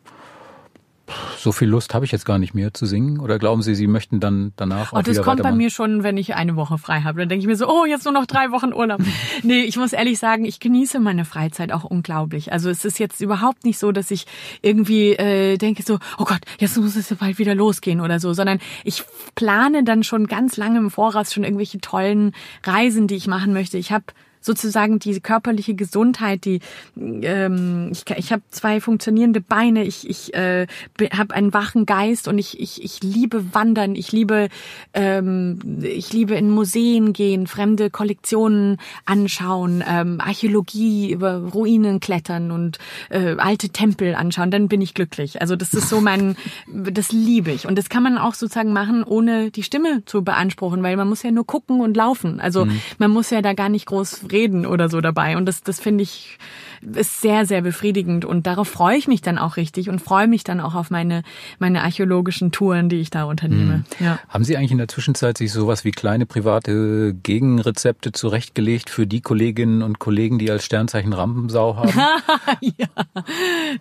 so 1.38 1.51
viel 1.51 1.68
Lust 1.68 1.93
habe 1.93 2.05
ich 2.05 2.12
jetzt 2.12 2.26
gar 2.26 2.39
nicht 2.39 2.53
mehr 2.53 2.74
zu 2.74 2.86
singen. 2.86 3.20
Oder 3.20 3.39
glauben 3.39 3.62
Sie, 3.62 3.76
Sie 3.76 3.88
möchten 3.88 4.20
dann 4.20 4.53
danach 4.55 4.93
auch 4.93 4.99
oh, 4.99 5.01
das 5.01 5.22
kommt 5.22 5.41
bei 5.43 5.51
mir 5.51 5.70
schon, 5.70 6.03
wenn 6.03 6.18
ich 6.18 6.36
eine 6.36 6.55
Woche 6.55 6.78
frei 6.78 7.01
habe. 7.01 7.20
Dann 7.20 7.30
denke 7.30 7.41
ich 7.41 7.47
mir 7.47 7.55
so, 7.55 7.68
oh, 7.68 7.86
jetzt 7.86 8.05
nur 8.05 8.14
noch 8.14 8.26
drei 8.26 8.51
Wochen 8.51 8.74
Urlaub. 8.74 9.01
nee, 9.43 9.62
ich 9.62 9.78
muss 9.78 9.93
ehrlich 9.93 10.20
sagen, 10.20 10.45
ich 10.45 10.60
genieße 10.60 10.99
meine 10.99 11.26
Freizeit 11.26 11.72
auch 11.72 11.84
unglaublich. 11.84 12.51
Also 12.51 12.70
es 12.70 12.86
ist 12.86 12.99
jetzt 12.99 13.22
überhaupt 13.22 13.66
nicht 13.66 13.80
so, 13.80 13.91
dass 13.91 14.12
ich 14.12 14.26
irgendwie 14.62 15.14
äh, 15.14 15.57
denke 15.57 15.84
so, 15.84 15.99
oh 16.18 16.26
Gott, 16.26 16.41
jetzt 16.60 16.78
muss 16.78 16.95
es 16.95 17.14
bald 17.16 17.39
wieder 17.39 17.55
losgehen 17.55 18.01
oder 18.01 18.20
so, 18.20 18.34
sondern 18.34 18.60
ich 18.84 19.03
plane 19.36 19.84
dann 19.84 20.03
schon 20.03 20.28
ganz 20.28 20.57
lange 20.57 20.80
im 20.80 20.91
Voraus 20.91 21.34
schon 21.34 21.43
irgendwelche 21.43 21.80
tollen 21.80 22.34
Reisen, 22.64 23.07
die 23.07 23.16
ich 23.16 23.28
machen 23.28 23.53
möchte. 23.53 23.78
Ich 23.78 23.91
habe 23.91 24.05
sozusagen 24.42 25.00
diese 25.00 25.22
körperliche 25.22 25.76
Gesundheit, 25.76 26.46
die 26.46 26.60
ähm, 26.96 27.92
ich, 27.92 28.04
ich 28.16 28.32
habe 28.32 28.42
zwei 28.52 28.80
funktionierende 28.82 29.42
Beine, 29.42 29.84
ich, 29.84 30.10
ich 30.10 30.34
äh, 30.34 30.68
habe 31.12 31.34
einen 31.36 31.54
wachen 31.54 31.86
Geist 31.86 32.28
und 32.28 32.38
ich, 32.38 32.60
ich, 32.60 32.84
ich 32.84 33.04
liebe 33.04 33.54
Wandern, 33.54 33.96
ich 33.96 34.12
liebe 34.12 34.50
ähm, 34.94 35.60
ich 35.82 36.14
liebe 36.14 36.36
in 36.36 36.50
Museen 36.50 37.14
gehen, 37.14 37.48
fremde 37.48 37.90
Kollektionen 37.90 38.78
anschauen, 39.06 39.84
ähm, 39.88 40.22
Archäologie 40.22 41.12
über 41.12 41.38
Ruinen 41.38 42.00
klettern 42.00 42.52
und 42.52 42.78
äh, 43.10 43.36
alte 43.38 43.70
Tempel 43.70 44.16
anschauen, 44.16 44.52
dann 44.52 44.68
bin 44.68 44.82
ich 44.82 44.94
glücklich. 44.94 45.42
Also 45.42 45.56
das 45.56 45.74
ist 45.74 45.90
so 45.90 46.02
mein, 46.02 46.36
das 46.68 47.12
liebe 47.12 47.52
ich 47.52 47.68
und 47.68 47.78
das 47.78 47.90
kann 47.90 48.04
man 48.04 48.18
auch 48.18 48.34
sozusagen 48.34 48.74
machen, 48.74 49.04
ohne 49.04 49.52
die 49.52 49.64
Stimme 49.64 50.04
zu 50.06 50.24
beanspruchen, 50.24 50.82
weil 50.84 50.96
man 50.96 51.10
muss 51.10 51.24
ja 51.24 51.32
nur 51.32 51.46
gucken 51.46 51.82
und 51.82 51.98
laufen. 51.98 52.40
Also 52.40 52.66
mhm. 52.66 52.80
man 52.98 53.12
muss 53.12 53.30
ja 53.30 53.42
da 53.42 53.54
gar 53.54 53.70
nicht 53.70 53.86
groß 53.86 54.28
reden 54.32 54.65
oder 54.65 54.89
so 54.89 55.01
dabei. 55.01 55.38
Und 55.38 55.45
das, 55.45 55.63
das 55.63 55.80
finde 55.80 56.03
ich 56.03 56.38
ist 56.82 57.21
sehr, 57.21 57.45
sehr 57.45 57.61
befriedigend. 57.61 58.25
Und 58.25 58.47
darauf 58.47 58.67
freue 58.67 58.97
ich 58.97 59.07
mich 59.07 59.21
dann 59.21 59.38
auch 59.38 59.57
richtig 59.57 59.89
und 59.89 60.01
freue 60.01 60.27
mich 60.27 60.43
dann 60.43 60.59
auch 60.59 60.75
auf 60.75 60.89
meine, 60.89 61.23
meine 61.59 61.84
archäologischen 61.84 62.51
Touren, 62.51 62.89
die 62.89 62.97
ich 62.97 63.09
da 63.09 63.25
unternehme. 63.25 63.84
Mhm. 63.99 64.05
Ja. 64.05 64.19
Haben 64.30 64.43
Sie 64.43 64.57
eigentlich 64.57 64.71
in 64.71 64.77
der 64.77 64.88
Zwischenzeit 64.88 65.38
sich 65.38 65.51
sowas 65.51 65.86
wie 65.86 65.91
kleine 65.91 66.25
private 66.25 67.13
Gegenrezepte 67.13 68.11
zurechtgelegt 68.11 68.89
für 68.89 69.07
die 69.07 69.21
Kolleginnen 69.21 69.82
und 69.82 69.99
Kollegen, 69.99 70.39
die 70.39 70.49
als 70.49 70.65
Sternzeichen 70.65 71.13
Rampensau 71.13 71.75
haben? 71.75 71.91
ja, 72.61 72.88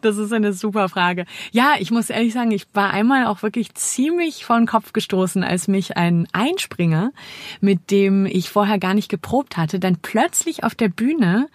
das 0.00 0.16
ist 0.16 0.32
eine 0.32 0.52
super 0.52 0.88
Frage. 0.88 1.24
Ja, 1.52 1.74
ich 1.78 1.90
muss 1.90 2.10
ehrlich 2.10 2.32
sagen, 2.32 2.50
ich 2.50 2.66
war 2.74 2.90
einmal 2.90 3.26
auch 3.26 3.42
wirklich 3.42 3.74
ziemlich 3.74 4.44
vor 4.44 4.56
den 4.56 4.66
Kopf 4.66 4.92
gestoßen, 4.92 5.44
als 5.44 5.68
mich 5.68 5.96
ein 5.96 6.26
Einspringer, 6.32 7.12
mit 7.60 7.90
dem 7.90 8.26
ich 8.26 8.50
vorher 8.50 8.78
gar 8.78 8.94
nicht 8.94 9.08
geprobt 9.08 9.56
hatte, 9.56 9.78
dann 9.78 9.96
plötzlich 9.96 10.64
auf 10.64 10.74
der 10.74 10.88
Bühne 10.88 11.48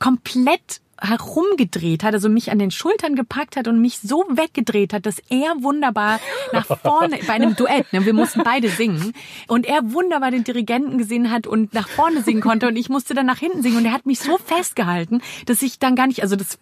komplett 0.00 0.80
herumgedreht 1.00 2.04
hat, 2.04 2.14
also 2.14 2.28
mich 2.28 2.50
an 2.50 2.58
den 2.58 2.70
Schultern 2.70 3.14
gepackt 3.14 3.56
hat 3.56 3.68
und 3.68 3.80
mich 3.80 3.98
so 3.98 4.24
weggedreht 4.28 4.92
hat, 4.92 5.06
dass 5.06 5.18
er 5.30 5.54
wunderbar 5.60 6.20
nach 6.52 6.66
vorne, 6.66 7.18
bei 7.26 7.32
einem 7.32 7.56
Duett, 7.56 7.92
ne, 7.92 8.04
wir 8.04 8.12
mussten 8.12 8.42
beide 8.44 8.68
singen, 8.68 9.14
und 9.46 9.66
er 9.66 9.92
wunderbar 9.92 10.30
den 10.30 10.44
Dirigenten 10.44 10.98
gesehen 10.98 11.30
hat 11.30 11.46
und 11.46 11.72
nach 11.72 11.88
vorne 11.88 12.22
singen 12.22 12.42
konnte 12.42 12.68
und 12.68 12.76
ich 12.76 12.88
musste 12.90 13.14
dann 13.14 13.26
nach 13.26 13.38
hinten 13.38 13.62
singen 13.62 13.78
und 13.78 13.86
er 13.86 13.92
hat 13.92 14.06
mich 14.06 14.20
so 14.20 14.36
festgehalten, 14.38 15.22
dass 15.46 15.62
ich 15.62 15.78
dann 15.78 15.96
gar 15.96 16.06
nicht, 16.06 16.22
also 16.22 16.36
das 16.36 16.58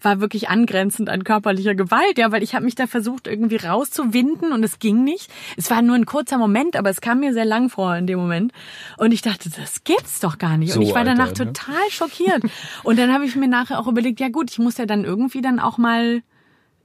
war 0.00 0.20
wirklich 0.20 0.48
angrenzend 0.48 1.10
an 1.10 1.24
körperlicher 1.24 1.74
Gewalt, 1.74 2.16
ja, 2.16 2.32
weil 2.32 2.42
ich 2.42 2.54
habe 2.54 2.64
mich 2.64 2.74
da 2.74 2.86
versucht 2.86 3.26
irgendwie 3.26 3.56
rauszuwinden 3.56 4.52
und 4.52 4.64
es 4.64 4.78
ging 4.78 5.04
nicht. 5.04 5.30
Es 5.56 5.70
war 5.70 5.82
nur 5.82 5.96
ein 5.96 6.06
kurzer 6.06 6.38
Moment, 6.38 6.76
aber 6.76 6.90
es 6.90 7.00
kam 7.00 7.20
mir 7.20 7.32
sehr 7.32 7.44
lang 7.44 7.68
vor 7.68 7.94
in 7.96 8.06
dem 8.06 8.18
Moment 8.18 8.52
und 8.96 9.12
ich 9.12 9.22
dachte, 9.22 9.50
das 9.50 9.84
gibt's 9.84 10.20
doch 10.20 10.38
gar 10.38 10.56
nicht 10.56 10.72
so, 10.72 10.80
und 10.80 10.86
ich 10.86 10.94
war 10.94 11.04
danach 11.04 11.28
Alter, 11.28 11.44
ne? 11.44 11.52
total 11.52 11.90
schockiert 11.90 12.42
und 12.82 12.98
dann 12.98 13.12
habe 13.12 13.26
ich 13.26 13.36
mir 13.36 13.48
nachher 13.48 13.81
auch 13.82 13.88
überlegt, 13.88 14.20
ja 14.20 14.28
gut, 14.28 14.50
ich 14.50 14.58
muss 14.58 14.78
ja 14.78 14.86
dann 14.86 15.04
irgendwie 15.04 15.40
dann 15.40 15.60
auch 15.60 15.78
mal 15.78 16.22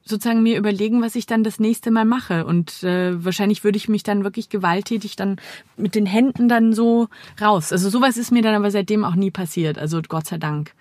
sozusagen 0.04 0.42
mir 0.42 0.58
überlegen, 0.58 1.02
was 1.02 1.16
ich 1.16 1.26
dann 1.26 1.44
das 1.44 1.60
nächste 1.60 1.92
Mal 1.92 2.06
mache. 2.06 2.46
Und 2.46 2.84
äh, 2.84 3.24
wahrscheinlich 3.24 3.64
würde 3.64 3.78
ich 3.78 3.90
mich 3.90 4.04
dann 4.04 4.24
wirklich 4.24 4.50
gewalttätig 4.50 5.16
dann 5.16 5.38
mit 5.76 5.96
den 5.96 6.06
Händen 6.06 6.48
dann 6.48 6.74
so 6.74 7.08
raus. 7.42 7.72
Also 7.72 7.90
sowas 7.90 8.18
ist 8.18 8.32
mir 8.32 8.42
dann 8.42 8.56
aber 8.56 8.72
seitdem 8.72 9.04
auch 9.04 9.16
nie 9.16 9.32
passiert. 9.32 9.78
Also 9.78 10.02
Gott 10.08 10.28
sei 10.28 10.38
Dank. 10.38 10.74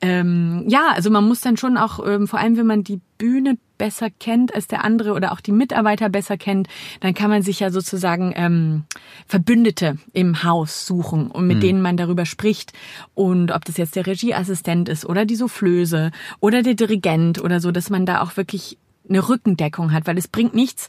Ähm, 0.00 0.64
ja, 0.66 0.88
also 0.92 1.10
man 1.10 1.26
muss 1.26 1.40
dann 1.40 1.56
schon 1.56 1.76
auch, 1.76 2.04
ähm, 2.06 2.26
vor 2.26 2.40
allem 2.40 2.56
wenn 2.56 2.66
man 2.66 2.84
die 2.84 3.00
Bühne 3.16 3.56
besser 3.78 4.08
kennt 4.10 4.54
als 4.54 4.66
der 4.66 4.84
andere 4.84 5.12
oder 5.12 5.32
auch 5.32 5.40
die 5.40 5.52
Mitarbeiter 5.52 6.08
besser 6.08 6.36
kennt, 6.36 6.68
dann 7.00 7.14
kann 7.14 7.30
man 7.30 7.42
sich 7.42 7.60
ja 7.60 7.70
sozusagen 7.70 8.32
ähm, 8.36 8.84
Verbündete 9.26 9.98
im 10.12 10.44
Haus 10.44 10.86
suchen 10.86 11.30
und 11.30 11.46
mit 11.46 11.58
mhm. 11.58 11.60
denen 11.60 11.82
man 11.82 11.96
darüber 11.96 12.26
spricht. 12.26 12.72
Und 13.14 13.50
ob 13.50 13.64
das 13.64 13.76
jetzt 13.76 13.96
der 13.96 14.06
Regieassistent 14.06 14.88
ist 14.88 15.06
oder 15.06 15.24
die 15.24 15.36
Soufflöse 15.36 16.10
oder 16.40 16.62
der 16.62 16.74
Dirigent 16.74 17.42
oder 17.42 17.60
so, 17.60 17.70
dass 17.70 17.90
man 17.90 18.06
da 18.06 18.20
auch 18.20 18.36
wirklich 18.36 18.78
eine 19.08 19.28
Rückendeckung 19.28 19.92
hat, 19.92 20.06
weil 20.06 20.16
es 20.16 20.28
bringt 20.28 20.54
nichts, 20.54 20.88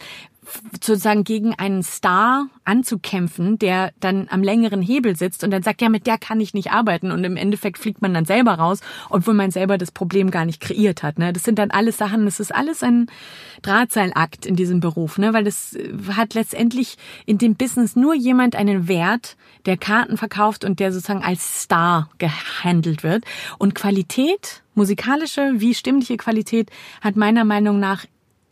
sozusagen 0.73 1.23
gegen 1.23 1.53
einen 1.55 1.83
Star 1.83 2.47
anzukämpfen, 2.63 3.59
der 3.59 3.91
dann 3.99 4.27
am 4.29 4.43
längeren 4.43 4.81
Hebel 4.81 5.15
sitzt 5.15 5.43
und 5.43 5.51
dann 5.51 5.63
sagt, 5.63 5.81
ja, 5.81 5.89
mit 5.89 6.07
der 6.07 6.17
kann 6.17 6.39
ich 6.39 6.53
nicht 6.53 6.71
arbeiten 6.71 7.11
und 7.11 7.23
im 7.23 7.37
Endeffekt 7.37 7.77
fliegt 7.77 8.01
man 8.01 8.13
dann 8.13 8.25
selber 8.25 8.53
raus, 8.53 8.79
obwohl 9.09 9.33
man 9.33 9.51
selber 9.51 9.77
das 9.77 9.91
Problem 9.91 10.31
gar 10.31 10.45
nicht 10.45 10.59
kreiert 10.59 11.03
hat. 11.03 11.19
Ne? 11.19 11.33
Das 11.33 11.43
sind 11.43 11.59
dann 11.59 11.71
alles 11.71 11.97
Sachen, 11.97 12.25
das 12.25 12.39
ist 12.39 12.53
alles 12.53 12.83
ein 12.83 13.07
Drahtseilakt 13.61 14.45
in 14.45 14.55
diesem 14.55 14.79
Beruf, 14.79 15.17
ne? 15.17 15.33
weil 15.33 15.43
das 15.43 15.77
hat 16.15 16.33
letztendlich 16.33 16.97
in 17.25 17.37
dem 17.37 17.55
Business 17.55 17.95
nur 17.95 18.15
jemand 18.15 18.55
einen 18.55 18.87
Wert, 18.87 19.37
der 19.65 19.77
Karten 19.77 20.17
verkauft 20.17 20.63
und 20.63 20.79
der 20.79 20.91
sozusagen 20.91 21.23
als 21.23 21.63
Star 21.63 22.09
gehandelt 22.17 23.03
wird. 23.03 23.25
Und 23.57 23.75
Qualität, 23.75 24.63
musikalische 24.75 25.53
wie 25.55 25.73
stimmliche 25.73 26.17
Qualität, 26.17 26.69
hat 27.01 27.15
meiner 27.15 27.45
Meinung 27.45 27.79
nach 27.79 28.05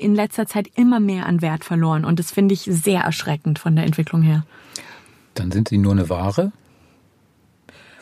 in 0.04 0.16
letzter 0.16 0.45
Zeit 0.45 0.68
immer 0.76 0.99
mehr 0.99 1.26
an 1.26 1.41
Wert 1.41 1.64
verloren. 1.64 2.06
Und 2.06 2.20
das 2.20 2.32
finde 2.32 2.54
ich 2.54 2.62
sehr 2.62 3.01
erschreckend 3.01 3.60
von 3.60 3.76
der 3.76 3.86
Entwicklung 3.86 4.22
her. 4.22 4.45
Dann 5.34 5.51
sind 5.51 5.70
sie 5.70 5.78
nur 5.78 5.93
eine 5.93 6.10
Ware? 6.10 6.51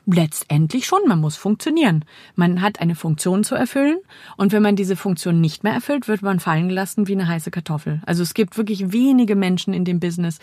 Letztendlich 0.07 0.87
schon, 0.87 1.01
man 1.07 1.19
muss 1.19 1.37
funktionieren. 1.37 2.03
Man 2.35 2.61
hat 2.61 2.81
eine 2.81 2.95
Funktion 2.95 3.43
zu 3.43 3.53
erfüllen 3.53 3.99
und 4.35 4.51
wenn 4.51 4.63
man 4.63 4.75
diese 4.75 4.95
Funktion 4.95 5.39
nicht 5.39 5.63
mehr 5.63 5.73
erfüllt, 5.73 6.07
wird 6.07 6.23
man 6.23 6.39
fallen 6.39 6.69
gelassen 6.69 7.07
wie 7.07 7.13
eine 7.13 7.27
heiße 7.27 7.51
Kartoffel. 7.51 8.01
Also 8.05 8.23
es 8.23 8.33
gibt 8.33 8.57
wirklich 8.57 8.91
wenige 8.91 9.35
Menschen 9.35 9.75
in 9.75 9.85
dem 9.85 9.99
Business, 9.99 10.39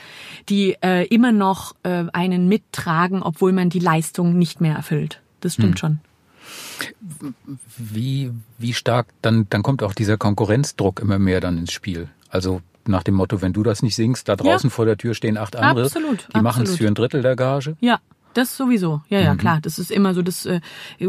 die 0.49 0.77
äh, 0.81 1.07
immer 1.09 1.33
noch 1.33 1.75
äh, 1.83 2.05
einen 2.13 2.47
mittragen, 2.47 3.21
obwohl 3.21 3.53
man 3.53 3.69
die 3.69 3.81
Leistung 3.81 4.39
nicht 4.39 4.61
mehr 4.61 4.77
erfüllt. 4.77 5.21
Das 5.41 5.55
stimmt 5.55 5.75
hm. 5.75 5.77
schon. 5.77 6.01
Wie, 7.77 8.33
wie 8.59 8.73
stark, 8.73 9.09
dann, 9.23 9.47
dann 9.51 9.63
kommt 9.63 9.83
auch 9.83 9.95
dieser 9.95 10.17
Konkurrenzdruck 10.17 11.01
immer 11.01 11.19
mehr 11.19 11.41
dann 11.41 11.59
ins 11.59 11.73
Spiel. 11.73 12.09
Also 12.31 12.61
nach 12.87 13.03
dem 13.03 13.15
Motto, 13.15 13.43
wenn 13.43 13.53
du 13.53 13.63
das 13.63 13.83
nicht 13.83 13.95
singst, 13.95 14.29
da 14.29 14.37
draußen 14.37 14.71
ja. 14.71 14.75
vor 14.75 14.87
der 14.87 14.97
Tür 14.97 15.15
stehen 15.15 15.37
acht 15.37 15.57
andere, 15.57 15.87
absolut, 15.87 16.29
die 16.35 16.41
machen 16.41 16.65
es 16.65 16.77
für 16.77 16.87
ein 16.87 16.95
Drittel 16.95 17.23
der 17.23 17.37
Gage. 17.37 17.77
Ja, 17.81 18.01
das 18.35 18.57
sowieso. 18.57 19.03
Ja, 19.09 19.21
ja, 19.21 19.35
mhm. 19.35 19.39
klar. 19.39 19.59
Das 19.61 19.79
ist 19.79 19.91
immer 19.91 20.15
so, 20.15 20.23
das 20.23 20.47
äh, 20.47 20.61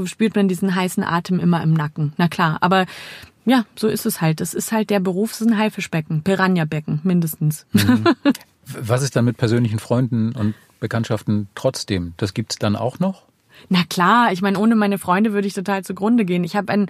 spürt 0.05 0.35
man 0.35 0.47
diesen 0.47 0.73
heißen 0.73 1.03
Atem 1.03 1.39
immer 1.39 1.61
im 1.61 1.73
Nacken. 1.73 2.13
Na 2.17 2.27
klar, 2.27 2.57
aber 2.61 2.85
ja, 3.45 3.65
so 3.75 3.87
ist 3.87 4.05
es 4.05 4.21
halt. 4.21 4.41
Das 4.41 4.53
ist 4.53 4.71
halt 4.71 4.89
der 4.89 4.99
Beruf, 4.99 5.31
das 5.31 5.41
ist 5.41 5.47
ein 5.47 5.57
Haifischbecken, 5.57 6.23
Piranha-Becken, 6.23 7.01
mindestens. 7.03 7.65
Mhm. 7.73 8.03
Was 8.65 9.01
ist 9.01 9.15
dann 9.15 9.25
mit 9.25 9.37
persönlichen 9.37 9.79
Freunden 9.79 10.33
und 10.33 10.53
Bekanntschaften 10.79 11.47
trotzdem? 11.55 12.13
Das 12.17 12.33
gibt's 12.33 12.57
dann 12.57 12.75
auch 12.75 12.99
noch? 12.99 13.23
Na 13.67 13.83
klar, 13.89 14.31
ich 14.31 14.41
meine, 14.41 14.57
ohne 14.57 14.75
meine 14.75 14.97
Freunde 14.97 15.33
würde 15.33 15.47
ich 15.47 15.53
total 15.53 15.83
zugrunde 15.83 16.25
gehen. 16.25 16.43
Ich 16.43 16.55
habe 16.55 16.71
einen, 16.71 16.87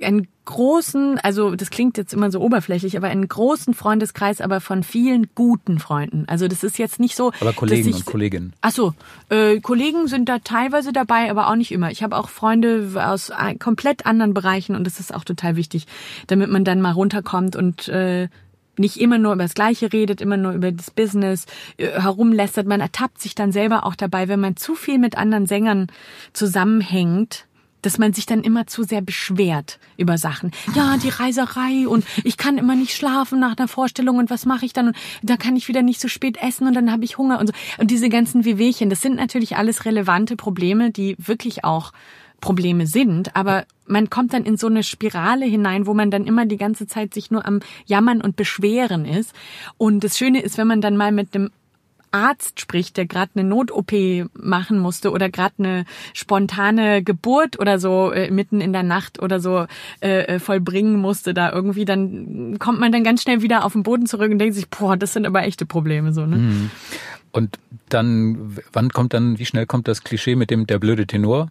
einen 0.00 0.28
großen, 0.44 1.18
also 1.18 1.54
das 1.54 1.70
klingt 1.70 1.96
jetzt 1.96 2.12
immer 2.12 2.30
so 2.30 2.40
oberflächlich, 2.40 2.96
aber 2.96 3.08
einen 3.08 3.26
großen 3.26 3.74
Freundeskreis, 3.74 4.40
aber 4.40 4.60
von 4.60 4.82
vielen 4.82 5.28
guten 5.34 5.78
Freunden. 5.78 6.24
Also 6.28 6.48
das 6.48 6.64
ist 6.64 6.78
jetzt 6.78 7.00
nicht 7.00 7.16
so. 7.16 7.32
Aber 7.40 7.52
Kollegen 7.52 7.88
ich, 7.88 7.96
und 7.96 8.06
Kolleginnen. 8.06 8.52
Ach 8.60 8.72
so, 8.72 8.94
äh, 9.28 9.60
Kollegen 9.60 10.08
sind 10.08 10.28
da 10.28 10.38
teilweise 10.38 10.92
dabei, 10.92 11.30
aber 11.30 11.48
auch 11.48 11.56
nicht 11.56 11.72
immer. 11.72 11.90
Ich 11.90 12.02
habe 12.02 12.16
auch 12.16 12.28
Freunde 12.28 12.90
aus 12.96 13.32
komplett 13.58 14.06
anderen 14.06 14.34
Bereichen 14.34 14.74
und 14.76 14.84
das 14.84 15.00
ist 15.00 15.14
auch 15.14 15.24
total 15.24 15.56
wichtig, 15.56 15.86
damit 16.26 16.50
man 16.50 16.64
dann 16.64 16.80
mal 16.80 16.92
runterkommt 16.92 17.56
und 17.56 17.88
äh, 17.88 18.28
nicht 18.78 18.98
immer 18.98 19.18
nur 19.18 19.34
über 19.34 19.44
das 19.44 19.54
Gleiche 19.54 19.92
redet, 19.92 20.20
immer 20.20 20.36
nur 20.36 20.52
über 20.52 20.72
das 20.72 20.90
Business 20.90 21.46
äh, 21.76 21.88
herumlästert. 22.00 22.66
Man 22.66 22.80
ertappt 22.80 23.20
sich 23.20 23.34
dann 23.34 23.52
selber 23.52 23.84
auch 23.86 23.94
dabei, 23.94 24.28
wenn 24.28 24.40
man 24.40 24.56
zu 24.56 24.74
viel 24.74 24.98
mit 24.98 25.16
anderen 25.16 25.46
Sängern 25.46 25.88
zusammenhängt, 26.32 27.46
dass 27.82 27.98
man 27.98 28.12
sich 28.12 28.26
dann 28.26 28.42
immer 28.42 28.66
zu 28.66 28.84
sehr 28.84 29.02
beschwert 29.02 29.78
über 29.96 30.16
Sachen. 30.16 30.52
Ja, 30.74 30.96
die 30.96 31.08
Reiserei 31.08 31.86
und 31.86 32.04
ich 32.24 32.36
kann 32.36 32.56
immer 32.56 32.76
nicht 32.76 32.94
schlafen 32.94 33.40
nach 33.40 33.56
einer 33.56 33.68
Vorstellung 33.68 34.18
und 34.18 34.30
was 34.30 34.46
mache 34.46 34.64
ich 34.64 34.72
dann 34.72 34.88
und 34.88 34.96
da 35.22 35.36
kann 35.36 35.56
ich 35.56 35.68
wieder 35.68 35.82
nicht 35.82 36.00
so 36.00 36.08
spät 36.08 36.38
essen 36.40 36.66
und 36.66 36.74
dann 36.74 36.90
habe 36.90 37.04
ich 37.04 37.18
Hunger 37.18 37.40
und 37.40 37.48
so. 37.48 37.52
Und 37.78 37.90
diese 37.90 38.08
ganzen 38.08 38.44
Wehwehchen, 38.44 38.88
das 38.88 39.02
sind 39.02 39.16
natürlich 39.16 39.56
alles 39.56 39.84
relevante 39.84 40.36
Probleme, 40.36 40.92
die 40.92 41.16
wirklich 41.18 41.64
auch 41.64 41.92
Probleme 42.42 42.86
sind, 42.86 43.34
aber 43.34 43.64
man 43.86 44.10
kommt 44.10 44.34
dann 44.34 44.44
in 44.44 44.58
so 44.58 44.66
eine 44.66 44.82
Spirale 44.82 45.46
hinein, 45.46 45.86
wo 45.86 45.94
man 45.94 46.10
dann 46.10 46.26
immer 46.26 46.44
die 46.44 46.58
ganze 46.58 46.86
Zeit 46.86 47.14
sich 47.14 47.30
nur 47.30 47.46
am 47.46 47.60
Jammern 47.86 48.20
und 48.20 48.36
Beschweren 48.36 49.06
ist. 49.06 49.32
Und 49.78 50.04
das 50.04 50.18
Schöne 50.18 50.42
ist, 50.42 50.58
wenn 50.58 50.66
man 50.66 50.82
dann 50.82 50.98
mal 50.98 51.12
mit 51.12 51.34
einem 51.34 51.50
Arzt 52.10 52.60
spricht, 52.60 52.98
der 52.98 53.06
gerade 53.06 53.30
eine 53.34 53.48
Not-OP 53.48 53.92
machen 54.34 54.78
musste 54.78 55.10
oder 55.10 55.30
gerade 55.30 55.54
eine 55.58 55.84
spontane 56.12 57.02
Geburt 57.02 57.58
oder 57.58 57.78
so 57.78 58.12
äh, 58.12 58.30
mitten 58.30 58.60
in 58.60 58.72
der 58.74 58.82
Nacht 58.82 59.22
oder 59.22 59.40
so 59.40 59.66
äh, 60.00 60.34
äh, 60.34 60.38
vollbringen 60.38 61.00
musste, 61.00 61.32
da 61.32 61.50
irgendwie, 61.50 61.86
dann 61.86 62.58
kommt 62.58 62.80
man 62.80 62.92
dann 62.92 63.04
ganz 63.04 63.22
schnell 63.22 63.40
wieder 63.40 63.64
auf 63.64 63.72
den 63.72 63.82
Boden 63.82 64.06
zurück 64.06 64.30
und 64.30 64.38
denkt 64.38 64.54
sich, 64.54 64.68
boah, 64.68 64.96
das 64.96 65.14
sind 65.14 65.26
aber 65.26 65.42
echte 65.44 65.64
Probleme 65.64 66.12
so. 66.12 66.26
Ne? 66.26 66.36
Mhm. 66.36 66.70
Und 67.30 67.58
dann, 67.88 68.58
wann 68.72 68.90
kommt 68.90 69.14
dann, 69.14 69.38
wie 69.38 69.46
schnell 69.46 69.64
kommt 69.64 69.88
das 69.88 70.04
Klischee 70.04 70.36
mit 70.36 70.50
dem 70.50 70.66
der 70.66 70.78
blöde 70.78 71.06
Tenor? 71.06 71.50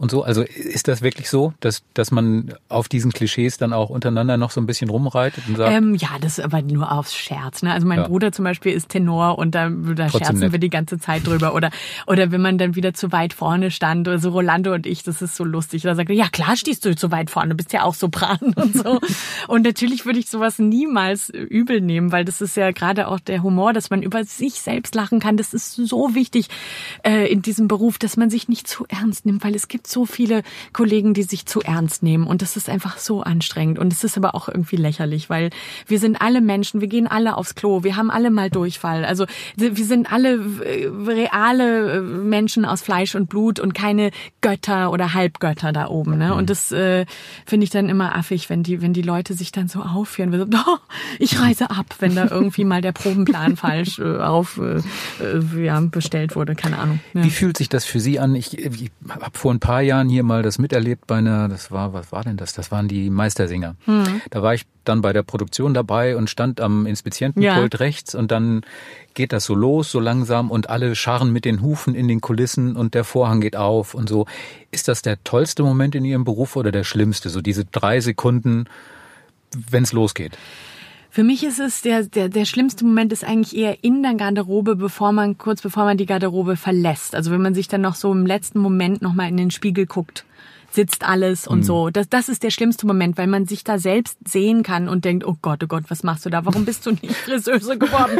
Und 0.00 0.10
so. 0.10 0.22
Also 0.22 0.42
ist 0.42 0.88
das 0.88 1.02
wirklich 1.02 1.28
so, 1.28 1.52
dass, 1.60 1.82
dass 1.92 2.10
man 2.10 2.54
auf 2.70 2.88
diesen 2.88 3.12
Klischees 3.12 3.58
dann 3.58 3.74
auch 3.74 3.90
untereinander 3.90 4.38
noch 4.38 4.50
so 4.50 4.58
ein 4.58 4.64
bisschen 4.64 4.88
rumreitet 4.88 5.44
und 5.46 5.58
sagt? 5.58 5.76
Ähm, 5.76 5.94
ja, 5.94 6.08
das 6.22 6.38
ist 6.38 6.44
aber 6.44 6.62
nur 6.62 6.90
aufs 6.90 7.14
Scherz. 7.14 7.62
Ne? 7.62 7.70
Also 7.70 7.86
mein 7.86 7.98
ja. 7.98 8.08
Bruder 8.08 8.32
zum 8.32 8.46
Beispiel 8.46 8.72
ist 8.72 8.88
Tenor 8.88 9.38
und 9.38 9.54
da, 9.54 9.68
da 9.68 10.08
scherzen 10.08 10.38
nett. 10.38 10.52
wir 10.52 10.58
die 10.58 10.70
ganze 10.70 10.98
Zeit 10.98 11.26
drüber. 11.26 11.54
Oder, 11.54 11.70
oder 12.06 12.32
wenn 12.32 12.40
man 12.40 12.56
dann 12.56 12.76
wieder 12.76 12.94
zu 12.94 13.12
weit 13.12 13.34
vorne 13.34 13.70
stand, 13.70 14.08
oder 14.08 14.18
so 14.18 14.30
Rolando 14.30 14.72
und 14.72 14.86
ich, 14.86 15.02
das 15.02 15.20
ist 15.20 15.36
so 15.36 15.44
lustig. 15.44 15.82
Da 15.82 15.94
sagt 15.94 16.08
er, 16.08 16.16
ja 16.16 16.28
klar 16.28 16.56
stehst 16.56 16.86
du 16.86 16.96
zu 16.96 17.10
weit 17.10 17.28
vorne, 17.28 17.54
bist 17.54 17.74
ja 17.74 17.82
auch 17.82 17.94
Sopran 17.94 18.38
und 18.56 18.74
so. 18.74 19.00
und 19.48 19.66
natürlich 19.66 20.06
würde 20.06 20.18
ich 20.18 20.30
sowas 20.30 20.58
niemals 20.58 21.28
übel 21.28 21.82
nehmen, 21.82 22.10
weil 22.10 22.24
das 22.24 22.40
ist 22.40 22.56
ja 22.56 22.70
gerade 22.70 23.06
auch 23.06 23.20
der 23.20 23.42
Humor, 23.42 23.74
dass 23.74 23.90
man 23.90 24.02
über 24.02 24.24
sich 24.24 24.62
selbst 24.62 24.94
lachen 24.94 25.20
kann. 25.20 25.36
Das 25.36 25.52
ist 25.52 25.74
so 25.74 26.14
wichtig 26.14 26.48
äh, 27.02 27.30
in 27.30 27.42
diesem 27.42 27.68
Beruf, 27.68 27.98
dass 27.98 28.16
man 28.16 28.30
sich 28.30 28.48
nicht 28.48 28.66
zu 28.66 28.86
ernst 28.88 29.26
nimmt, 29.26 29.44
weil 29.44 29.54
es 29.54 29.68
gibt 29.68 29.89
so 29.90 30.06
viele 30.06 30.42
Kollegen, 30.72 31.14
die 31.14 31.22
sich 31.22 31.46
zu 31.46 31.60
ernst 31.60 32.02
nehmen 32.02 32.26
und 32.26 32.42
das 32.42 32.56
ist 32.56 32.68
einfach 32.68 32.98
so 32.98 33.22
anstrengend 33.22 33.78
und 33.78 33.92
es 33.92 34.04
ist 34.04 34.16
aber 34.16 34.34
auch 34.34 34.48
irgendwie 34.48 34.76
lächerlich, 34.76 35.30
weil 35.30 35.50
wir 35.86 35.98
sind 35.98 36.20
alle 36.20 36.40
Menschen, 36.40 36.80
wir 36.80 36.88
gehen 36.88 37.06
alle 37.06 37.36
aufs 37.36 37.54
Klo, 37.54 37.82
wir 37.84 37.96
haben 37.96 38.10
alle 38.10 38.30
mal 38.30 38.50
Durchfall. 38.50 39.04
Also 39.04 39.26
wir 39.56 39.84
sind 39.84 40.12
alle 40.12 40.34
äh, 40.64 40.86
reale 40.86 41.98
äh, 41.98 42.00
Menschen 42.00 42.64
aus 42.64 42.82
Fleisch 42.82 43.14
und 43.14 43.28
Blut 43.28 43.60
und 43.60 43.74
keine 43.74 44.10
Götter 44.40 44.90
oder 44.90 45.14
Halbgötter 45.14 45.72
da 45.72 45.88
oben. 45.88 46.18
Ne? 46.18 46.34
Und 46.34 46.50
das 46.50 46.72
äh, 46.72 47.06
finde 47.46 47.64
ich 47.64 47.70
dann 47.70 47.88
immer 47.88 48.14
affig, 48.14 48.50
wenn 48.50 48.62
die, 48.62 48.82
wenn 48.82 48.92
die 48.92 49.02
Leute 49.02 49.34
sich 49.34 49.52
dann 49.52 49.68
so 49.68 49.80
aufführen. 49.80 50.32
So, 50.32 50.44
oh, 50.66 50.78
ich 51.18 51.40
reise 51.40 51.70
ab, 51.70 51.86
wenn 51.98 52.14
da 52.14 52.28
irgendwie 52.30 52.64
mal 52.64 52.82
der 52.82 52.92
Probenplan 52.92 53.56
falsch 53.56 53.98
äh, 53.98 54.18
auf 54.18 54.58
äh, 54.58 54.80
äh, 55.22 55.64
ja, 55.64 55.80
bestellt 55.80 56.36
wurde. 56.36 56.54
Keine 56.54 56.78
Ahnung. 56.78 57.00
Ja. 57.14 57.24
Wie 57.24 57.30
fühlt 57.30 57.56
sich 57.56 57.68
das 57.68 57.84
für 57.84 58.00
Sie 58.00 58.18
an? 58.18 58.34
Ich, 58.34 58.58
ich 58.58 58.90
habe 59.08 59.38
vor 59.38 59.52
ein 59.52 59.60
paar 59.60 59.79
Jahren 59.82 60.08
hier 60.08 60.22
mal 60.22 60.42
das 60.42 60.58
miterlebt 60.58 61.06
bei 61.06 61.16
einer, 61.16 61.48
das 61.48 61.70
war, 61.70 61.92
was 61.92 62.12
war 62.12 62.24
denn 62.24 62.36
das? 62.36 62.52
Das 62.52 62.70
waren 62.70 62.88
die 62.88 63.10
Meistersinger. 63.10 63.76
Mhm. 63.86 64.20
Da 64.30 64.42
war 64.42 64.54
ich 64.54 64.66
dann 64.84 65.02
bei 65.02 65.12
der 65.12 65.22
Produktion 65.22 65.74
dabei 65.74 66.16
und 66.16 66.30
stand 66.30 66.60
am 66.60 66.86
Inspizientenpult 66.86 67.74
ja. 67.74 67.78
rechts 67.78 68.14
und 68.14 68.30
dann 68.30 68.62
geht 69.14 69.32
das 69.32 69.44
so 69.44 69.54
los, 69.54 69.90
so 69.90 70.00
langsam 70.00 70.50
und 70.50 70.70
alle 70.70 70.94
scharren 70.94 71.32
mit 71.32 71.44
den 71.44 71.62
Hufen 71.62 71.94
in 71.94 72.08
den 72.08 72.20
Kulissen 72.20 72.76
und 72.76 72.94
der 72.94 73.04
Vorhang 73.04 73.40
geht 73.40 73.56
auf 73.56 73.94
und 73.94 74.08
so. 74.08 74.26
Ist 74.70 74.88
das 74.88 75.02
der 75.02 75.22
tollste 75.24 75.62
Moment 75.62 75.94
in 75.94 76.04
Ihrem 76.04 76.24
Beruf 76.24 76.56
oder 76.56 76.72
der 76.72 76.84
schlimmste? 76.84 77.28
So 77.28 77.40
diese 77.40 77.64
drei 77.64 78.00
Sekunden, 78.00 78.66
wenn 79.70 79.82
es 79.82 79.92
losgeht? 79.92 80.36
Für 81.12 81.24
mich 81.24 81.42
ist 81.42 81.58
es 81.58 81.82
der, 81.82 82.04
der, 82.04 82.28
der 82.28 82.44
schlimmste 82.44 82.84
Moment 82.84 83.12
ist 83.12 83.24
eigentlich 83.24 83.56
eher 83.56 83.82
in 83.82 84.04
der 84.04 84.14
Garderobe, 84.14 84.76
bevor 84.76 85.10
man, 85.10 85.36
kurz 85.38 85.60
bevor 85.60 85.84
man 85.84 85.96
die 85.96 86.06
Garderobe 86.06 86.54
verlässt. 86.54 87.16
Also 87.16 87.32
wenn 87.32 87.42
man 87.42 87.52
sich 87.52 87.66
dann 87.66 87.80
noch 87.80 87.96
so 87.96 88.12
im 88.12 88.26
letzten 88.26 88.60
Moment 88.60 89.02
nochmal 89.02 89.28
in 89.28 89.36
den 89.36 89.50
Spiegel 89.50 89.86
guckt 89.86 90.24
sitzt 90.70 91.04
alles 91.04 91.46
und 91.46 91.58
mhm. 91.58 91.64
so. 91.64 91.90
Das, 91.90 92.08
das 92.08 92.28
ist 92.28 92.42
der 92.42 92.50
schlimmste 92.50 92.86
Moment, 92.86 93.18
weil 93.18 93.26
man 93.26 93.46
sich 93.46 93.64
da 93.64 93.78
selbst 93.78 94.16
sehen 94.26 94.62
kann 94.62 94.88
und 94.88 95.04
denkt, 95.04 95.26
oh 95.26 95.36
Gott, 95.40 95.62
oh 95.64 95.66
Gott, 95.66 95.84
was 95.88 96.02
machst 96.02 96.24
du 96.24 96.30
da? 96.30 96.44
Warum 96.44 96.64
bist 96.64 96.86
du 96.86 96.92
nicht 96.92 97.14
Friseuse 97.24 97.76
geworden? 97.78 98.18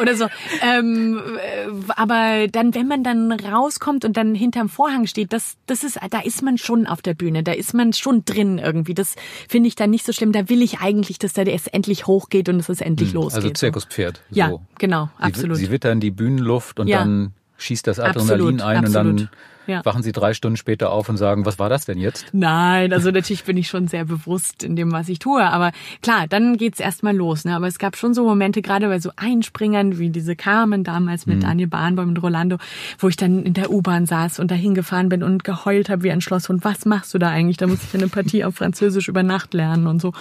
Oder 0.00 0.16
so. 0.16 0.26
Ähm, 0.62 1.20
äh, 1.38 1.92
aber 1.96 2.48
dann, 2.48 2.74
wenn 2.74 2.88
man 2.88 3.04
dann 3.04 3.32
rauskommt 3.32 4.04
und 4.04 4.16
dann 4.16 4.34
hinterm 4.34 4.68
Vorhang 4.68 5.06
steht, 5.06 5.32
das, 5.32 5.56
das 5.66 5.84
ist, 5.84 5.98
da 6.10 6.20
ist 6.20 6.42
man 6.42 6.58
schon 6.58 6.86
auf 6.86 7.02
der 7.02 7.14
Bühne, 7.14 7.42
da 7.42 7.52
ist 7.52 7.74
man 7.74 7.92
schon 7.92 8.24
drin 8.24 8.58
irgendwie. 8.58 8.94
Das 8.94 9.14
finde 9.48 9.68
ich 9.68 9.76
dann 9.76 9.90
nicht 9.90 10.04
so 10.04 10.12
schlimm. 10.12 10.32
Da 10.32 10.48
will 10.48 10.62
ich 10.62 10.80
eigentlich, 10.80 11.18
dass 11.18 11.32
da 11.32 11.42
es 11.42 11.66
endlich 11.66 12.06
hochgeht 12.06 12.48
und 12.48 12.58
dass 12.58 12.68
es 12.68 12.80
endlich 12.80 13.10
mhm. 13.10 13.20
losgeht. 13.20 13.44
Also 13.44 13.50
Zirkuspferd. 13.50 14.22
So. 14.30 14.36
Ja, 14.36 14.52
genau, 14.78 15.10
absolut. 15.18 15.56
Sie, 15.56 15.66
sie 15.66 15.70
wittern 15.70 16.00
die 16.00 16.10
Bühnenluft 16.10 16.80
und 16.80 16.88
ja. 16.88 16.98
dann 16.98 17.32
schießt 17.58 17.86
das 17.86 18.00
Adrenalin 18.00 18.60
absolut, 18.60 18.62
ein 18.62 18.84
absolut. 18.84 19.06
und 19.06 19.20
dann 19.20 19.30
ja. 19.66 19.84
wachen 19.84 20.02
Sie 20.02 20.12
drei 20.12 20.34
Stunden 20.34 20.56
später 20.56 20.90
auf 20.90 21.08
und 21.08 21.16
sagen, 21.16 21.46
was 21.46 21.58
war 21.58 21.68
das 21.68 21.84
denn 21.84 21.98
jetzt? 21.98 22.26
Nein, 22.32 22.92
also 22.92 23.10
natürlich 23.10 23.44
bin 23.44 23.56
ich 23.56 23.68
schon 23.68 23.88
sehr 23.88 24.04
bewusst 24.04 24.62
in 24.62 24.76
dem, 24.76 24.92
was 24.92 25.08
ich 25.08 25.18
tue. 25.18 25.42
Aber 25.42 25.72
klar, 26.02 26.26
dann 26.28 26.56
geht's 26.56 26.80
erstmal 26.80 27.14
los. 27.14 27.44
Ne? 27.44 27.54
Aber 27.54 27.66
es 27.66 27.78
gab 27.78 27.96
schon 27.96 28.14
so 28.14 28.24
Momente, 28.24 28.62
gerade 28.62 28.88
bei 28.88 28.98
so 28.98 29.10
Einspringern, 29.16 29.98
wie 29.98 30.10
diese 30.10 30.36
Carmen 30.36 30.84
damals 30.84 31.26
mit 31.26 31.36
mhm. 31.36 31.40
Daniel 31.40 31.68
Bahnbaum 31.68 32.08
und 32.08 32.22
Rolando, 32.22 32.58
wo 32.98 33.08
ich 33.08 33.16
dann 33.16 33.44
in 33.44 33.54
der 33.54 33.70
U-Bahn 33.70 34.06
saß 34.06 34.38
und 34.38 34.50
dahin 34.50 34.74
gefahren 34.74 35.08
bin 35.08 35.22
und 35.22 35.44
geheult 35.44 35.90
habe 35.90 36.02
wie 36.02 36.10
ein 36.10 36.20
Schlosshund. 36.20 36.64
Was 36.64 36.84
machst 36.84 37.14
du 37.14 37.18
da 37.18 37.28
eigentlich? 37.28 37.56
Da 37.56 37.66
muss 37.66 37.82
ich 37.82 37.94
eine 37.94 38.08
Partie 38.08 38.44
auf 38.44 38.56
Französisch 38.56 39.08
über 39.08 39.22
Nacht 39.22 39.54
lernen 39.54 39.86
und 39.86 40.00
so. 40.00 40.12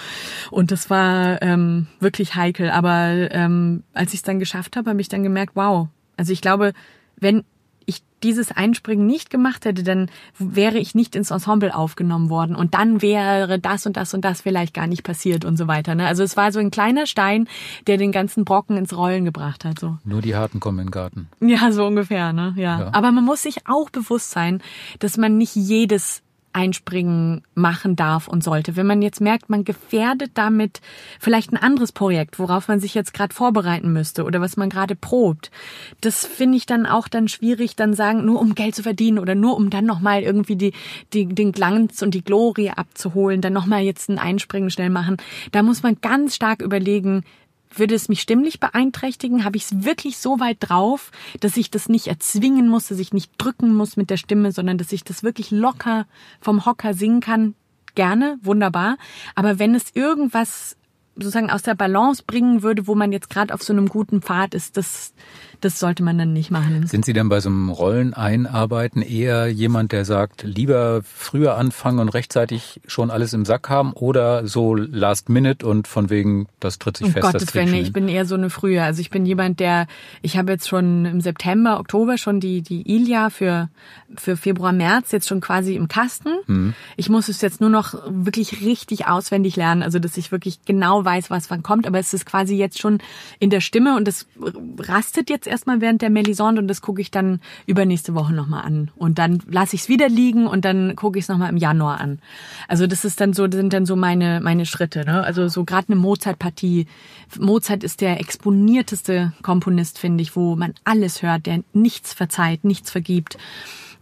Und 0.49 0.71
das 0.71 0.89
war 0.89 1.41
ähm, 1.41 1.87
wirklich 1.99 2.35
heikel. 2.35 2.69
Aber 2.69 3.29
ähm, 3.31 3.83
als 3.93 4.13
ich 4.13 4.19
es 4.19 4.23
dann 4.23 4.39
geschafft 4.39 4.75
habe, 4.75 4.89
habe 4.89 5.01
ich 5.01 5.09
dann 5.09 5.23
gemerkt, 5.23 5.55
wow. 5.55 5.87
Also 6.17 6.33
ich 6.33 6.41
glaube, 6.41 6.73
wenn 7.17 7.43
dieses 8.23 8.51
Einspringen 8.51 9.05
nicht 9.07 9.29
gemacht 9.29 9.65
hätte, 9.65 9.83
dann 9.83 10.09
wäre 10.37 10.77
ich 10.77 10.95
nicht 10.95 11.15
ins 11.15 11.31
Ensemble 11.31 11.75
aufgenommen 11.75 12.29
worden 12.29 12.55
und 12.55 12.73
dann 12.73 13.01
wäre 13.01 13.59
das 13.59 13.85
und 13.85 13.97
das 13.97 14.13
und 14.13 14.23
das 14.23 14.41
vielleicht 14.41 14.73
gar 14.73 14.87
nicht 14.87 15.03
passiert 15.03 15.43
und 15.45 15.57
so 15.57 15.67
weiter. 15.67 15.95
Ne? 15.95 16.07
Also 16.07 16.23
es 16.23 16.37
war 16.37 16.51
so 16.51 16.59
ein 16.59 16.71
kleiner 16.71 17.07
Stein, 17.07 17.47
der 17.87 17.97
den 17.97 18.11
ganzen 18.11 18.45
Brocken 18.45 18.77
ins 18.77 18.95
Rollen 18.95 19.25
gebracht 19.25 19.65
hat. 19.65 19.79
So. 19.79 19.97
Nur 20.03 20.21
die 20.21 20.35
Harten 20.35 20.59
kommen 20.59 20.79
in 20.79 20.85
den 20.87 20.91
Garten. 20.91 21.29
Ja, 21.39 21.71
so 21.71 21.85
ungefähr. 21.85 22.33
Ne? 22.33 22.53
Ja. 22.55 22.79
ja. 22.79 22.89
Aber 22.93 23.11
man 23.11 23.25
muss 23.25 23.43
sich 23.43 23.67
auch 23.67 23.89
bewusst 23.89 24.31
sein, 24.31 24.61
dass 24.99 25.17
man 25.17 25.37
nicht 25.37 25.55
jedes 25.55 26.21
Einspringen 26.53 27.43
machen 27.55 27.95
darf 27.95 28.27
und 28.27 28.43
sollte. 28.43 28.75
Wenn 28.75 28.87
man 28.87 29.01
jetzt 29.01 29.21
merkt, 29.21 29.49
man 29.49 29.63
gefährdet 29.63 30.31
damit 30.35 30.81
vielleicht 31.19 31.51
ein 31.51 31.57
anderes 31.57 31.91
Projekt, 31.91 32.39
worauf 32.39 32.67
man 32.67 32.79
sich 32.79 32.93
jetzt 32.93 33.13
gerade 33.13 33.33
vorbereiten 33.33 33.93
müsste 33.93 34.23
oder 34.23 34.41
was 34.41 34.57
man 34.57 34.69
gerade 34.69 34.95
probt, 34.95 35.51
das 36.01 36.25
finde 36.25 36.57
ich 36.57 36.65
dann 36.65 36.85
auch 36.85 37.07
dann 37.07 37.27
schwierig, 37.27 37.75
dann 37.75 37.93
sagen, 37.93 38.25
nur 38.25 38.39
um 38.39 38.55
Geld 38.55 38.75
zu 38.75 38.83
verdienen 38.83 39.19
oder 39.19 39.35
nur 39.35 39.55
um 39.55 39.69
dann 39.69 39.85
nochmal 39.85 40.21
irgendwie 40.21 40.55
die, 40.55 40.73
die, 41.13 41.25
den 41.27 41.51
Glanz 41.51 42.01
und 42.01 42.13
die 42.13 42.23
Glorie 42.23 42.71
abzuholen, 42.71 43.41
dann 43.41 43.53
nochmal 43.53 43.81
jetzt 43.81 44.09
ein 44.09 44.19
Einspringen 44.19 44.69
schnell 44.69 44.89
machen. 44.89 45.17
Da 45.51 45.63
muss 45.63 45.83
man 45.83 45.97
ganz 46.01 46.35
stark 46.35 46.61
überlegen, 46.61 47.23
würde 47.77 47.95
es 47.95 48.09
mich 48.09 48.21
stimmlich 48.21 48.59
beeinträchtigen? 48.59 49.43
Habe 49.43 49.57
ich 49.57 49.65
es 49.65 49.83
wirklich 49.83 50.17
so 50.17 50.39
weit 50.39 50.57
drauf, 50.59 51.11
dass 51.39 51.57
ich 51.57 51.71
das 51.71 51.89
nicht 51.89 52.07
erzwingen 52.07 52.67
muss, 52.67 52.87
dass 52.87 52.99
ich 52.99 53.13
nicht 53.13 53.31
drücken 53.37 53.73
muss 53.73 53.97
mit 53.97 54.09
der 54.09 54.17
Stimme, 54.17 54.51
sondern 54.51 54.77
dass 54.77 54.91
ich 54.91 55.03
das 55.03 55.23
wirklich 55.23 55.51
locker 55.51 56.05
vom 56.39 56.65
Hocker 56.65 56.93
singen 56.93 57.21
kann? 57.21 57.55
Gerne, 57.95 58.39
wunderbar. 58.41 58.97
Aber 59.35 59.59
wenn 59.59 59.75
es 59.75 59.91
irgendwas 59.93 60.77
sozusagen 61.15 61.49
aus 61.49 61.63
der 61.63 61.75
Balance 61.75 62.23
bringen 62.25 62.63
würde, 62.63 62.87
wo 62.87 62.95
man 62.95 63.11
jetzt 63.11 63.29
gerade 63.29 63.53
auf 63.53 63.61
so 63.61 63.73
einem 63.73 63.87
guten 63.87 64.21
Pfad 64.21 64.53
ist, 64.53 64.77
das 64.77 65.13
das 65.61 65.79
sollte 65.79 66.03
man 66.03 66.17
dann 66.17 66.33
nicht 66.33 66.49
machen. 66.49 66.87
Sind 66.87 67.05
Sie 67.05 67.13
denn 67.13 67.29
bei 67.29 67.39
so 67.39 67.49
einem 67.49 67.69
Rollen 67.69 68.13
einarbeiten 68.13 69.01
eher 69.01 69.47
jemand, 69.47 69.91
der 69.91 70.05
sagt, 70.05 70.43
lieber 70.43 71.01
früher 71.03 71.55
anfangen 71.55 71.99
und 71.99 72.09
rechtzeitig 72.09 72.81
schon 72.87 73.11
alles 73.11 73.33
im 73.33 73.45
Sack 73.45 73.69
haben 73.69 73.93
oder 73.93 74.47
so 74.47 74.75
last 74.75 75.29
minute 75.29 75.65
und 75.65 75.87
von 75.87 76.09
wegen, 76.09 76.47
das 76.59 76.79
tritt 76.79 76.97
sich 76.97 77.07
um 77.07 77.13
fest, 77.13 77.25
Gottes 77.25 77.45
das 77.45 77.53
Willen, 77.53 77.73
ich 77.75 77.93
bin 77.93 78.07
eher 78.07 78.25
so 78.25 78.35
eine 78.35 78.49
frühe. 78.49 78.81
Also 78.81 79.01
ich 79.01 79.11
bin 79.11 79.25
jemand, 79.25 79.59
der, 79.59 79.87
ich 80.23 80.37
habe 80.37 80.51
jetzt 80.51 80.67
schon 80.67 81.05
im 81.05 81.21
September, 81.21 81.79
Oktober 81.79 82.17
schon 82.17 82.39
die, 82.39 82.63
die 82.63 82.81
Ilia 82.93 83.29
für, 83.29 83.69
für 84.15 84.37
Februar, 84.37 84.71
März 84.71 85.11
jetzt 85.11 85.27
schon 85.27 85.41
quasi 85.41 85.75
im 85.75 85.87
Kasten. 85.87 86.29
Mhm. 86.47 86.73
Ich 86.97 87.09
muss 87.09 87.29
es 87.29 87.41
jetzt 87.41 87.61
nur 87.61 87.69
noch 87.69 87.93
wirklich 88.07 88.61
richtig 88.61 89.07
auswendig 89.07 89.55
lernen, 89.55 89.83
also 89.83 89.99
dass 89.99 90.17
ich 90.17 90.31
wirklich 90.31 90.65
genau 90.65 91.05
weiß, 91.05 91.29
was 91.29 91.51
wann 91.51 91.61
kommt, 91.61 91.85
aber 91.85 91.99
es 91.99 92.13
ist 92.13 92.25
quasi 92.25 92.55
jetzt 92.55 92.79
schon 92.79 92.97
in 93.39 93.51
der 93.51 93.61
Stimme 93.61 93.95
und 93.95 94.07
es 94.07 94.25
rastet 94.79 95.29
jetzt 95.29 95.50
erstmal 95.51 95.81
während 95.81 96.01
der 96.01 96.09
Melisande 96.09 96.61
und 96.61 96.67
das 96.67 96.81
gucke 96.81 97.01
ich 97.01 97.11
dann 97.11 97.39
übernächste 97.67 98.15
Woche 98.15 98.33
nochmal 98.33 98.63
an. 98.63 98.89
Und 98.95 99.19
dann 99.19 99.43
lasse 99.47 99.75
ich 99.75 99.83
es 99.83 99.89
wieder 99.89 100.09
liegen 100.09 100.47
und 100.47 100.65
dann 100.65 100.95
gucke 100.95 101.19
ich 101.19 101.25
es 101.25 101.29
nochmal 101.29 101.49
im 101.49 101.57
Januar 101.57 101.99
an. 101.99 102.19
Also 102.67 102.87
das 102.87 103.05
ist 103.05 103.21
dann 103.21 103.33
so, 103.33 103.47
das 103.47 103.57
sind 103.57 103.73
dann 103.73 103.85
so 103.85 103.95
meine, 103.95 104.39
meine 104.41 104.65
Schritte. 104.65 105.05
Ne? 105.05 105.23
Also 105.23 105.47
so 105.47 105.65
gerade 105.65 105.89
eine 105.89 105.97
Mozart-Partie. 105.97 106.87
Mozart 107.39 107.83
ist 107.83 108.01
der 108.01 108.19
exponierteste 108.19 109.33
Komponist, 109.41 109.99
finde 109.99 110.23
ich, 110.23 110.35
wo 110.35 110.55
man 110.55 110.73
alles 110.83 111.21
hört, 111.21 111.45
der 111.45 111.63
nichts 111.73 112.13
verzeiht, 112.13 112.63
nichts 112.63 112.89
vergibt. 112.89 113.37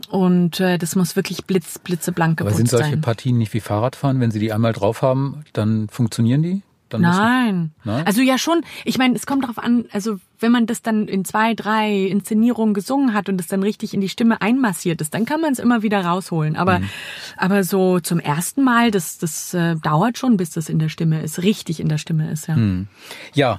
Und 0.08 0.60
äh, 0.60 0.78
das 0.78 0.95
muss 0.95 1.16
wirklich 1.16 1.45
blitz, 1.45 1.78
blitzeblank 1.80 2.38
geputzt 2.38 2.56
sein. 2.56 2.62
Aber 2.62 2.70
sind 2.70 2.70
solche 2.70 2.91
sein. 2.91 3.02
Partien 3.02 3.38
nicht 3.38 3.54
wie 3.54 3.60
Fahrradfahren? 3.60 4.20
Wenn 4.20 4.32
Sie 4.32 4.39
die 4.39 4.54
einmal 4.54 4.74
drauf 4.74 5.02
haben, 5.02 5.43
dann 5.54 5.89
funktionieren 5.89 6.41
die? 6.41 6.62
Dann 6.90 7.02
Nein. 7.02 7.72
Nein. 7.84 8.06
Also 8.06 8.22
ja 8.22 8.38
schon. 8.38 8.62
Ich 8.86 8.98
meine, 8.98 9.16
es 9.16 9.26
kommt 9.26 9.44
darauf 9.44 9.58
an, 9.58 9.86
also 9.92 10.18
wenn 10.40 10.52
man 10.52 10.66
das 10.66 10.82
dann 10.82 11.08
in 11.08 11.26
zwei, 11.26 11.54
drei 11.54 12.06
Inszenierungen 12.06 12.74
gesungen 12.74 13.14
hat 13.14 13.30
und 13.30 13.40
es 13.40 13.48
dann 13.48 13.64
richtig 13.64 13.94
in 13.94 14.02
die 14.02 14.10
Stimme 14.10 14.42
einmassiert 14.42 15.02
ist, 15.02 15.14
dann 15.14 15.26
kann 15.26 15.42
man 15.42 15.54
es 15.54 15.60
immer 15.60 15.84
wieder 15.84 16.04
rausholen. 16.04 16.56
Aber, 16.56 16.80
mhm. 16.80 16.90
aber 17.38 17.64
so 17.64 18.00
zum 18.00 18.20
ersten 18.20 18.64
Mal, 18.64 18.92
das, 18.92 19.18
das 19.18 19.54
äh, 19.54 19.76
dauert 19.76 20.18
schon, 20.18 20.38
bis 20.38 20.52
das 20.52 20.70
in 20.70 20.80
der 20.80 20.90
Stimme 20.90 21.22
ist, 21.22 21.44
richtig 21.44 21.80
in 21.80 21.90
der 21.90 21.98
Stimme 21.98 22.32
ist, 22.32 22.48
ja. 22.48 22.56
Mhm. 22.56 22.88
Ja. 23.34 23.58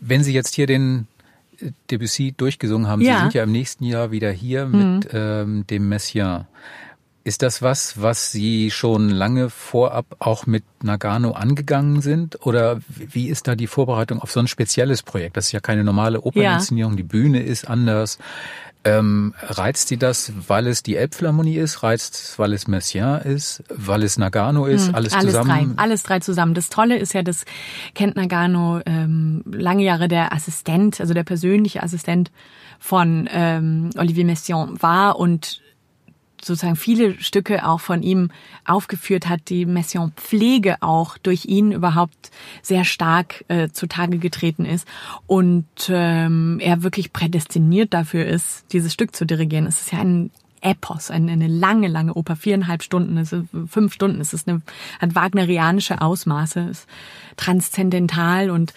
Wenn 0.00 0.24
Sie 0.24 0.32
jetzt 0.32 0.54
hier 0.54 0.66
den 0.66 1.06
Debussy 1.90 2.34
durchgesungen 2.36 2.88
haben. 2.88 3.00
Ja. 3.00 3.14
Sie 3.14 3.20
sind 3.22 3.34
ja 3.34 3.42
im 3.44 3.52
nächsten 3.52 3.84
Jahr 3.84 4.10
wieder 4.10 4.30
hier 4.30 4.66
mit 4.66 5.08
ähm, 5.12 5.66
dem 5.66 5.88
Messiaen. 5.88 6.46
Ist 7.26 7.42
das 7.42 7.60
was, 7.60 8.00
was 8.00 8.30
Sie 8.30 8.70
schon 8.70 9.08
lange 9.08 9.50
vorab 9.50 10.14
auch 10.20 10.46
mit 10.46 10.62
Nagano 10.84 11.32
angegangen 11.32 12.00
sind? 12.00 12.46
Oder 12.46 12.78
wie 12.88 13.26
ist 13.26 13.48
da 13.48 13.56
die 13.56 13.66
Vorbereitung 13.66 14.20
auf 14.20 14.30
so 14.30 14.38
ein 14.38 14.46
spezielles 14.46 15.02
Projekt? 15.02 15.36
Das 15.36 15.46
ist 15.46 15.52
ja 15.52 15.58
keine 15.58 15.82
normale 15.82 16.20
Operninszenierung, 16.20 16.96
die 16.96 17.02
Bühne 17.02 17.42
ist 17.42 17.68
anders. 17.68 18.20
Ähm, 18.84 19.34
reizt 19.42 19.88
Sie 19.88 19.96
das, 19.96 20.34
weil 20.46 20.68
es 20.68 20.84
die 20.84 20.94
Elbphilharmonie 20.94 21.56
ist? 21.56 21.82
Reizt 21.82 22.14
es, 22.14 22.38
weil 22.38 22.52
es 22.52 22.68
Messiaen 22.68 23.22
ist? 23.22 23.64
Weil 23.70 24.04
es 24.04 24.18
Nagano 24.18 24.66
ist? 24.66 24.94
alles, 24.94 25.12
Alles 25.12 25.32
zusammen? 25.32 25.74
drei, 25.74 25.82
alles 25.82 26.04
drei 26.04 26.20
zusammen. 26.20 26.54
Das 26.54 26.68
Tolle 26.68 26.96
ist 26.96 27.12
ja, 27.12 27.24
dass 27.24 27.44
Kent 27.96 28.14
Nagano 28.14 28.82
ähm, 28.86 29.42
lange 29.50 29.82
Jahre 29.82 30.06
der 30.06 30.32
Assistent, 30.32 31.00
also 31.00 31.12
der 31.12 31.24
persönliche 31.24 31.82
Assistent 31.82 32.30
von 32.78 33.28
ähm, 33.32 33.90
Olivier 33.96 34.26
Messiaen 34.26 34.80
war 34.80 35.18
und 35.18 35.65
sozusagen 36.46 36.76
viele 36.76 37.20
Stücke 37.20 37.66
auch 37.66 37.80
von 37.80 38.02
ihm 38.02 38.30
aufgeführt 38.64 39.28
hat, 39.28 39.48
die 39.48 39.66
Messiaen-Pflege 39.66 40.76
auch 40.80 41.18
durch 41.18 41.46
ihn 41.46 41.72
überhaupt 41.72 42.30
sehr 42.62 42.84
stark 42.84 43.44
äh, 43.48 43.68
zutage 43.70 44.18
getreten 44.18 44.64
ist. 44.64 44.86
Und 45.26 45.66
ähm, 45.88 46.58
er 46.60 46.82
wirklich 46.82 47.12
prädestiniert 47.12 47.92
dafür 47.92 48.26
ist, 48.26 48.64
dieses 48.72 48.92
Stück 48.92 49.14
zu 49.14 49.26
dirigieren. 49.26 49.66
Es 49.66 49.80
ist 49.80 49.92
ja 49.92 49.98
ein 49.98 50.30
Epos, 50.60 51.10
eine, 51.10 51.32
eine 51.32 51.48
lange, 51.48 51.86
lange 51.86 52.14
Oper, 52.14 52.34
viereinhalb 52.34 52.82
Stunden, 52.82 53.18
es 53.18 53.32
ist 53.32 53.44
fünf 53.66 53.92
Stunden, 53.92 54.20
es 54.20 54.32
ist 54.32 54.48
eine, 54.48 54.62
hat 55.00 55.14
wagnerianische 55.14 56.00
Ausmaße, 56.00 56.60
ist 56.60 56.88
transzendental. 57.36 58.50
Und 58.50 58.74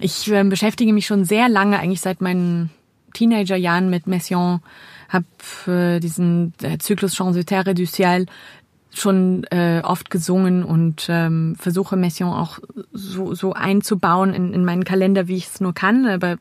ich 0.00 0.30
äh, 0.30 0.42
beschäftige 0.44 0.92
mich 0.92 1.06
schon 1.06 1.24
sehr 1.24 1.48
lange, 1.48 1.78
eigentlich 1.78 2.00
seit 2.00 2.20
meinen 2.20 2.70
Teenagerjahren 3.14 3.90
mit 3.90 4.06
Messiaen, 4.06 4.60
habe 5.08 5.26
äh, 5.66 6.00
diesen 6.00 6.52
äh, 6.62 6.78
Zyklus 6.78 7.14
Chanson 7.14 7.44
du 7.74 7.86
Ciel 7.86 8.26
schon 8.90 9.44
äh, 9.50 9.82
oft 9.84 10.10
gesungen 10.10 10.64
und 10.64 11.06
ähm, 11.08 11.56
versuche 11.58 11.96
Messiaen 11.96 12.32
auch 12.32 12.58
so, 12.92 13.34
so 13.34 13.52
einzubauen 13.52 14.34
in, 14.34 14.52
in 14.52 14.64
meinen 14.64 14.84
Kalender, 14.84 15.28
wie 15.28 15.36
ich 15.36 15.46
es 15.46 15.60
nur 15.60 15.74
kann. 15.74 16.06
Aber 16.06 16.38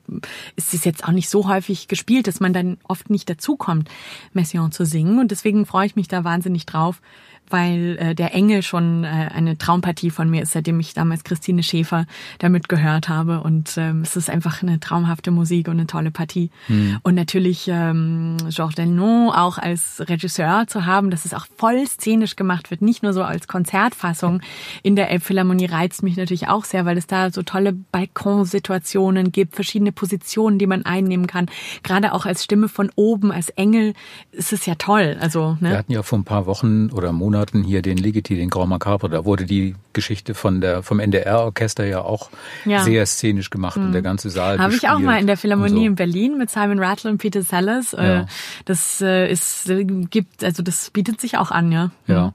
es 0.56 0.74
ist 0.74 0.86
jetzt 0.86 1.04
auch 1.04 1.12
nicht 1.12 1.30
so 1.30 1.48
häufig 1.48 1.88
gespielt, 1.88 2.28
dass 2.28 2.40
man 2.40 2.54
dann 2.54 2.78
oft 2.88 3.10
nicht 3.10 3.30
dazukommt, 3.30 3.90
Messiaen 4.34 4.72
zu 4.72 4.86
singen. 4.86 5.20
Und 5.20 5.32
deswegen 5.32 5.66
freue 5.66 5.88
ich 5.88 5.96
mich 5.96 6.08
da 6.08 6.24
wahnsinnig 6.24 6.66
drauf, 6.66 7.02
weil 7.50 7.98
äh, 8.00 8.16
der 8.16 8.34
Engel 8.34 8.62
schon 8.62 9.04
äh, 9.04 9.08
eine 9.08 9.58
Traumpathie 9.58 10.10
von 10.10 10.30
mir 10.30 10.44
ist, 10.44 10.52
seitdem 10.52 10.80
ich 10.80 10.94
damals 10.94 11.24
Christine 11.24 11.64
Schäfer 11.64 12.06
damit 12.40 12.70
gehört 12.70 13.10
habe. 13.10 13.42
Und 13.42 13.78
ähm, 13.78 14.02
es 14.02 14.16
ist 14.16 14.30
einfach 14.30 14.62
eine 14.62 14.80
traumhafte 14.80 15.32
Musik 15.32 15.68
und 15.68 15.76
eine 15.76 15.88
tolle 15.88 16.12
Partie. 16.12 16.52
Hm. 16.68 16.98
Und 17.04 17.16
natürlich 17.16 17.68
ähm, 17.68 18.38
Georges 18.50 18.76
Delnon 18.76 19.30
auch 19.32 19.58
als 19.58 20.04
Regisseur 20.08 20.66
zu 20.68 20.86
haben, 20.86 21.10
dass 21.10 21.26
es 21.26 21.34
auch 21.34 21.48
voll 21.58 21.88
szenisch 21.88 22.36
gemacht 22.36 22.72
wird, 22.72 22.82
nicht 22.82 23.04
nur 23.04 23.14
so 23.14 23.24
als 23.24 23.48
Konzertfassung 23.48 24.42
in 24.84 24.96
der 24.96 25.10
Elbphilharmonie 25.10 25.66
reizt 25.66 26.04
mich 26.04 26.18
natürlich 26.18 26.48
auch 26.48 26.66
sehr, 26.66 26.86
weil 26.86 26.98
es 26.98 27.08
da 27.08 27.32
so 27.32 27.44
tolle 27.44 27.74
Balkonsituationen 27.74 29.32
gibt, 29.32 29.56
verschiedene 29.56 29.92
Positionen, 29.92 30.60
die 30.60 30.68
man 30.68 30.86
einnehmen 30.86 31.28
kann. 31.28 31.48
Gerade 31.84 32.14
auch 32.14 32.26
als 32.26 32.44
Stimme 32.44 32.68
von 32.68 32.92
oben, 32.96 33.32
als 33.32 33.50
Engel, 33.50 33.94
ist 34.32 34.54
es 34.54 34.66
ja 34.66 34.76
toll. 34.76 35.18
Also, 35.20 35.58
ne? 35.60 35.70
Wir 35.70 35.78
hatten 35.78 35.92
ja 35.92 36.04
vor 36.04 36.20
ein 36.20 36.24
paar 36.24 36.46
Wochen 36.46 36.90
oder 36.92 37.12
Monaten 37.12 37.37
hier 37.64 37.82
den 37.82 37.98
Ligeti, 37.98 38.36
den 38.36 38.50
Grand 38.50 38.70
Macabre. 38.70 39.10
Da 39.10 39.26
wurde 39.26 39.46
die 39.46 39.76
Geschichte 39.94 40.34
von 40.34 40.62
der, 40.62 40.84
vom 40.84 41.00
NDR-Orchester 41.00 41.86
ja 41.86 42.02
auch 42.02 42.30
Ja. 42.66 42.84
sehr 42.84 43.06
szenisch 43.06 43.50
gemacht 43.50 43.78
und 43.78 43.92
der 43.92 44.02
ganze 44.02 44.30
Saal 44.30 44.58
Habe 44.60 44.74
ich 44.76 44.88
auch 44.90 45.00
mal 45.00 45.20
in 45.20 45.28
der 45.28 45.38
Philharmonie 45.38 45.82
so. 45.82 45.86
in 45.86 45.96
Berlin 45.96 46.38
mit 46.38 46.50
Simon 46.50 46.80
Rattle 46.80 47.12
und 47.12 47.18
Peter 47.18 47.42
Sellers. 47.44 47.92
Ja. 47.94 48.22
Äh, 48.22 48.26
Das 48.66 49.02
äh, 49.02 49.30
ist 49.32 49.70
äh, 49.70 49.84
gibt, 49.86 50.44
also 50.44 50.64
das 50.64 50.90
bietet 50.92 51.20
sich 51.22 51.38
auch 51.38 51.52
an, 51.52 51.72
ja. 51.72 51.92
Ja. 52.08 52.34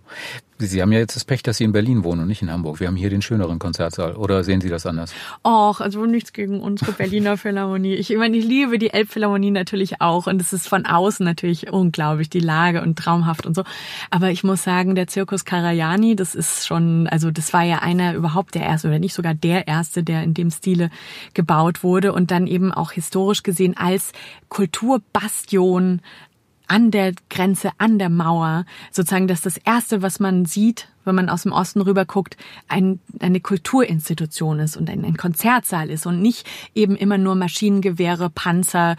Sie 0.67 0.83
haben 0.83 0.93
ja 0.93 0.99
jetzt 0.99 1.17
das 1.17 1.25
Pech, 1.25 1.43
dass 1.43 1.57
Sie 1.57 1.65
in 1.65 1.73
Berlin 1.73 2.05
wohnen 2.05 2.23
und 2.23 2.29
nicht 2.29 2.43
in 2.43 2.51
Hamburg. 2.51 2.81
Wir 2.81 2.87
haben 2.89 2.97
hier 2.97 3.11
den 3.11 3.23
schöneren 3.23 3.59
Konzertsaal. 3.59 4.17
Oder 4.17 4.45
sehen 4.45 4.61
Sie 4.61 4.69
das 4.69 4.87
anders? 4.87 5.13
Och, 5.45 5.81
also 5.81 6.07
nichts 6.07 6.33
gegen 6.33 6.61
unsere 6.61 6.93
Berliner 6.93 7.37
Philharmonie. 7.37 7.95
Ich, 7.95 8.11
ich 8.11 8.17
meine, 8.17 8.37
ich 8.37 8.45
liebe 8.45 8.79
die 8.79 8.91
Elbphilharmonie 8.91 9.51
natürlich 9.51 10.01
auch 10.01 10.27
und 10.27 10.41
es 10.41 10.53
ist 10.53 10.69
von 10.69 10.87
außen 10.87 11.25
natürlich 11.25 11.73
unglaublich, 11.73 12.31
die 12.31 12.41
Lage 12.41 12.83
und 12.83 12.99
traumhaft 12.99 13.47
und 13.47 13.55
so. 13.55 13.65
Aber 14.11 14.31
ich 14.31 14.45
muss 14.45 14.63
sagen, 14.63 14.95
der 14.95 15.07
Zirkus 15.07 15.45
Karajani, 15.45 16.17
das 16.17 16.35
ist 16.35 16.67
schon, 16.67 17.07
also 17.09 17.31
das 17.31 17.53
war 17.53 17.63
ja 17.63 17.81
einer 17.81 18.15
überhaupt 18.15 18.55
der 18.55 18.63
erste 18.63 18.89
oder 18.89 18.99
nicht 18.99 19.15
sogar 19.15 19.35
der 19.35 19.69
erste, 19.69 20.03
der 20.03 20.23
in 20.23 20.35
dem 20.35 20.51
Stile 20.51 20.91
gebaut 21.35 21.83
wurde 21.83 22.13
und 22.13 22.31
dann 22.31 22.47
eben 22.47 22.73
auch 22.73 22.93
historisch 22.93 23.43
gesehen 23.43 23.77
als 23.77 24.13
Kulturbastion 24.49 26.01
an 26.73 26.91
der 26.91 27.13
Grenze, 27.29 27.71
an 27.77 27.99
der 27.99 28.09
Mauer, 28.09 28.65
sozusagen, 28.91 29.29
dass 29.29 29.43
das 29.43 29.59
Erste, 29.59 30.01
was 30.01 30.21
man 30.21 30.47
sieht, 30.47 30.89
wenn 31.05 31.15
man 31.15 31.29
aus 31.29 31.43
dem 31.43 31.53
Osten 31.53 31.83
rüber 31.83 32.07
guckt, 32.07 32.39
ein, 32.67 32.99
eine 33.21 33.41
Kulturinstitution 33.41 34.59
ist 34.59 34.79
und 34.79 34.89
ein, 34.89 35.05
ein 35.05 35.19
Konzertsaal 35.19 35.91
ist 35.91 36.07
und 36.07 36.23
nicht 36.23 36.49
eben 36.75 36.97
immer 36.97 37.19
nur 37.19 37.35
Maschinengewehre, 37.35 38.31
Panzer, 38.31 38.97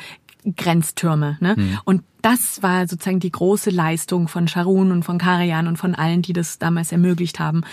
Grenztürme. 0.55 1.37
Ne? 1.39 1.55
Und 1.83 2.03
das 2.23 2.63
war 2.63 2.87
sozusagen 2.87 3.19
die 3.19 3.31
große 3.31 3.69
Leistung 3.69 4.29
von 4.29 4.47
Charun 4.47 4.93
und 4.93 5.03
von 5.03 5.17
Karajan 5.17 5.67
und 5.67 5.75
von 5.75 5.93
allen, 5.93 6.21
die 6.21 6.31
das 6.31 6.57
damals 6.57 6.93
ermöglicht 6.93 7.37
haben. 7.37 7.63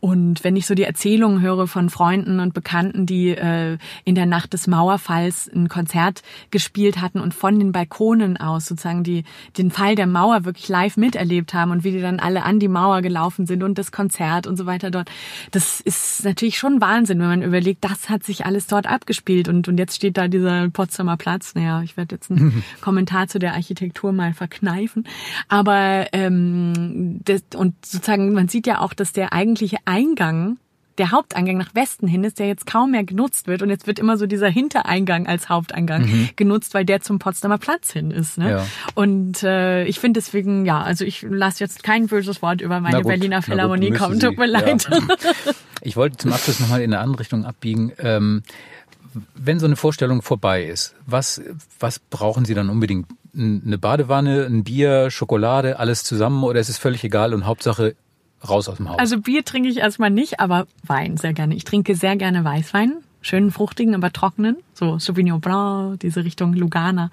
Und 0.00 0.42
wenn 0.44 0.56
ich 0.56 0.66
so 0.66 0.74
die 0.74 0.84
Erzählungen 0.84 1.42
höre 1.42 1.66
von 1.66 1.90
Freunden 1.90 2.40
und 2.40 2.54
Bekannten, 2.54 3.04
die 3.04 3.28
äh, 3.28 3.76
in 4.04 4.14
der 4.14 4.24
Nacht 4.24 4.54
des 4.54 4.66
Mauerfalls 4.66 5.50
ein 5.54 5.68
Konzert 5.68 6.22
gespielt 6.50 7.02
hatten 7.02 7.20
und 7.20 7.34
von 7.34 7.58
den 7.58 7.70
Balkonen 7.70 8.38
aus 8.38 8.64
sozusagen 8.64 9.04
die, 9.04 9.24
den 9.58 9.70
Fall 9.70 9.94
der 9.94 10.06
Mauer 10.06 10.46
wirklich 10.46 10.68
live 10.68 10.96
miterlebt 10.96 11.52
haben 11.52 11.70
und 11.70 11.84
wie 11.84 11.92
die 11.92 12.00
dann 12.00 12.18
alle 12.18 12.44
an 12.44 12.60
die 12.60 12.68
Mauer 12.68 13.02
gelaufen 13.02 13.44
sind 13.44 13.62
und 13.62 13.76
das 13.76 13.92
Konzert 13.92 14.46
und 14.46 14.56
so 14.56 14.64
weiter 14.64 14.90
dort. 14.90 15.10
Das 15.50 15.82
ist 15.82 16.24
natürlich 16.24 16.56
schon 16.56 16.80
Wahnsinn, 16.80 17.18
wenn 17.18 17.28
man 17.28 17.42
überlegt, 17.42 17.84
das 17.84 18.08
hat 18.08 18.24
sich 18.24 18.46
alles 18.46 18.68
dort 18.68 18.86
abgespielt 18.86 19.48
und, 19.48 19.68
und 19.68 19.76
jetzt 19.76 19.96
steht 19.96 20.16
da 20.16 20.28
dieser 20.28 20.70
Potsdamer 20.70 21.18
Platz. 21.18 21.54
Naja, 21.54 21.82
ich 21.82 21.98
werde 21.98 22.14
jetzt 22.14 22.30
einen 22.30 22.64
Kommentar 22.80 23.28
zu 23.28 23.38
der 23.38 23.52
Architektur 23.52 23.97
mal 24.02 24.32
verkneifen. 24.34 25.06
Aber 25.48 26.06
ähm, 26.12 27.20
das, 27.24 27.42
und 27.54 27.74
sozusagen, 27.84 28.32
man 28.32 28.48
sieht 28.48 28.66
ja 28.66 28.80
auch, 28.80 28.94
dass 28.94 29.12
der 29.12 29.32
eigentliche 29.32 29.78
Eingang 29.84 30.58
der 30.98 31.12
Haupteingang 31.12 31.56
nach 31.56 31.74
Westen 31.74 32.08
hin 32.08 32.24
ist, 32.24 32.38
der 32.38 32.48
jetzt 32.48 32.66
kaum 32.66 32.90
mehr 32.90 33.04
genutzt 33.04 33.46
wird. 33.46 33.62
Und 33.62 33.70
jetzt 33.70 33.86
wird 33.86 33.98
immer 33.98 34.16
so 34.16 34.26
dieser 34.26 34.48
Hintereingang 34.48 35.26
als 35.26 35.48
Haupteingang 35.48 36.30
genutzt, 36.36 36.74
weil 36.74 36.84
der 36.84 37.00
zum 37.00 37.18
Potsdamer 37.18 37.58
Platz 37.58 37.92
hin 37.92 38.10
ist. 38.10 38.36
Ne? 38.36 38.50
Ja. 38.50 38.66
Und 38.94 39.42
äh, 39.42 39.84
ich 39.84 40.00
finde 40.00 40.20
deswegen, 40.20 40.66
ja, 40.66 40.80
also 40.82 41.04
ich 41.04 41.22
lasse 41.22 41.62
jetzt 41.62 41.82
kein 41.82 42.08
böses 42.08 42.42
Wort 42.42 42.60
über 42.60 42.80
meine 42.80 42.98
gut, 42.98 43.08
Berliner 43.08 43.42
Philharmonie 43.42 43.92
kommen. 43.92 44.18
Tut 44.18 44.36
mir 44.36 44.46
leid. 44.46 44.88
Ja. 44.90 44.98
Ich 45.80 45.96
wollte 45.96 46.16
zum 46.16 46.32
Abschluss 46.32 46.58
nochmal 46.58 46.82
in 46.82 46.92
eine 46.92 47.02
andere 47.02 47.20
Richtung 47.20 47.44
abbiegen. 47.44 47.92
Ähm, 48.00 48.42
wenn 49.34 49.58
so 49.58 49.66
eine 49.66 49.76
Vorstellung 49.76 50.22
vorbei 50.22 50.64
ist, 50.64 50.94
was, 51.06 51.40
was 51.78 51.98
brauchen 51.98 52.44
Sie 52.44 52.54
dann 52.54 52.70
unbedingt? 52.70 53.06
Eine 53.34 53.78
Badewanne, 53.78 54.46
ein 54.46 54.64
Bier, 54.64 55.10
Schokolade, 55.10 55.78
alles 55.78 56.02
zusammen 56.02 56.42
oder 56.44 56.60
ist 56.60 56.68
es 56.68 56.78
völlig 56.78 57.04
egal 57.04 57.34
und 57.34 57.46
Hauptsache 57.46 57.94
raus 58.48 58.68
aus 58.68 58.78
dem 58.78 58.88
Haus? 58.88 58.98
Also 58.98 59.20
Bier 59.20 59.44
trinke 59.44 59.68
ich 59.68 59.78
erstmal 59.78 60.10
nicht, 60.10 60.40
aber 60.40 60.66
Wein 60.86 61.16
sehr 61.16 61.34
gerne. 61.34 61.54
Ich 61.54 61.64
trinke 61.64 61.94
sehr 61.94 62.16
gerne 62.16 62.44
Weißwein. 62.44 62.94
Schönen 63.20 63.50
fruchtigen, 63.50 63.94
aber 63.94 64.12
trockenen. 64.12 64.56
So 64.78 64.98
Sauvignon 65.00 65.40
Blanc, 65.40 65.98
diese 65.98 66.24
Richtung 66.24 66.52
Lugana. 66.54 67.10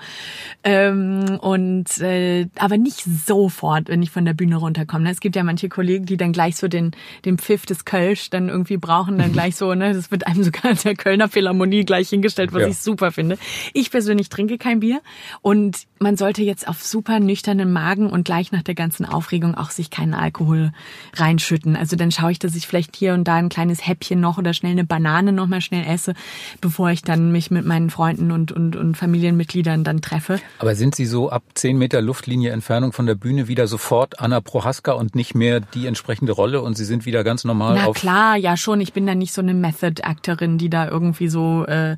Ähm, 0.63 1.39
und 1.41 1.97
äh, 1.99 2.47
aber 2.59 2.77
nicht 2.77 3.03
sofort, 3.25 3.89
wenn 3.89 4.03
ich 4.03 4.11
von 4.11 4.23
der 4.23 4.35
Bühne 4.35 4.57
runterkomme. 4.57 5.09
Es 5.09 5.19
gibt 5.19 5.35
ja 5.35 5.43
manche 5.43 5.67
Kollegen, 5.67 6.05
die 6.05 6.15
dann 6.15 6.31
gleich 6.31 6.57
so 6.57 6.67
den, 6.67 6.91
den 7.25 7.39
Pfiff 7.39 7.65
des 7.65 7.83
Kölsch 7.83 8.29
dann 8.29 8.49
irgendwie 8.49 8.77
brauchen, 8.77 9.17
dann 9.17 9.31
gleich 9.33 9.55
so, 9.55 9.73
ne, 9.73 9.93
das 9.93 10.11
wird 10.11 10.27
einem 10.27 10.43
sogar 10.43 10.71
in 10.71 10.77
der 10.83 10.95
Kölner 10.95 11.27
Philharmonie 11.27 11.85
gleich 11.85 12.09
hingestellt, 12.09 12.53
was 12.53 12.61
Ja. 12.61 12.67
ich 12.67 12.77
super 12.77 13.11
finde. 13.11 13.39
Ich 13.73 13.89
persönlich 13.89 14.29
trinke 14.29 14.59
kein 14.59 14.79
Bier 14.79 15.01
und 15.41 15.79
man 15.99 16.17
sollte 16.17 16.43
jetzt 16.43 16.67
auf 16.67 16.83
super 16.83 17.19
nüchternen 17.19 17.73
Magen 17.73 18.11
und 18.11 18.25
gleich 18.25 18.51
nach 18.51 18.61
der 18.61 18.75
ganzen 18.75 19.05
Aufregung 19.07 19.55
auch 19.55 19.71
sich 19.71 19.89
keinen 19.89 20.13
Alkohol 20.13 20.71
reinschütten. 21.15 21.75
Also 21.75 21.95
dann 21.95 22.11
schaue 22.11 22.31
ich, 22.31 22.37
dass 22.39 22.55
ich 22.55 22.67
vielleicht 22.67 22.95
hier 22.95 23.15
und 23.15 23.23
da 23.27 23.35
ein 23.35 23.49
kleines 23.49 23.87
Häppchen 23.87 24.19
noch 24.19 24.37
oder 24.37 24.53
schnell 24.53 24.73
eine 24.73 24.83
Banane 24.85 25.31
noch 25.31 25.47
mal 25.47 25.61
schnell 25.61 25.85
esse, 25.87 26.13
bevor 26.61 26.91
ich 26.91 27.01
dann 27.01 27.31
mich 27.31 27.49
mit 27.55 27.65
meinen 27.65 27.89
Freunden 27.89 28.31
und, 28.31 28.51
und, 28.51 28.75
und 28.75 28.95
Familienmitgliedern 28.95 29.83
dann 29.83 30.01
treffe. 30.01 30.39
Aber 30.59 30.75
sind 30.75 30.93
Sie 30.93 31.05
so 31.05 31.29
ab 31.29 31.43
10 31.55 31.77
Meter 31.77 32.01
Luftlinie 32.01 32.51
Entfernung 32.51 32.91
von 32.91 33.07
der 33.07 33.15
Bühne 33.15 33.47
wieder 33.47 33.65
sofort 33.67 34.19
Anna 34.19 34.41
Prohaska 34.41 34.91
und 34.91 35.15
nicht 35.15 35.33
mehr 35.33 35.61
die 35.61 35.87
entsprechende 35.87 36.33
Rolle 36.33 36.61
und 36.61 36.77
Sie 36.77 36.85
sind 36.85 37.05
wieder 37.05 37.23
ganz 37.23 37.45
normal 37.45 37.75
Na 37.75 37.85
auf 37.85 37.95
klar, 37.95 38.35
ja 38.35 38.57
schon. 38.57 38.81
Ich 38.81 38.93
bin 38.93 39.07
da 39.07 39.15
nicht 39.15 39.33
so 39.33 39.41
eine 39.41 39.53
Method-Actorin, 39.53 40.57
die 40.57 40.69
da 40.69 40.87
irgendwie 40.87 41.29
so 41.29 41.65
äh, 41.65 41.95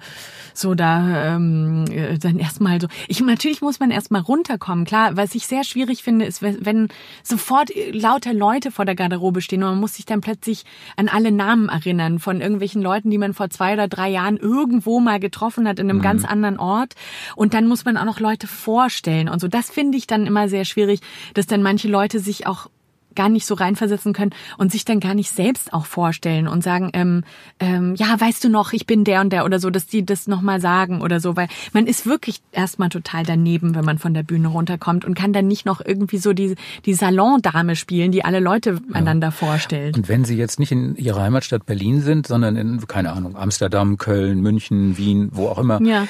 so 0.53 0.75
da 0.75 1.35
ähm, 1.35 1.85
äh, 1.89 2.17
dann 2.17 2.39
erstmal 2.39 2.79
so. 2.79 2.87
Ich 3.07 3.19
natürlich 3.19 3.61
muss 3.61 3.79
man 3.79 3.91
erstmal 3.91 4.21
runterkommen. 4.21 4.85
Klar, 4.85 5.17
was 5.17 5.35
ich 5.35 5.47
sehr 5.47 5.63
schwierig 5.63 6.03
finde, 6.03 6.25
ist, 6.25 6.41
wenn, 6.41 6.65
wenn 6.65 6.87
sofort 7.23 7.71
lauter 7.91 8.33
Leute 8.33 8.71
vor 8.71 8.85
der 8.85 8.95
Garderobe 8.95 9.41
stehen 9.41 9.63
und 9.63 9.71
man 9.71 9.79
muss 9.79 9.95
sich 9.95 10.05
dann 10.05 10.21
plötzlich 10.21 10.63
an 10.95 11.09
alle 11.09 11.31
Namen 11.31 11.69
erinnern 11.69 12.19
von 12.19 12.41
irgendwelchen 12.41 12.81
Leuten, 12.81 13.09
die 13.09 13.17
man 13.17 13.33
vor 13.33 13.49
zwei 13.49 13.73
oder 13.73 13.87
drei 13.87 14.09
Jahren 14.09 14.37
irgendwo 14.37 14.99
mal 14.99 15.19
getroffen 15.19 15.46
getroffen 15.47 15.67
hat 15.67 15.79
in 15.79 15.89
einem 15.89 15.99
mhm. 15.99 16.03
ganz 16.03 16.25
anderen 16.25 16.59
Ort. 16.59 16.93
Und 17.35 17.53
dann 17.53 17.67
muss 17.67 17.85
man 17.85 17.97
auch 17.97 18.05
noch 18.05 18.19
Leute 18.19 18.47
vorstellen 18.47 19.29
und 19.29 19.39
so. 19.39 19.47
Das 19.47 19.69
finde 19.69 19.97
ich 19.97 20.07
dann 20.07 20.25
immer 20.25 20.49
sehr 20.49 20.65
schwierig, 20.65 20.99
dass 21.33 21.47
dann 21.47 21.61
manche 21.63 21.87
Leute 21.87 22.19
sich 22.19 22.47
auch 22.47 22.69
gar 23.17 23.27
nicht 23.27 23.45
so 23.45 23.55
reinversetzen 23.55 24.13
können 24.13 24.31
und 24.57 24.71
sich 24.71 24.85
dann 24.85 25.01
gar 25.01 25.13
nicht 25.13 25.31
selbst 25.31 25.73
auch 25.73 25.85
vorstellen 25.85 26.47
und 26.47 26.63
sagen, 26.63 26.91
ähm, 26.93 27.23
ähm, 27.59 27.95
ja, 27.95 28.07
weißt 28.17 28.43
du 28.45 28.49
noch, 28.49 28.71
ich 28.71 28.85
bin 28.85 29.03
der 29.03 29.19
und 29.21 29.33
der 29.33 29.43
oder 29.43 29.59
so, 29.59 29.69
dass 29.69 29.87
die 29.87 30.05
das 30.05 30.27
nochmal 30.27 30.61
sagen 30.61 31.01
oder 31.01 31.19
so, 31.19 31.35
weil 31.35 31.49
man 31.73 31.87
ist 31.87 32.05
wirklich 32.05 32.41
erstmal 32.51 32.89
total 32.89 33.23
daneben, 33.23 33.75
wenn 33.75 33.83
man 33.83 33.97
von 33.97 34.13
der 34.13 34.23
Bühne 34.23 34.47
runterkommt 34.47 35.03
und 35.03 35.15
kann 35.15 35.33
dann 35.33 35.47
nicht 35.47 35.65
noch 35.65 35.81
irgendwie 35.83 36.19
so 36.19 36.31
die, 36.31 36.55
die 36.85 36.93
Salondame 36.93 37.75
spielen, 37.75 38.11
die 38.11 38.23
alle 38.23 38.39
Leute 38.39 38.79
ja. 38.87 38.95
einander 38.95 39.31
vorstellt. 39.31 39.97
Und 39.97 40.07
wenn 40.07 40.23
Sie 40.23 40.37
jetzt 40.37 40.59
nicht 40.59 40.71
in 40.71 40.95
Ihrer 40.95 41.23
Heimatstadt 41.23 41.65
Berlin 41.65 42.01
sind, 42.01 42.27
sondern 42.27 42.55
in, 42.55 42.85
keine 42.87 43.13
Ahnung, 43.13 43.35
Amsterdam, 43.35 43.97
Köln, 43.97 44.41
München, 44.41 44.97
Wien, 44.97 45.29
wo 45.33 45.47
auch 45.47 45.57
immer, 45.57 45.81
ja 45.81 46.07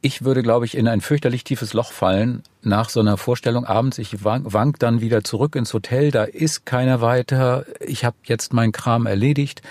ich 0.00 0.22
würde, 0.22 0.42
glaube 0.42 0.64
ich, 0.64 0.76
in 0.76 0.86
ein 0.86 1.00
fürchterlich 1.00 1.44
tiefes 1.44 1.72
Loch 1.74 1.92
fallen 1.92 2.42
nach 2.62 2.88
so 2.88 3.00
einer 3.00 3.16
Vorstellung 3.16 3.64
abends. 3.64 3.98
Ich 3.98 4.22
wank 4.22 4.78
dann 4.78 5.00
wieder 5.00 5.24
zurück 5.24 5.56
ins 5.56 5.74
Hotel, 5.74 6.10
da 6.10 6.24
ist 6.24 6.66
keiner 6.66 7.00
weiter. 7.00 7.64
Ich 7.80 8.04
habe 8.04 8.16
jetzt 8.24 8.52
meinen 8.52 8.72
Kram 8.72 9.06
erledigt. 9.06 9.62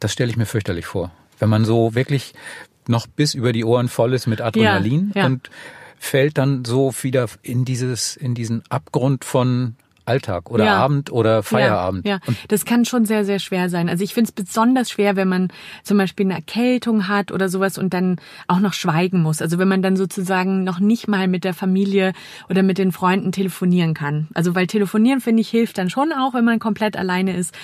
Das 0.00 0.12
stelle 0.12 0.30
ich 0.30 0.36
mir 0.36 0.46
fürchterlich 0.46 0.86
vor. 0.86 1.10
Wenn 1.38 1.50
man 1.50 1.64
so 1.64 1.94
wirklich 1.94 2.34
noch 2.86 3.06
bis 3.06 3.34
über 3.34 3.52
die 3.52 3.64
Ohren 3.64 3.88
voll 3.88 4.14
ist 4.14 4.26
mit 4.26 4.40
Adrenalin 4.40 5.12
ja, 5.14 5.22
ja. 5.22 5.26
und 5.26 5.50
fällt 5.98 6.38
dann 6.38 6.64
so 6.64 6.94
wieder 7.02 7.26
in 7.42 7.64
dieses, 7.64 8.16
in 8.16 8.34
diesen 8.34 8.62
Abgrund 8.70 9.24
von 9.24 9.76
Alltag 10.08 10.50
oder 10.50 10.64
ja. 10.64 10.76
Abend 10.76 11.12
oder 11.12 11.42
Feierabend. 11.42 12.06
Ja, 12.06 12.18
ja. 12.26 12.34
das 12.48 12.64
kann 12.64 12.84
schon 12.84 13.04
sehr, 13.04 13.24
sehr 13.24 13.38
schwer 13.38 13.68
sein. 13.68 13.88
Also 13.88 14.02
ich 14.02 14.14
finde 14.14 14.28
es 14.28 14.32
besonders 14.32 14.90
schwer, 14.90 15.16
wenn 15.16 15.28
man 15.28 15.48
zum 15.82 15.98
Beispiel 15.98 16.26
eine 16.26 16.34
Erkältung 16.34 17.08
hat 17.08 17.30
oder 17.30 17.48
sowas 17.48 17.78
und 17.78 17.92
dann 17.92 18.16
auch 18.46 18.60
noch 18.60 18.72
schweigen 18.72 19.22
muss. 19.22 19.42
Also 19.42 19.58
wenn 19.58 19.68
man 19.68 19.82
dann 19.82 19.96
sozusagen 19.96 20.64
noch 20.64 20.80
nicht 20.80 21.08
mal 21.08 21.28
mit 21.28 21.44
der 21.44 21.54
Familie 21.54 22.12
oder 22.48 22.62
mit 22.62 22.78
den 22.78 22.92
Freunden 22.92 23.32
telefonieren 23.32 23.94
kann. 23.94 24.28
Also 24.34 24.54
weil 24.54 24.66
telefonieren, 24.66 25.20
finde 25.20 25.42
ich, 25.42 25.50
hilft 25.50 25.78
dann 25.78 25.90
schon 25.90 26.12
auch, 26.12 26.34
wenn 26.34 26.44
man 26.44 26.58
komplett 26.58 26.96
alleine 26.96 27.36
ist. 27.36 27.54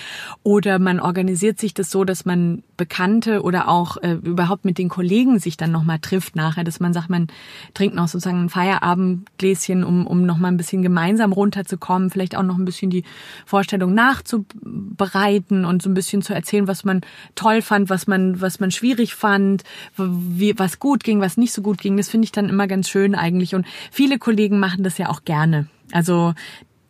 Oder 0.43 0.79
man 0.79 0.99
organisiert 0.99 1.59
sich 1.59 1.73
das 1.73 1.89
so, 1.91 2.03
dass 2.03 2.25
man 2.25 2.63
Bekannte 2.77 3.41
oder 3.41 3.67
auch 3.69 3.97
äh, 3.97 4.13
überhaupt 4.13 4.65
mit 4.65 4.77
den 4.77 4.89
Kollegen 4.89 5.39
sich 5.39 5.57
dann 5.57 5.71
nochmal 5.71 5.99
trifft 5.99 6.35
nachher, 6.35 6.63
dass 6.63 6.79
man 6.79 6.93
sagt, 6.93 7.09
man 7.09 7.27
trinkt 7.73 7.95
noch 7.95 8.07
sozusagen 8.07 8.43
ein 8.43 8.49
Feierabendgläschen, 8.49 9.83
um, 9.83 10.05
um 10.05 10.25
nochmal 10.25 10.51
ein 10.51 10.57
bisschen 10.57 10.81
gemeinsam 10.81 11.31
runterzukommen, 11.31 12.09
vielleicht 12.09 12.34
auch 12.35 12.43
noch 12.43 12.57
ein 12.57 12.65
bisschen 12.65 12.89
die 12.89 13.03
Vorstellung 13.45 13.93
nachzubereiten 13.93 15.65
und 15.65 15.81
so 15.81 15.89
ein 15.89 15.93
bisschen 15.93 16.21
zu 16.21 16.33
erzählen, 16.33 16.67
was 16.67 16.83
man 16.83 17.01
toll 17.35 17.61
fand, 17.61 17.89
was 17.89 18.07
man, 18.07 18.41
was 18.41 18.59
man 18.59 18.71
schwierig 18.71 19.15
fand, 19.15 19.63
wie, 19.97 20.57
was 20.57 20.79
gut 20.79 21.03
ging, 21.03 21.21
was 21.21 21.37
nicht 21.37 21.53
so 21.53 21.61
gut 21.61 21.79
ging. 21.79 21.97
Das 21.97 22.09
finde 22.09 22.25
ich 22.25 22.31
dann 22.31 22.49
immer 22.49 22.67
ganz 22.67 22.89
schön 22.89 23.15
eigentlich. 23.15 23.55
Und 23.55 23.65
viele 23.91 24.19
Kollegen 24.19 24.59
machen 24.59 24.83
das 24.83 24.97
ja 24.97 25.09
auch 25.09 25.23
gerne. 25.25 25.67
Also 25.91 26.33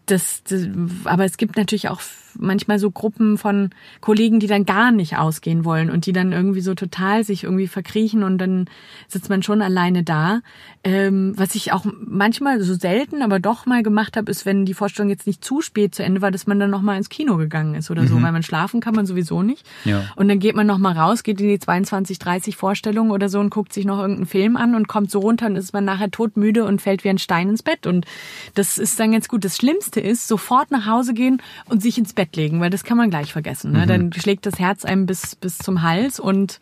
das, 0.06 0.44
das, 0.44 0.68
aber 1.06 1.26
es 1.26 1.38
gibt 1.38 1.58
natürlich 1.58 1.90
auch 1.90 2.02
manchmal 2.40 2.80
so 2.80 2.92
Gruppen 2.92 3.38
von 3.38 3.70
Kollegen, 4.02 4.40
die 4.40 4.48
dann 4.48 4.66
gar 4.66 4.92
nicht 4.92 5.18
ausgehen 5.18 5.66
wollen 5.66 5.90
und 5.90 6.06
die 6.06 6.14
dann 6.14 6.32
irgendwie 6.32 6.62
so 6.62 6.76
total 6.76 7.24
sich 7.24 7.44
irgendwie 7.44 7.68
verkriechen 7.68 8.24
und 8.24 8.38
dann 8.38 8.66
sitzt 9.08 9.30
man 9.30 9.44
schon 9.44 9.62
alleine 9.62 10.04
da. 10.04 10.42
Ähm, 10.84 11.34
was 11.36 11.56
ich 11.56 11.74
auch 11.74 11.86
manchmal 12.00 12.62
so 12.62 12.76
selten, 12.76 13.22
aber 13.22 13.40
doch 13.40 13.66
mal 13.66 13.84
gemacht 13.84 14.18
habe, 14.18 14.30
ist, 14.30 14.46
wenn 14.46 14.66
die 14.66 14.74
Vorstellung 14.74 15.10
jetzt 15.10 15.28
nicht 15.28 15.44
zu 15.44 15.62
spät 15.62 15.96
zu 15.96 16.04
Ende 16.04 16.22
war, 16.22 16.32
dass 16.32 16.48
man 16.48 16.60
dann 16.60 16.70
noch 16.70 16.82
mal 16.82 16.98
ins 16.98 17.10
Kino 17.10 17.38
gegangen 17.38 17.76
ist 17.76 17.90
oder 17.90 18.06
so, 18.08 18.16
mhm. 18.16 18.24
weil 18.24 18.32
man 18.32 18.44
schlafen 18.44 18.82
kann 18.82 18.94
man 18.96 19.06
sowieso 19.06 19.42
nicht. 19.42 19.66
Ja. 19.84 20.04
Und 20.16 20.28
dann 20.28 20.40
geht 20.40 20.56
man 20.56 20.68
noch 20.68 20.78
mal 20.78 20.94
raus, 20.94 21.24
geht 21.24 21.42
in 21.42 21.48
die 21.48 21.60
22, 21.60 22.20
30 22.20 22.56
Vorstellungen 22.56 23.12
oder 23.12 23.30
so 23.30 23.40
und 23.40 23.50
guckt 23.50 23.74
sich 23.74 23.86
noch 23.86 24.00
irgendeinen 24.00 24.28
Film 24.28 24.58
an 24.58 24.76
und 24.76 24.88
kommt 24.88 25.10
so 25.10 25.20
runter 25.20 25.48
und 25.48 25.56
ist 25.56 25.74
man 25.74 25.86
nachher 25.86 26.12
todmüde 26.12 26.66
und 26.66 26.82
fällt 26.82 27.04
wie 27.04 27.10
ein 27.10 27.18
Stein 27.18 27.50
ins 27.50 27.64
Bett 27.64 27.88
und 27.88 28.06
das 28.54 28.78
ist 28.78 29.00
dann 29.00 29.12
ganz 29.12 29.28
gut. 29.28 29.44
Das 29.44 29.58
Schlimmste 29.58 30.00
ist, 30.00 30.28
sofort 30.28 30.72
nach 30.72 30.86
Hause 30.86 31.14
gehen 31.14 31.42
und 31.66 31.82
sich 31.82 31.98
ins 31.98 32.14
Bett 32.26 32.36
legen, 32.36 32.60
weil 32.60 32.70
das 32.70 32.84
kann 32.84 32.98
man 32.98 33.10
gleich 33.10 33.32
vergessen. 33.32 33.72
Ne? 33.72 33.84
Mhm. 33.84 33.88
Dann 33.88 34.14
schlägt 34.14 34.46
das 34.46 34.60
Herz 34.60 34.86
einem 34.86 35.06
bis, 35.06 35.36
bis 35.36 35.58
zum 35.58 35.82
Hals 35.82 36.20
und 36.20 36.60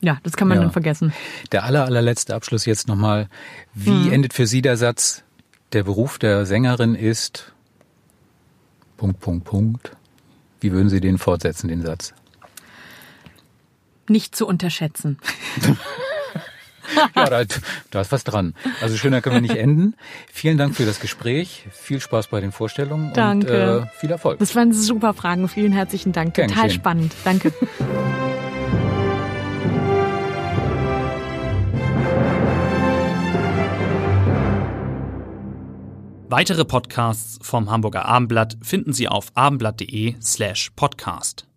ja, 0.00 0.18
das 0.22 0.36
kann 0.36 0.48
man 0.48 0.56
ja. 0.56 0.62
dann 0.62 0.72
vergessen. 0.72 1.12
Der 1.52 1.64
aller, 1.64 1.84
allerletzte 1.84 2.34
Abschluss 2.34 2.64
jetzt 2.64 2.88
nochmal. 2.88 3.28
Wie 3.74 3.90
mhm. 3.90 4.12
endet 4.12 4.32
für 4.32 4.46
Sie 4.46 4.62
der 4.62 4.76
Satz, 4.76 5.22
der 5.72 5.84
Beruf 5.84 6.18
der 6.18 6.46
Sängerin 6.46 6.94
ist 6.94 7.52
Punkt, 8.96 9.20
Punkt, 9.20 9.44
Punkt. 9.44 9.96
Wie 10.60 10.72
würden 10.72 10.88
Sie 10.88 11.00
den 11.00 11.18
fortsetzen, 11.18 11.68
den 11.68 11.82
Satz? 11.82 12.12
Nicht 14.08 14.34
zu 14.34 14.46
unterschätzen. 14.46 15.18
ja, 17.16 17.24
da, 17.26 17.42
da 17.90 18.00
ist 18.00 18.12
was 18.12 18.24
dran. 18.24 18.54
Also 18.80 18.96
schöner 18.96 19.20
können 19.20 19.36
wir 19.36 19.42
nicht 19.42 19.56
enden. 19.56 19.94
Vielen 20.32 20.58
Dank 20.58 20.74
für 20.74 20.86
das 20.86 21.00
Gespräch. 21.00 21.64
Viel 21.72 22.00
Spaß 22.00 22.28
bei 22.28 22.40
den 22.40 22.52
Vorstellungen 22.52 23.12
Danke. 23.12 23.78
und 23.78 23.82
äh, 23.84 23.86
viel 23.98 24.10
Erfolg. 24.10 24.38
Das 24.38 24.54
waren 24.56 24.72
super 24.72 25.14
Fragen. 25.14 25.48
Vielen 25.48 25.72
herzlichen 25.72 26.12
Dank. 26.12 26.34
Gern 26.34 26.48
Total 26.48 26.64
geschehen. 26.64 26.80
spannend. 26.80 27.14
Danke. 27.24 27.52
Weitere 36.30 36.64
Podcasts 36.64 37.40
vom 37.42 37.72
Hamburger 37.72 38.04
Abendblatt 38.04 38.56
finden 38.62 38.92
Sie 38.92 39.08
auf 39.08 39.32
abendblatt.de 39.34 40.14
slash 40.22 40.70
podcast. 40.76 41.49